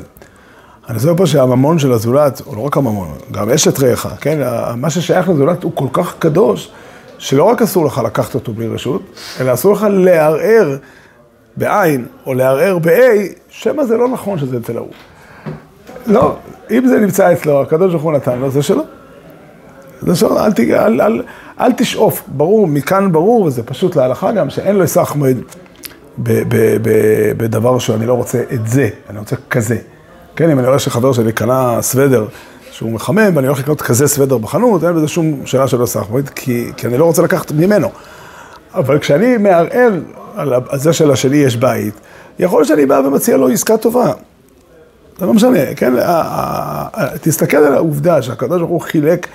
הנושא 0.88 1.10
הוא 1.10 1.18
פה 1.18 1.28
שהממון 1.28 1.80
של 1.80 1.92
הזולת, 1.92 2.42
הוא 2.46 2.56
לא 2.56 2.62
רק 2.62 2.78
הממון, 2.78 3.08
גם 3.32 3.50
אשת 3.50 3.80
רעך, 3.80 4.08
כן? 4.22 4.40
מה 4.76 4.90
ששייך 4.90 5.30
לזולת 5.30 5.64
הוא 5.64 5.72
כל 5.76 5.88
כך 5.94 6.16
קדוש, 6.20 6.72
שלא 7.18 7.44
רק 7.44 7.62
אסור 7.62 7.86
לך 7.86 8.02
לקחת 8.06 8.36
אותו 8.36 8.54
בלי 8.54 8.68
רשות, 8.68 9.02
אלא 9.40 9.54
אסור 9.54 9.74
לך 9.74 9.88
לערער 9.90 10.78
בעין, 11.58 12.06
או 12.26 12.34
לערער 12.34 12.80
ב-A, 12.80 12.90
שמא 13.50 13.84
זה 13.84 13.98
לא 13.98 14.08
נכון 14.08 14.40
שזה 14.40 14.58
אצל 14.58 14.78
ההוא. 14.78 14.92
לא, 16.08 16.36
אם 16.72 16.88
זה 16.88 17.00
נמצא 17.00 17.34
אצלו, 17.34 17.62
הקדוש 17.62 17.92
ברוך 17.92 18.04
הוא 18.04 18.14
נתן 18.14 18.40
לו, 18.40 18.50
זה 18.50 18.64
שלו. 18.64 18.84
זה 20.02 20.16
שלו, 20.16 20.40
אל, 20.40 20.52
אל, 20.60 21.02
אל, 21.02 21.24
אל 21.60 21.72
תשאוף, 21.72 22.24
ברור, 22.28 22.68
מכאן 22.68 23.12
ברור, 23.12 23.42
וזה 23.44 23.64
פשוט 23.64 23.96
להלכה 23.96 24.32
גם, 24.32 24.50
שאין 24.50 24.76
לו 24.76 24.82
היסח 24.82 25.16
מועד 25.16 25.38
בדבר 27.38 27.80
שאני 27.80 28.06
לא 28.06 28.14
רוצה 28.14 28.44
את 28.54 28.68
זה, 28.68 28.90
אני 29.10 29.20
רוצה 29.20 29.36
כזה. 29.50 29.78
כן, 30.36 30.50
אם 30.50 30.60
אני 30.60 30.68
רואה 30.68 30.80
שחבר 30.80 31.14
שלי 31.14 31.32
קנה 31.32 31.82
סוודר 31.82 32.26
שהוא 32.72 32.92
מחמם, 32.92 33.36
ואני 33.36 33.48
הולך 33.48 33.60
לקנות 33.60 33.82
כזה 33.82 34.08
סוודר 34.08 34.38
בחנות, 34.38 34.84
אין 34.84 34.96
בזה 34.96 35.08
שום 35.08 35.46
שאלה 35.46 35.68
של 35.68 35.82
היסח 35.82 36.06
מועד, 36.10 36.30
כי, 36.30 36.72
כי 36.78 36.88
אני 36.88 36.98
לא 36.98 37.06
רוצה 37.06 37.22
לקחת 37.22 37.52
ממנו. 37.52 37.90
אבל 38.74 39.00
כשאני 39.00 39.38
מערער 39.38 39.92
על 40.36 40.80
זה 40.80 40.94
שלשני 40.94 41.38
יש 41.38 41.56
בית, 41.56 41.94
יכול 42.40 42.60
להיות 42.60 42.68
שאני 42.68 42.86
בא 42.86 43.02
ומציע 43.06 43.38
לו 43.38 43.48
עסקה 43.48 43.78
טובה. 43.78 44.12
זה 45.20 45.26
לא 45.26 45.34
משנה, 45.34 45.76
כן? 45.76 45.94
תסתכל 47.22 47.58
על 47.58 47.74
העובדה 47.74 48.22
שהקדוש 48.22 48.60
ברוך 48.60 48.72
הוא 48.72 48.82
חילק, 48.82 49.28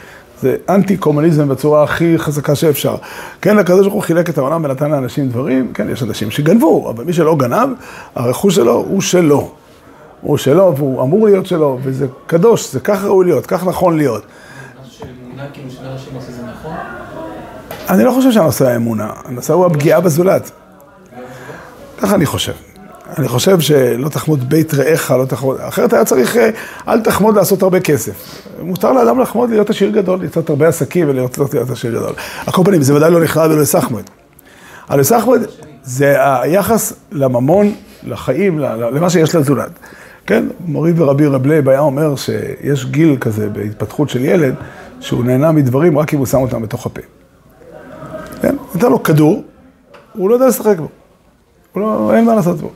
זה 0.43 0.57
אנטי 0.69 0.97
קומוניזם 0.97 1.49
בצורה 1.49 1.83
הכי 1.83 2.19
חזקה 2.19 2.55
שאפשר. 2.55 2.97
כן, 3.43 3.59
הקדוש 3.59 3.81
ברוך 3.81 3.95
הוא 3.95 4.03
חילק 4.03 4.31
את 4.31 4.39
העולם 4.39 4.65
ונתן 4.65 4.91
לאנשים 4.91 5.29
דברים, 5.29 5.73
כן, 5.73 5.91
יש 5.91 6.03
אנשים 6.03 6.31
שגנבו, 6.31 6.91
אבל 6.91 7.05
מי 7.05 7.13
שלא 7.13 7.37
גנב, 7.37 7.69
הרכוש 8.15 8.55
שלו 8.55 8.85
הוא 8.89 9.01
שלו. 9.01 9.51
הוא 10.21 10.37
שלו, 10.37 10.77
והוא 10.77 11.03
אמור 11.03 11.27
להיות 11.27 11.47
שלו, 11.47 11.79
וזה 11.83 12.07
קדוש, 12.27 12.73
זה 12.73 12.81
כך 12.81 13.05
ראוי 13.05 13.25
להיות, 13.25 13.47
כך 13.47 13.67
נכון 13.67 13.97
להיות. 13.97 14.23
כאילו 15.53 15.69
נכון? 16.43 16.75
אני 17.89 18.05
לא 18.05 18.11
חושב 18.11 18.33
שהנושא 18.33 18.69
האמונה, 18.69 19.11
הנושא 19.25 19.53
הוא 19.53 19.67
הפגיעה 19.67 20.01
בזולת. 20.01 20.51
ככה 21.99 22.15
אני 22.15 22.27
חושב. 22.27 22.53
אני 23.19 23.29
חושב 23.29 23.61
שלא 23.61 24.09
תחמוד 24.09 24.51
בית 24.51 24.75
רעך, 24.75 25.11
לא 25.11 25.25
תחמוד, 25.25 25.61
אחרת 25.61 25.93
היה 25.93 26.05
צריך, 26.05 26.37
אה, 26.37 26.51
אל 26.89 27.01
תחמוד 27.01 27.37
לעשות 27.37 27.63
הרבה 27.63 27.81
כסף. 27.81 28.43
מותר 28.63 28.93
לאדם 28.93 29.21
לחמוד 29.21 29.51
להיות 29.51 29.71
עשיר 29.71 29.91
גדול, 29.91 30.23
לעשות 30.23 30.51
הרבה 30.51 30.69
עסקים 30.69 31.09
ולרצות 31.09 31.55
להיות 31.55 31.71
עשיר 31.71 31.91
גדול. 31.91 32.13
על 32.47 32.53
כל 32.53 32.63
פנים, 32.65 32.83
זה 32.83 32.95
ודאי 32.95 33.11
לא 33.11 33.21
נכלל 33.21 33.53
בלא 33.53 33.63
תחמוד. 33.63 34.11
לא 34.89 35.01
תחמוד 35.01 35.41
זה 35.83 36.17
היחס 36.19 36.93
לממון, 37.13 37.75
לחיים, 38.03 38.59
למה 38.59 39.11
שיש 39.11 39.35
לזולת. 39.35 39.71
כן, 40.27 40.45
מורי 40.61 40.93
ורבי 40.97 41.27
רב 41.27 41.47
לייב 41.47 41.69
היה 41.69 41.81
אומר 41.81 42.17
שיש 42.17 42.85
גיל 42.85 43.17
כזה 43.21 43.49
בהתפתחות 43.49 44.09
של 44.09 44.25
ילד, 44.25 44.55
שהוא 45.01 45.25
נהנה 45.25 45.53
מדברים 45.53 45.99
רק 45.99 46.15
אם 46.15 46.19
הוא 46.19 46.27
שם 46.27 46.39
אותם 46.39 46.63
בתוך 46.63 46.87
הפה. 46.87 47.01
כן, 48.43 48.57
ניתן 48.75 48.91
לו 48.91 49.03
כדור, 49.03 49.45
הוא 50.13 50.31
לא 50.31 50.35
יודע 50.35 50.47
לשחק 50.47 50.79
בו. 50.79 50.89
לא, 51.77 52.13
אין 52.15 52.25
מה 52.25 52.35
לעשות 52.35 52.57
בו. 52.61 52.71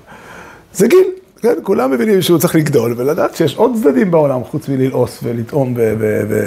זה 0.75 0.89
גיל, 0.89 1.05
כן, 1.43 1.55
כולם 1.63 1.91
מבינים 1.91 2.23
שהוא 2.23 2.39
צריך 2.39 2.55
לגדול 2.55 2.95
ולדעת 2.97 3.37
שיש 3.37 3.57
עוד 3.57 3.73
צדדים 3.83 4.11
בעולם 4.11 4.45
חוץ 4.45 4.69
מללעוס 4.69 5.21
ולטעום 5.23 5.75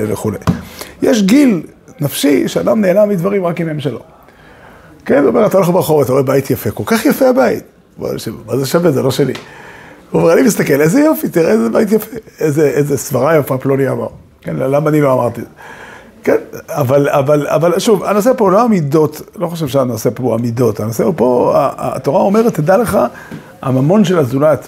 וכולי. 0.09 0.37
יש 1.01 1.23
גיל 1.23 1.61
נפשי 1.99 2.47
שאדם 2.47 2.81
נהנה 2.81 3.05
מדברים 3.05 3.45
רק 3.45 3.61
אם 3.61 3.69
הם 3.69 3.79
שלו. 3.79 3.99
כן, 5.05 5.19
הוא 5.19 5.27
אומר, 5.27 5.45
אתה 5.45 5.57
הולך 5.57 5.69
ברחוב, 5.69 6.01
אתה 6.01 6.11
רואה 6.11 6.23
בית 6.23 6.51
יפה, 6.51 6.71
כל 6.71 6.83
כך 6.85 7.05
יפה 7.05 7.29
הבית. 7.29 7.63
מה 7.97 8.57
זה 8.57 8.65
שווה, 8.65 8.91
זה 8.91 9.01
לא 9.01 9.11
שלי. 9.11 9.33
הוא 10.11 10.21
אומר, 10.21 10.33
אני 10.33 10.41
מסתכל, 10.41 10.81
איזה 10.81 10.99
יופי, 10.99 11.29
תראה 11.29 11.51
איזה 11.51 11.69
בית 11.69 11.91
יפה, 11.91 12.17
איזה, 12.39 12.67
איזה 12.67 12.97
סברה 12.97 13.37
יפה 13.37 13.57
פלוני 13.57 13.89
אמר. 13.89 14.07
כן, 14.41 14.55
למה 14.55 14.89
אני 14.89 15.01
לא 15.01 15.13
אמרתי 15.13 15.41
את 15.41 15.45
זה? 15.45 15.51
כן, 16.23 16.37
אבל, 16.69 17.09
אבל, 17.09 17.47
אבל 17.47 17.79
שוב, 17.79 18.03
הנושא 18.03 18.31
פה 18.37 18.51
לא 18.51 18.61
המידות, 18.61 19.21
לא 19.35 19.47
חושב 19.47 19.67
שהנושא 19.67 20.09
פה 20.13 20.23
הוא 20.23 20.33
המידות, 20.33 20.79
הנושא 20.79 21.03
הוא 21.03 21.13
פה, 21.17 21.53
התורה 21.77 22.21
אומרת, 22.21 22.53
תדע 22.53 22.77
לך, 22.77 22.99
הממון 23.61 24.05
של 24.05 24.19
הזולת, 24.19 24.67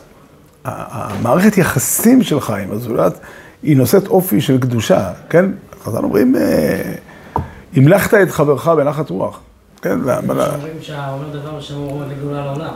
המערכת 0.65 1.57
יחסים 1.57 2.23
שלך 2.23 2.49
עם 2.49 2.71
הזולת, 2.71 3.19
היא 3.63 3.77
נושאת 3.77 4.07
אופי 4.07 4.41
של 4.41 4.57
קדושה, 4.59 5.11
כן? 5.29 5.45
חז"ל 5.83 6.03
אומרים, 6.03 6.35
אה, 6.35 6.93
המלכת 7.75 8.13
את 8.13 8.31
חברך 8.31 8.67
בנחת 8.67 9.09
רוח, 9.09 9.39
כן? 9.81 9.99
אומרים 9.99 10.73
שהאומר 10.81 11.39
דבר 11.39 11.59
שאמור 11.59 12.03
לגאולה 12.09 12.45
לעולם. 12.45 12.73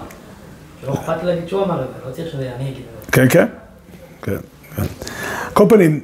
שלא 0.82 0.94
אכפת 0.94 1.24
להגיד 1.24 1.48
שהוא 1.48 1.64
אמר 1.64 1.82
את 1.82 1.88
זה, 1.88 2.10
לא 2.10 2.14
צריך 2.14 2.32
שאני 2.32 2.70
אגיד 2.70 2.84
את 3.00 3.06
זה. 3.06 3.12
כן, 3.12 3.30
כן, 3.30 3.46
כן. 4.22 4.38
כל 5.54 5.66
פנים, 5.70 6.00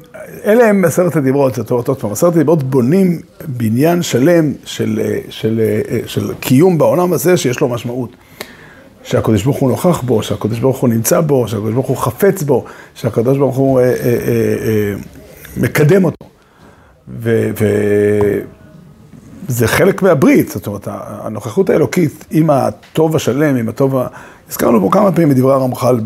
אלה 0.46 0.70
הם 0.70 0.86
עשרת 0.86 1.16
הדיברות, 1.16 1.56
זאת 1.56 1.72
אומרת, 1.72 1.88
עוד 1.88 2.00
פעם, 2.00 2.12
עשרת 2.12 2.36
הדיברות 2.36 2.64
בונים 2.64 3.20
בניין 3.48 4.02
שלם 4.02 4.54
של, 4.66 5.02
של, 5.30 5.62
של, 5.80 5.82
של 6.06 6.34
קיום 6.40 6.78
בעולם 6.78 7.14
הזה 7.14 7.38
שיש 7.38 7.60
לו 7.60 7.70
משמעות. 7.70 8.10
שהקדוש 9.06 9.44
ברוך 9.44 9.58
הוא 9.58 9.70
נוכח 9.70 10.02
בו, 10.02 10.24
שהקדוש 10.24 10.60
ברוך 10.60 10.78
הוא 10.78 10.90
נמצא 10.90 11.22
בו, 11.22 11.48
שהקדוש 11.48 11.74
ברוך 11.74 11.88
הוא 11.88 11.98
חפץ 11.98 12.44
בו, 12.44 12.66
שהקדוש 12.96 13.38
ברוך 13.38 13.56
הוא 13.56 13.80
אה, 13.80 13.86
אה, 13.86 13.94
אה, 13.94 14.16
אה, 14.68 14.94
מקדם 15.58 16.06
אותו. 16.06 16.26
וזה 19.48 19.68
חלק 19.68 20.02
מהברית, 20.02 20.50
זאת 20.52 20.68
אומרת, 20.68 20.88
הנוכחות 20.92 21.70
האלוקית 21.70 22.26
עם 22.32 22.50
הטוב 22.50 23.16
השלם, 23.16 23.56
עם 23.56 23.70
הטוב 23.70 23.98
ה... 23.98 24.08
הזכרנו 24.50 24.82
פה 24.82 24.90
כמה 24.92 25.12
פעמים 25.12 25.30
בדברי 25.30 25.54
הרמח"ל 25.54 26.00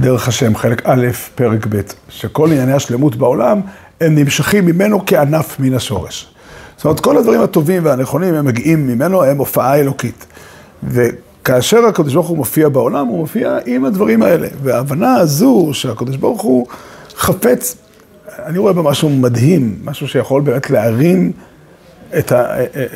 בדרך 0.00 0.28
השם, 0.28 0.56
חלק 0.56 0.82
א', 0.84 1.06
פרק 1.34 1.66
ב', 1.68 1.80
שכל 2.08 2.46
ענייני 2.52 2.72
השלמות 2.72 3.16
בעולם, 3.16 3.60
הם 4.00 4.14
נמשכים 4.14 4.66
ממנו 4.66 5.02
כענף 5.06 5.60
מן 5.60 5.74
השורש. 5.74 6.34
זאת 6.76 6.84
אומרת, 6.84 7.00
כל 7.00 7.16
הדברים 7.16 7.40
הטובים 7.40 7.84
והנכונים, 7.84 8.34
הם 8.34 8.44
מגיעים 8.44 8.86
ממנו, 8.86 9.24
הם 9.24 9.38
הופעה 9.38 9.80
אלוקית. 9.80 10.26
וכאשר 10.82 11.86
הקדוש 11.86 12.14
ברוך 12.14 12.26
הוא 12.26 12.36
מופיע 12.36 12.68
בעולם, 12.68 13.06
הוא 13.06 13.18
מופיע 13.18 13.58
עם 13.66 13.84
הדברים 13.84 14.22
האלה. 14.22 14.48
וההבנה 14.62 15.14
הזו 15.14 15.70
שהקדוש 15.72 16.16
ברוך 16.16 16.42
הוא 16.42 16.66
חפץ, 17.16 17.76
אני 18.38 18.58
רואה 18.58 18.72
בה 18.72 18.82
משהו 18.82 19.10
מדהים, 19.10 19.78
משהו 19.84 20.08
שיכול 20.08 20.42
באמת 20.42 20.70
להרים 20.70 21.32
את, 22.18 22.32
ה, 22.32 22.44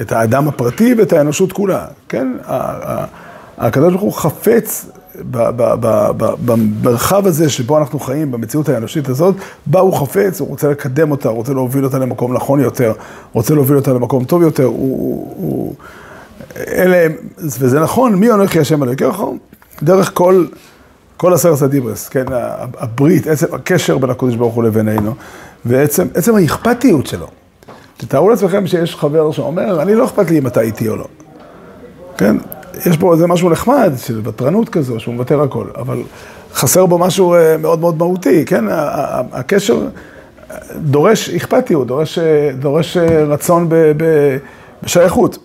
את 0.01 0.13
האדם 0.13 0.49
הפרטי 0.49 0.95
ואת 0.95 1.13
האנושות 1.13 1.53
כולה, 1.53 1.87
כן? 2.09 2.29
הקדוש 3.59 3.93
ברוך 3.93 4.03
הוא 4.03 4.13
חפץ 4.13 4.87
במרחב 6.45 7.27
הזה 7.27 7.49
שבו 7.49 7.79
אנחנו 7.79 7.99
חיים, 8.01 8.33
במציאות 8.33 8.69
האנושית 8.69 9.09
הזאת, 9.09 9.35
בה 9.67 9.81
הוא 9.81 9.95
חפץ, 9.95 10.41
הוא 10.41 10.49
רוצה 10.49 10.69
לקדם 10.69 11.11
אותה, 11.11 11.29
הוא 11.29 11.37
רוצה 11.37 11.53
להוביל 11.53 11.85
אותה 11.85 11.99
למקום 11.99 12.35
נכון 12.35 12.61
יותר, 12.61 12.93
רוצה 13.33 13.55
להוביל 13.55 13.77
אותה 13.77 13.93
למקום 13.93 14.25
טוב 14.25 14.43
יותר, 14.43 14.65
הוא... 14.65 15.35
הוא 15.37 15.75
אלה, 16.57 17.07
וזה 17.39 17.81
נכון, 17.81 18.15
מי 18.15 18.29
הולך 18.29 18.51
כי 18.51 18.61
השם 18.61 18.83
אלוהיכך? 18.83 19.21
דרך 19.83 20.11
כל, 20.15 20.47
כל 21.17 21.35
עשרת 21.35 21.63
הדיברס, 21.63 22.09
כן, 22.09 22.25
הברית, 22.79 23.27
עצם 23.27 23.47
הקשר 23.55 23.99
בין 23.99 24.11
הקדוש 24.11 24.37
ברוך 24.37 24.55
הוא 24.55 24.65
לבינינו, 24.65 25.15
ועצם 25.65 26.07
עצם 26.15 26.37
האכפתיות 26.37 27.07
שלו. 27.07 27.27
תתארו 27.97 28.29
לעצמכם 28.29 28.67
שיש 28.67 28.97
חבר 28.97 29.31
שאומר, 29.31 29.83
אני 29.83 29.95
לא 29.95 30.05
אכפת 30.05 30.31
לי 30.31 30.39
אם 30.39 30.47
אתה 30.47 30.61
איתי 30.61 30.89
או 30.89 30.97
לא. 30.97 31.07
כן? 32.17 32.37
יש 32.87 32.97
פה 32.97 33.13
איזה 33.13 33.27
משהו 33.27 33.51
נחמד, 33.51 33.93
של 33.97 34.21
ותרנות 34.25 34.69
כזו, 34.69 35.01
שהוא 35.01 35.15
מוותר 35.15 35.43
הכל, 35.43 35.67
אבל 35.77 36.03
חסר 36.55 36.87
בו 36.87 36.99
משהו 36.99 37.35
אה, 37.35 37.57
מאוד 37.57 37.79
מאוד 37.79 37.99
מהותי, 37.99 38.45
כן? 38.45 38.65
הקשר 39.33 39.89
דורש 40.77 41.31
אכפתיות, 41.31 41.87
דורש, 41.87 42.19
דורש 42.59 42.97
אה, 42.97 43.25
רצון 43.25 43.69
ב, 43.69 43.75
ב, 43.75 44.37
בשייכות. 44.83 45.39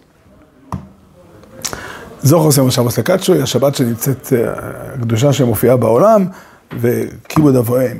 זוכר 2.22 2.46
עושה 2.46 2.62
משאב 2.62 2.88
הסקצ'ו, 2.88 3.34
היא 3.34 3.44
השבת 3.44 3.76
שנמצאת, 3.76 4.34
אה, 4.34 4.54
הקדושה 4.94 5.34
שמופיעה 5.34 5.78
בעולם, 5.78 6.26
וכיבוד 6.80 7.56
אבוהם. 7.56 8.00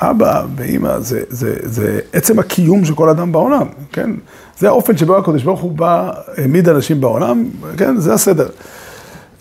אבא 0.00 0.44
ואימא, 0.56 1.00
זה, 1.00 1.22
זה, 1.28 1.56
זה 1.62 2.00
עצם 2.12 2.38
הקיום 2.38 2.84
של 2.84 2.94
כל 2.94 3.08
אדם 3.08 3.32
בעולם, 3.32 3.66
כן? 3.92 4.10
זה 4.58 4.68
האופן 4.68 4.96
שבו 4.96 5.16
הקדוש 5.16 5.42
ברוך 5.42 5.60
הוא 5.60 5.72
בא, 5.72 6.12
העמיד 6.36 6.68
אנשים 6.68 7.00
בעולם, 7.00 7.44
כן? 7.76 7.96
זה 7.96 8.14
הסדר. 8.14 8.48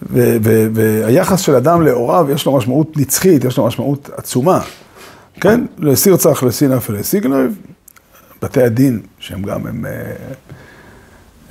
ו- 0.01 0.37
ו- 0.43 0.67
והיחס 0.73 1.39
של 1.39 1.55
אדם 1.55 1.81
להוריו, 1.81 2.27
יש 2.31 2.45
לו 2.45 2.57
משמעות 2.57 2.97
נצחית, 2.97 3.43
יש 3.43 3.57
לו 3.57 3.65
משמעות 3.65 4.09
עצומה. 4.17 4.59
כן? 5.41 5.61
לסיר 5.79 6.17
צח 6.17 6.43
לסינף 6.43 6.89
ולסיגנב, 6.89 7.51
בתי 8.41 8.63
הדין, 8.63 8.99
שהם 9.19 9.41
גם, 9.41 9.67
הם, 9.67 9.85
אה, 9.85 9.91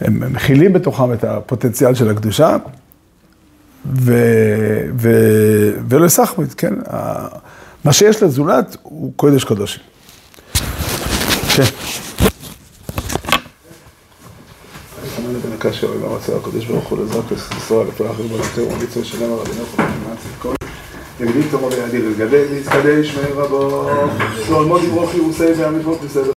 הם 0.01 0.33
מכילים 0.33 0.73
בתוכם 0.73 1.13
את 1.13 1.25
הפוטנציאל 1.25 1.95
של 1.95 2.11
הקדושה, 2.11 2.57
ולסחמית, 5.89 6.55
כן? 6.55 6.75
מה 7.87 7.93
שיש 7.93 8.23
לזולת 8.23 8.77
הוא 8.83 9.13
קודש 9.17 9.45
קודשים. 9.45 9.83
כן. 11.57 11.63